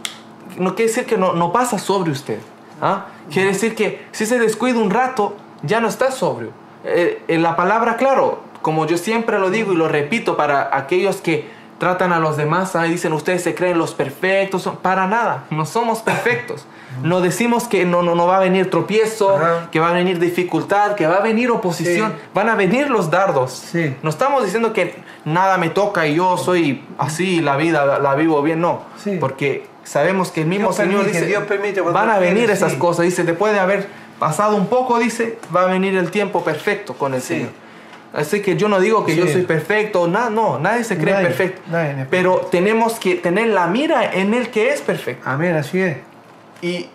[0.58, 2.38] No quiere decir que no, no pasa sobrio usted.
[2.80, 3.06] ¿ah?
[3.30, 6.50] Quiere decir que si se descuida un rato, ya no está sobrio.
[6.84, 11.16] Eh, en la palabra, claro, como yo siempre lo digo y lo repito para aquellos
[11.16, 11.48] que
[11.78, 12.86] tratan a los demás, ¿ah?
[12.86, 16.66] y dicen ustedes se creen los perfectos, para nada, no somos perfectos.
[17.02, 19.68] No decimos que no, no, no va a venir tropiezo, Ajá.
[19.70, 22.18] que va a venir dificultad, que va a venir oposición, Sí.
[22.32, 23.52] van a venir los dardos.
[23.52, 23.94] Sí.
[24.02, 24.94] No estamos diciendo que
[25.24, 28.82] nada me toca y yo soy así, la vida la, la vivo bien, no.
[29.02, 29.18] Sí.
[29.20, 32.74] Porque sabemos que el mismo Dios Señor permite, dice, Dios permite van a venir esas
[32.74, 33.04] cosas.
[33.04, 33.86] Dice, después de haber
[34.18, 37.34] pasado un poco, dice, va a venir el tiempo perfecto con el Sí.
[37.34, 37.50] Señor.
[38.14, 41.26] Así que yo no digo que yo soy perfecto, nada, no, nadie se cree Nadie,
[41.26, 41.60] perfecto.
[41.70, 45.28] nadie es pero tenemos que tener la mira en el que es perfecto.
[45.28, 45.98] Amén, así es.
[46.62, 46.88] Y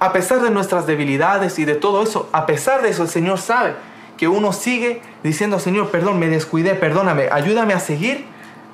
[0.00, 3.38] a pesar de nuestras debilidades y de todo eso, a pesar de eso, el Señor
[3.38, 3.74] sabe
[4.16, 8.26] que uno sigue diciendo, Señor, perdón, me descuidé, perdóname, ayúdame a seguir,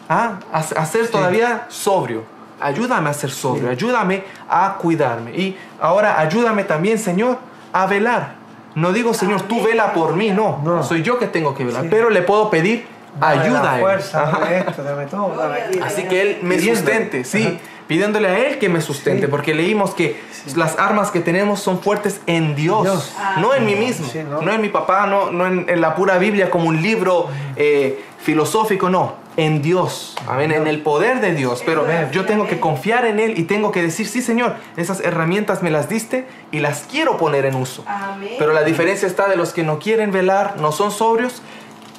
[0.08, 0.38] ¿ah?
[0.52, 2.22] a, a ser todavía sobrio.
[2.60, 3.72] Ayúdame a ser sobrio, Sí.
[3.72, 5.32] ayúdame a cuidarme.
[5.32, 7.38] Y ahora ayúdame también, Señor,
[7.72, 8.34] a velar.
[8.74, 10.60] No digo, Señor, tú vela por mí, no.
[10.64, 10.82] No.
[10.82, 11.82] Soy yo que tengo que velar.
[11.82, 11.88] Sí.
[11.90, 12.86] Pero le puedo pedir
[13.20, 14.00] Dame ayuda la a Él.
[14.12, 15.78] dame esto, dame todo, dame aquí.
[15.80, 17.56] Así que Él me sustente, sí, Ajá.
[17.86, 19.30] Pidiéndole a Él que me sustente, Sí.
[19.30, 20.20] porque leímos que
[20.56, 23.14] las armas que tenemos son fuertes en Dios, Dios.
[23.38, 24.40] no en mí mismo, Sí, ¿no?
[24.42, 28.02] no en mi papá, no, no en, en la pura Biblia como un libro eh,
[28.18, 31.62] filosófico, no, en Dios, amén, en el poder de Dios.
[31.66, 35.62] Pero yo tengo que confiar en Él y tengo que decir, sí, Señor, esas herramientas
[35.62, 37.84] me las diste y las quiero poner en uso.
[37.86, 38.30] Amén.
[38.38, 41.42] Pero la diferencia está de los que no quieren velar, no son sobrios.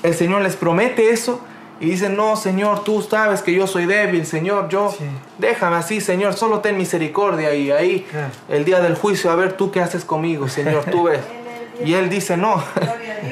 [0.02, 1.42] El Señor les promete eso
[1.80, 5.04] y dicen, no, Señor, tú sabes que yo soy débil, Señor, yo, Sí.
[5.40, 8.28] déjame así, Señor, solo ten misericordia y ahí Claro.
[8.50, 11.20] el día del juicio, a ver tú qué haces conmigo, Señor, tú ves.
[11.84, 12.64] Y Él dice, no.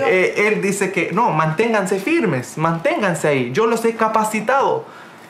[0.05, 4.83] Eh, Él dice que no, manténganse firmes, manténganse ahí, yo los he capacitado.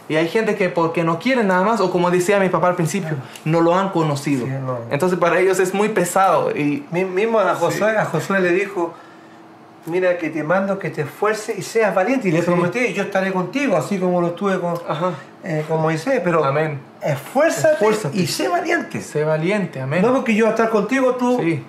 [0.10, 2.76] Y hay gente que porque no quieren nada más, o como decía mi papá al
[2.76, 3.16] principio,
[3.46, 4.46] no lo han conocido.
[4.46, 4.80] Sí, no.
[4.90, 8.94] Entonces para ellos es muy pesado y Mi- Mismo a Josué, a Josué le dijo,
[9.86, 12.30] mira que te mando que te esfuerces y seas valiente.
[12.30, 12.46] Y le Sí.
[12.46, 14.76] prometí, yo estaré contigo, así como lo estuve con,
[15.44, 16.22] eh, con Moisés.
[16.24, 16.80] Pero Amén.
[17.02, 18.18] esfuérzate, Esfuérzate.
[18.18, 19.02] y sé valiente.
[19.02, 20.02] Sé valiente, amén.
[20.02, 21.40] No porque yo estar contigo, tú...
[21.42, 21.64] Sí.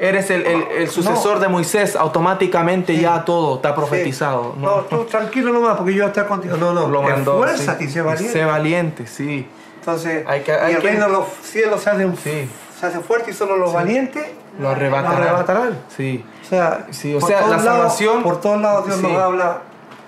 [0.00, 3.00] Eres el, el- el sucesor de Moisés, automáticamente Sí.
[3.02, 3.74] ya todo está Sí.
[3.74, 4.54] profetizado.
[4.56, 6.56] No, tú tranquilo nomás porque yo voy a estar contigo.
[6.56, 7.44] No, no, Lo mandó.
[7.44, 8.32] esfuérzate y sé valiente.
[8.32, 9.48] Sé valiente, sí.
[9.80, 12.48] Entonces, Hay que- hay y el que- reino de los cielos se hacen, Sí.
[12.78, 14.24] se hace fuerte y solo los valientes
[14.58, 15.18] Lo arrebatarán.
[15.20, 15.78] lo arrebatarán.
[15.96, 16.24] Sí.
[16.42, 19.02] O sea, Sí, o sea, la lados- salvación- por todos lados Dios Sí.
[19.06, 19.58] nos habla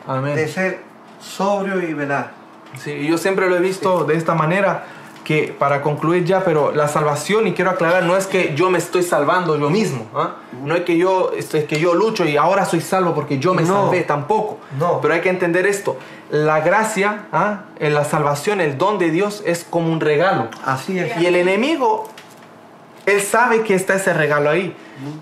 [0.07, 0.35] Amén.
[0.35, 0.81] de ser
[1.21, 2.33] sobrio y velar.
[2.83, 4.85] Sí, yo siempre lo he visto de esta manera,
[5.25, 8.79] que para concluir ya, pero la salvación, y quiero aclarar, no es que yo me
[8.79, 10.37] estoy salvando yo mismo, ¿ah?
[10.65, 13.63] no es que yo, es que yo lucho y ahora soy salvo porque yo me
[13.63, 13.85] No.
[13.85, 14.59] salvé, tampoco.
[14.79, 15.01] No.
[15.01, 15.99] Pero hay que entender esto,
[16.31, 17.27] la gracia,
[17.79, 20.49] en la salvación, el don de Dios es como un regalo.
[20.65, 21.17] Así es.
[21.21, 22.09] Y el enemigo,
[23.13, 24.75] él sabe que está ese regalo ahí.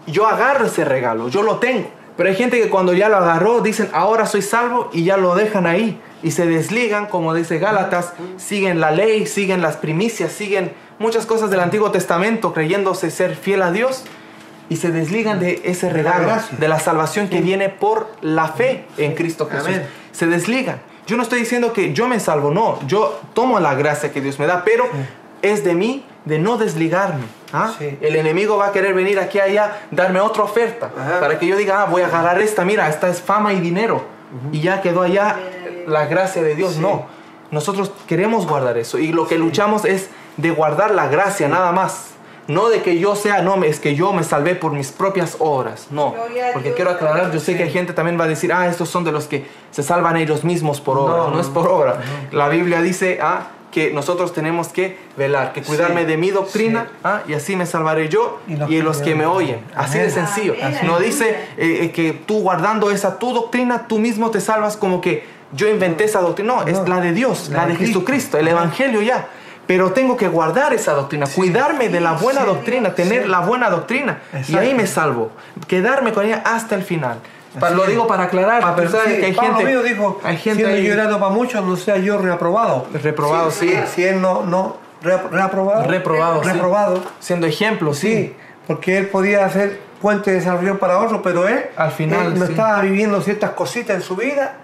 [0.07, 1.91] Yo agarro ese regalo, yo lo tengo.
[2.17, 5.37] Pero hay gente que cuando ya lo agarró, dicen, ahora soy salvo y ya lo
[5.37, 6.01] dejan ahí.
[6.23, 11.49] Y se desligan, como dice Gálatas, siguen la ley, siguen las primicias, siguen muchas cosas
[11.51, 14.03] del Antiguo Testamento creyéndose ser fiel a Dios.
[14.69, 19.15] Y se desligan de ese regalo, de la salvación que viene por la fe en
[19.15, 19.69] Cristo Jesús.
[19.69, 19.87] Amén.
[20.11, 20.81] Se desligan.
[21.07, 22.79] Yo no estoy diciendo que yo me salvo, no.
[22.87, 24.85] Yo tomo la gracia que Dios me da, pero
[25.43, 27.25] es de mí de no desligarme.
[27.53, 27.73] ¿ah?
[27.79, 27.99] Sí.
[28.01, 31.21] El enemigo va a querer venir aquí allá, darme otra oferta, Ajá.
[31.21, 34.03] para que yo diga, ah, voy a agarrar esta, mira, esta es fama y dinero.
[34.53, 35.37] Y ya quedó allá
[35.87, 36.75] la gracia de Dios.
[36.75, 36.81] Sí.
[36.81, 37.07] No,
[37.51, 38.99] nosotros queremos guardar eso.
[38.99, 42.09] Y lo que luchamos es de guardar la gracia, nada más.
[42.47, 45.89] No de que yo sea, no, es que yo me salvé por mis propias obras.
[45.91, 46.15] No,
[46.55, 49.05] porque quiero aclarar, yo sé que hay gente también va a decir, ah, estos son
[49.05, 51.17] de los que se salvan ellos mismos por obra.
[51.17, 52.01] No, No, es por obra.
[52.33, 53.49] La Biblia dice, ah,
[53.79, 56.97] que nosotros tenemos que velar, que cuidarme Sí, de mi doctrina, sí.
[57.05, 59.61] ah, y así me salvaré yo Y y, los los, que me oyen.
[59.75, 60.55] Así de sencillo.
[60.63, 60.81] Amén.
[60.85, 65.01] No dice eh, eh, que tú guardando esa tu doctrina, tú mismo te salvas como
[65.01, 66.55] que yo inventé esa doctrina.
[66.57, 66.87] No, es No.
[66.87, 68.01] la de Dios, La la, de de Cristo.
[68.01, 69.29] Jesucristo, el Evangelio ya.
[69.67, 73.29] Pero tengo que guardar esa doctrina, cuidarme de la buena sí, doctrina, tener sí.
[73.29, 74.23] la buena doctrina.
[74.33, 74.59] Y Exacto.
[74.61, 75.31] ahí me salvo.
[75.67, 77.19] Quedarme con ella hasta el final.
[77.59, 80.37] Pa- lo digo para aclarar, pero sabes sí, que hay Pablo gente, mío dijo, hay
[80.37, 82.87] gente siendo ahí yo grato para muchos, no sea yo reaprobado.
[83.03, 86.51] reprobado, sí, Si, si él no, no re- reaprobado, reprobado, sí.
[86.51, 88.13] reprobado, siendo ejemplo, sí.
[88.15, 92.39] sí, porque él podía hacer puente de salvación para otros, pero él Al final, él
[92.39, 94.57] no estaba viviendo ciertas cositas en su vida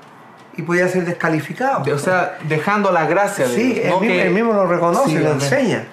[0.56, 1.82] y podía ser descalificado.
[1.84, 4.66] De- o sea, dejando la gracia de sí, él, no mismo, que- él mismo lo
[4.66, 5.84] reconoce, lo enseña.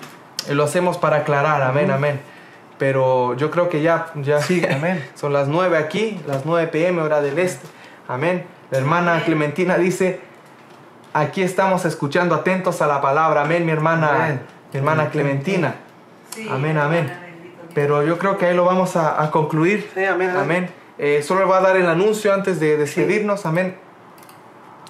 [0.47, 2.19] Eh, Lo hacemos para aclarar, amén, amén.
[2.81, 5.05] Pero yo creo que ya, ya Sí, amén.
[5.13, 7.67] son las 9 aquí, las 9 pm, hora del este.
[8.07, 8.43] Amén.
[8.71, 9.25] La hermana Amén.
[9.25, 10.19] Clementina dice,
[11.13, 13.41] aquí estamos escuchando atentos a la palabra.
[13.43, 14.41] Amén, mi hermana, Amén.
[14.73, 15.75] mi hermana Clementina.
[16.33, 17.13] Sí, Amén, amén.
[17.75, 19.87] Pero yo creo que ahí lo vamos a, a concluir.
[19.93, 20.41] Sí, amén, amén.
[20.41, 20.69] Amén.
[20.97, 23.45] Eh, solo voy a dar el anuncio antes de despedirnos.
[23.45, 23.75] Amén.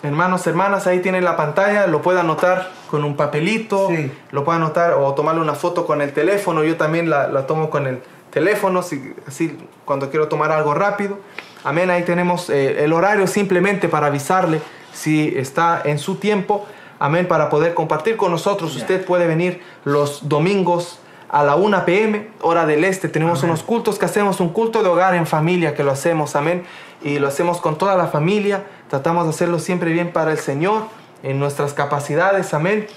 [0.04, 4.12] Hermanos, hermanas, ahí tienen la pantalla, lo puede anotar con un papelito, Sí.
[4.32, 6.64] lo puede anotar o tomarle una foto con el teléfono.
[6.64, 8.02] Yo también la, la tomo con el
[8.32, 11.20] teléfono, si- así cuando quiero tomar algo rápido.
[11.64, 14.60] Amén, ahí tenemos eh, el horario simplemente para avisarle
[14.92, 16.66] si está en su tiempo.
[16.98, 18.76] Amén, para poder compartir con nosotros.
[18.76, 20.98] Usted puede venir los domingos
[21.30, 23.08] a la 1 pm, hora del este.
[23.08, 23.52] Tenemos Amén.
[23.52, 26.64] unos cultos que hacemos, un culto de hogar en familia que lo hacemos, amén.
[27.04, 28.64] Y lo hacemos con toda la familia.
[28.92, 30.84] Tratamos de hacerlo siempre bien para el Señor,
[31.24, 32.88] en nuestras capacidades, amén.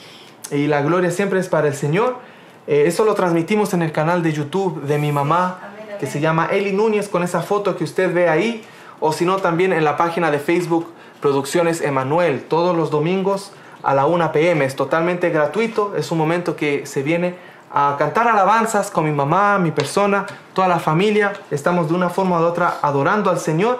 [0.50, 2.16] Y la gloria siempre es para el Señor.
[2.66, 5.96] Eh, eso lo transmitimos en el canal de YouTube de mi mamá, Amén, amén.
[6.00, 8.64] que se llama Eli Núñez, con esa foto que usted ve ahí.
[8.98, 10.88] O si no, también en la página de Facebook
[11.20, 13.52] Producciones Emanuel, todos los domingos
[13.84, 14.64] a la 1 pm.
[14.64, 15.94] Es totalmente gratuito.
[15.96, 17.36] Es un momento que se viene
[17.72, 21.34] a cantar alabanzas con mi mamá, mi persona, toda la familia.
[21.52, 23.78] Estamos de una forma u otra adorando al Señor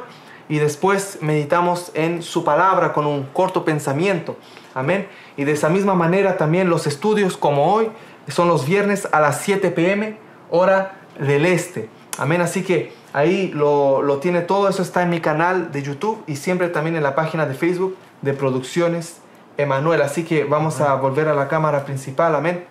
[0.49, 4.37] y después meditamos en su palabra con un corto pensamiento.
[4.75, 5.09] Amén.
[5.37, 7.91] Y de esa misma manera también los estudios como hoy
[8.29, 10.16] son los viernes a las 7 pm,
[10.51, 11.89] hora del este.
[12.19, 12.41] Amén.
[12.41, 14.69] Así que ahí lo, lo tiene todo.
[14.69, 17.97] Eso está en mi canal de YouTube y siempre también en la página de Facebook
[18.23, 19.19] de Producciones
[19.57, 20.03] Emanuel.
[20.03, 22.35] Así que vamos a volver a la cámara principal.
[22.35, 22.65] Amén.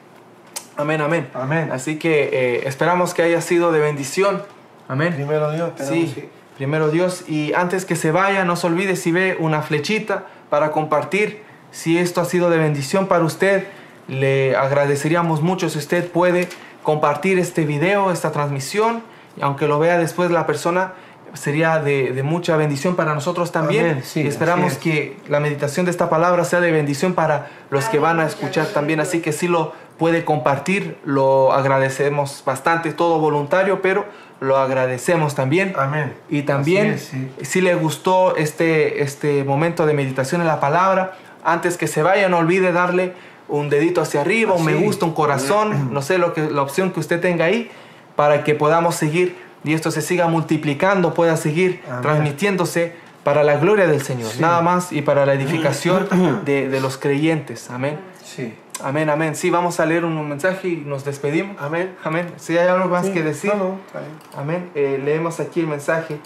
[0.75, 1.29] Amén, amén.
[1.33, 1.71] Amén.
[1.71, 4.41] Así que eh, esperamos que haya sido de bendición.
[4.87, 5.13] Amén.
[5.13, 6.29] Primero Dios, esperamos, Sí,
[6.63, 7.25] primero Dios.
[7.27, 11.43] Y antes que se vaya, no se olvide si ve una flechita para compartir.
[11.71, 13.67] Si esto ha sido de bendición para usted,
[14.07, 16.47] le agradeceríamos mucho si usted puede
[16.81, 19.03] compartir este video, esta transmisión.
[19.35, 20.93] Y aunque lo vea después la persona,
[21.33, 23.85] sería de, de mucha bendición para nosotros también.
[23.85, 24.77] Amén, sí, y esperamos es.
[24.77, 28.67] que la meditación de esta palabra sea de bendición para los que van a escuchar
[28.67, 29.01] también.
[29.01, 34.05] Así que si lo puede compartir, lo agradecemos bastante, todo voluntario, pero
[34.43, 35.73] lo agradecemos también.
[35.77, 36.13] Amén.
[36.29, 37.45] Y también, Así es, sí.
[37.45, 41.13] si le gustó este, este momento de meditación en la palabra,
[41.43, 43.13] antes que se vaya, no olvide darle
[43.47, 46.91] un dedito hacia arriba, un me gusta, un corazón, no sé lo que, la opción
[46.91, 47.69] que usted tenga ahí,
[48.15, 52.01] para que podamos seguir y esto se siga multiplicando, pueda seguir Amén.
[52.01, 54.41] transmitiéndose para la gloria del Señor, Sí.
[54.41, 56.07] nada más y para la edificación
[56.45, 57.69] de, de los creyentes.
[57.69, 57.97] Amén.
[58.81, 59.35] Amén, amén.
[59.35, 61.55] Sí, vamos a leer un mensaje y nos despedimos.
[61.61, 61.95] Amén.
[62.03, 62.33] Amén.
[62.37, 63.11] Si hay algo más Sí.
[63.13, 63.53] que decir.
[63.55, 63.77] No.
[64.37, 64.71] Amén.
[64.75, 66.19] Eh, leemos aquí el mensaje.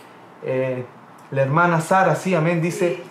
[0.43, 0.85] Eh,
[1.31, 3.03] la hermana Sara, sí, amén, dice,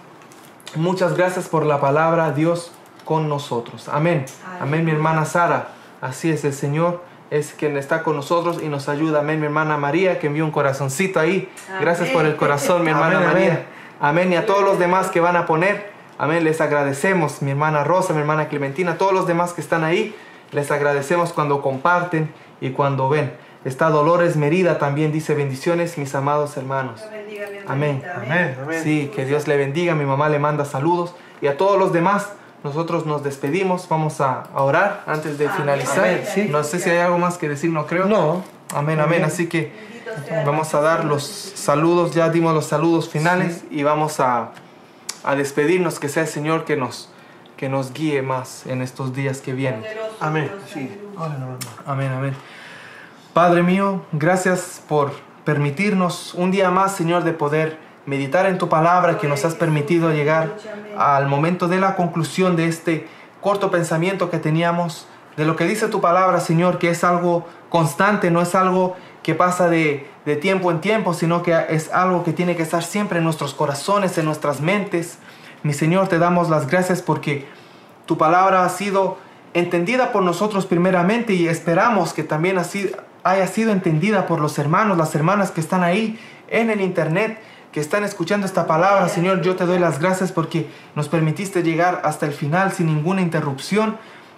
[0.75, 2.73] muchas gracias por la palabra, Dios
[3.05, 3.89] con nosotros.
[3.89, 4.25] Amén.
[4.61, 5.69] Amén, mi hermana Sara.
[6.01, 9.21] Así es, el Señor es quien está con nosotros y nos ayuda.
[9.21, 11.49] Amén, mi hermana María, que envió un corazoncito ahí.
[11.81, 13.47] Gracias por el corazón, mi hermana Amén, María.
[13.51, 13.67] amén.
[14.01, 14.33] Amén.
[14.33, 17.43] Y a todos los demás que van a poner, amén, les agradecemos.
[17.43, 20.15] Mi hermana Rosa, mi hermana Clementina, todos los demás que están ahí,
[20.53, 23.33] les agradecemos cuando comparten y cuando ven.
[23.65, 27.01] Está Dolores Merida también dice bendiciones, mis amados hermanos.
[27.01, 28.03] Dios bendiga, mi Amén.
[28.15, 28.57] Amén.
[28.63, 28.81] Amén.
[28.83, 29.95] Sí, que Dios le bendiga.
[29.97, 31.15] Mi mamá le manda saludos.
[31.41, 32.29] Y a todos los demás,
[32.63, 33.89] nosotros nos despedimos.
[33.89, 35.59] Vamos a, a orar antes de Amén.
[35.59, 36.05] finalizar.
[36.05, 36.49] Amén, sí.
[36.49, 38.05] No sé si hay algo más que decir, no creo.
[38.05, 38.45] No.
[38.73, 39.25] Amén, amén.
[39.25, 39.73] Así que
[40.45, 42.15] vamos a dar los saludos.
[42.15, 44.53] Ya dimos los saludos finales y vamos a,
[45.27, 45.99] a despedirnos.
[45.99, 47.11] Que sea el Señor que nos,
[47.59, 49.85] que nos guíe más en estos días que vienen.
[50.21, 50.51] Amén.
[50.73, 50.91] Sí.
[51.85, 52.35] Amén, amén.
[53.35, 55.13] Padre mío, gracias por
[55.45, 60.13] permitirnos un día más, Señor, de poder meditar en tu palabra, que nos has permitido
[60.13, 60.57] llegar
[60.97, 63.09] al momento de la conclusión de este
[63.41, 68.31] corto pensamiento que teníamos, de lo que dice tu palabra, Señor, que es algo constante,
[68.31, 68.97] no es algo
[69.27, 72.85] que pasa de, de tiempo en tiempo, sino que es algo que tiene que estar
[72.85, 75.19] siempre en nuestros corazones, en nuestras mentes.
[75.65, 77.45] Mi Señor, te damos las gracias porque
[78.07, 79.19] tu palabra ha sido
[79.53, 82.93] entendida por nosotros primeramente y esperamos que también así
[83.25, 87.41] haya sido entendida por los hermanos, las hermanas que están ahí en el internet,
[87.73, 89.09] que están escuchando esta palabra.
[89.09, 93.23] Señor, yo te doy las gracias porque nos permitiste llegar hasta el final sin ninguna
[93.23, 93.97] interrupción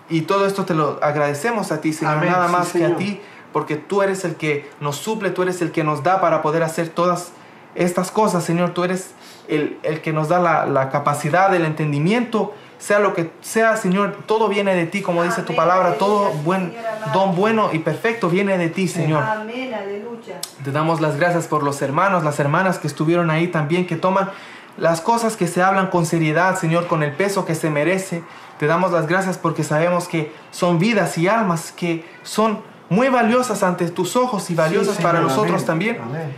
[0.09, 2.33] y todo esto te lo agradecemos a ti, Señor, Amén.
[2.33, 3.21] nada Sí, más que a ti,
[3.59, 6.63] porque tú eres el que nos suple, tú eres el que nos da para poder
[6.63, 7.33] hacer todas
[7.75, 8.71] estas cosas, Señor.
[8.71, 9.11] Tú eres
[9.49, 14.17] el, el que nos da la, la capacidad, el entendimiento, sea lo que sea, Señor.
[14.27, 15.95] Todo viene de ti, como dice tu palabra.
[15.95, 16.73] Todo buen
[17.13, 19.25] don bueno y perfecto viene de ti, Señor.
[19.25, 20.41] Amén, aleluya.
[20.63, 24.31] Te damos las gracias por los hermanos, las hermanas que estuvieron ahí también, que toman
[24.77, 28.23] las cosas que se hablan con seriedad, Señor, con el peso que se merece.
[28.61, 33.63] Te damos las gracias porque sabemos que son vidas y almas que son muy valiosas
[33.63, 36.33] ante tus ojos y valiosas Sí, para nosotros amén, también amén.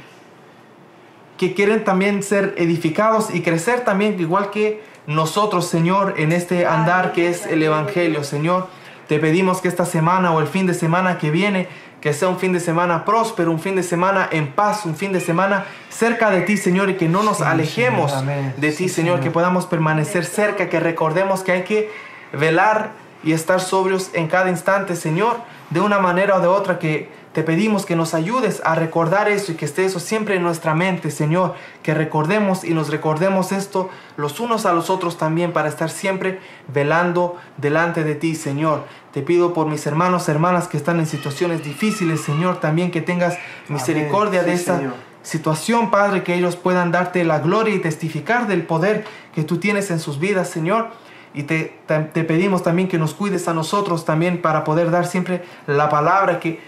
[1.38, 7.12] que quieren también ser edificados y crecer también igual que nosotros, Señor, en este andar
[7.12, 8.68] que es el Evangelio, Señor.
[9.08, 11.66] Te pedimos que esta semana o el fin de semana que viene,
[12.00, 15.12] que sea un fin de semana próspero, un fin de semana en paz, un fin
[15.12, 18.76] de semana cerca de ti, Señor, y que no nos Sí, alejemos Señor, de ti,
[18.76, 19.20] Sí, Señor, Señor.
[19.20, 21.90] que podamos permanecer cerca, que recordemos que hay que
[22.32, 22.90] velar
[23.24, 25.38] y estar sobrios en cada instante, Señor,
[25.70, 29.52] de una manera o de otra que te pedimos que nos ayudes a recordar eso
[29.52, 33.88] y que esté eso siempre en nuestra mente, Señor, que recordemos y nos recordemos esto
[34.16, 38.84] los unos a los otros también para estar siempre velando delante de ti, Señor.
[39.12, 43.38] Te pido por mis hermanos, hermanas que están en situaciones difíciles, Señor, también que tengas
[43.68, 44.94] misericordia de Señor.
[45.22, 49.92] situación, Padre, que ellos puedan darte la gloria y testificar del poder que tú tienes
[49.92, 50.90] en sus vidas, Señor.
[51.34, 55.06] Y te, te, te pedimos también que nos cuides a nosotros también para poder dar
[55.06, 56.60] siempre la palabra que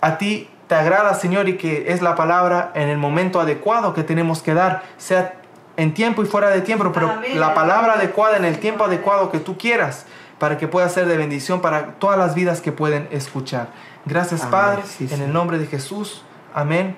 [0.00, 4.02] a ti te agrada, Señor, y que es la palabra en el momento adecuado que
[4.02, 5.34] tenemos que dar, sea
[5.76, 7.38] en tiempo y fuera de tiempo, pero Amén.
[7.38, 10.06] la palabra adecuada en el tiempo adecuado que tú quieras,
[10.38, 13.68] para que pueda ser de bendición para todas las vidas que pueden escuchar.
[14.04, 14.50] Gracias, Amén.
[14.50, 15.22] Padre, Sí, en sí.
[15.22, 16.24] el nombre de Jesús.
[16.52, 16.96] Amén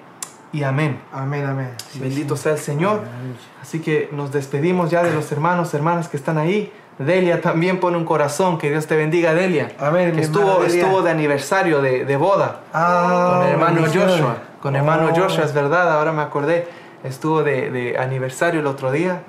[0.53, 1.01] y amén.
[1.13, 1.71] Amén, amén.
[1.91, 2.45] Sí, Bendito sí.
[2.45, 3.01] sea el Señor.
[3.01, 3.37] Amén.
[3.61, 6.73] Así que nos despedimos ya de los hermanos, hermanas que están ahí.
[6.99, 8.59] Delia también pone un corazón.
[8.59, 9.73] Que Dios te bendiga, Delia.
[9.79, 10.83] Amén, Que estuvo, Delia.
[10.83, 13.83] estuvo de aniversario de, de boda Ah, con el hermano.
[13.87, 14.37] Joshua.
[14.63, 15.15] Con el hermano Oh.
[15.21, 16.67] Joshua, es verdad, ahora me acordé.
[17.03, 19.23] Estuvo de, de aniversario el otro día.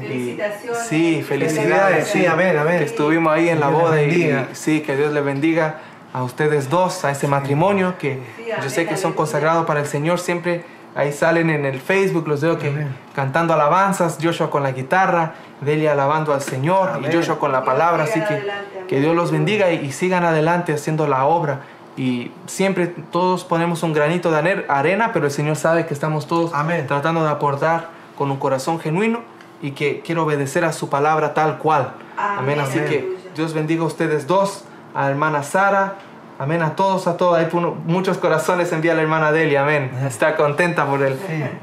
[0.00, 0.86] Y- Felicitaciones.
[0.88, 2.06] sí, felicidades.
[2.08, 2.82] Sí, amén, amén.
[2.82, 5.80] Estuvimos ahí en la Que Dios boda y, sí, que Dios le bendiga
[6.14, 9.86] a ustedes dos, a ese matrimonio que Sí, yo sé que son consagrados para el
[9.86, 10.20] Señor.
[10.20, 10.62] Siempre
[10.98, 12.94] ahí salen en el Facebook, los veo que Amén.
[13.14, 17.10] cantando alabanzas, Joshua con la guitarra, Delia alabando al Señor Amén.
[17.10, 18.02] y Joshua con la palabra.
[18.04, 21.60] Así que adelante, que Dios los bendiga y, y sigan adelante haciendo la obra.
[21.96, 26.52] Y siempre todos ponemos un granito de arena, pero el Señor sabe que estamos todos
[26.52, 26.86] Amén.
[26.86, 29.20] tratando de aportar con un corazón genuino
[29.62, 31.92] y que quiero obedecer a su palabra tal cual.
[32.16, 32.58] Amén.
[32.58, 33.18] Amén, Así que.
[33.34, 34.64] Dios bendiga a ustedes dos,
[34.94, 35.94] a hermana Sara.
[36.38, 36.62] Amén.
[36.62, 37.36] A todos, a todos.
[37.38, 37.48] Hay
[37.86, 39.62] muchos corazones envía la hermana Delia.
[39.62, 39.90] Amén.
[40.06, 41.14] Está contenta por, el,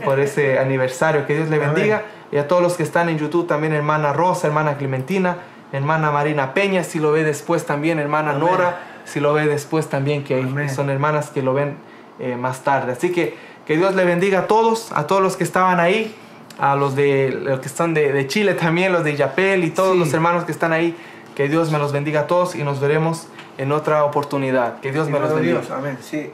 [0.04, 1.26] por ese aniversario.
[1.26, 2.04] Que Dios le bendiga.
[2.32, 5.38] Y a todos los que están en YouTube también, hermana Rosa, hermana Clementina,
[5.72, 8.42] hermana Marina Peña, si lo ve después también, hermana Amén.
[8.50, 10.70] Nora, si lo ve después también, que Amén.
[10.70, 11.78] son hermanas que lo ven
[12.20, 12.92] eh, más tarde.
[12.94, 16.14] Así que que Dios le bendiga a todos, a todos los que estaban ahí,
[16.60, 19.94] a los de los que están de, de Chile también, los de Yapel y todos
[19.94, 20.00] Sí.
[20.00, 20.96] los hermanos que están ahí.
[21.36, 23.28] Que Dios me los bendiga a todos y nos veremos
[23.58, 24.80] en otra oportunidad.
[24.80, 25.60] Que Dios me los bendiga.
[25.60, 25.98] Dios, amén.
[26.02, 26.32] Sí.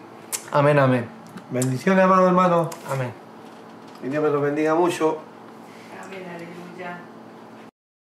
[0.52, 1.06] Amén, amén,
[1.50, 2.70] Bendiciones, hermano, hermano.
[2.92, 3.12] amén.
[4.04, 5.20] Y Dios me los bendiga mucho.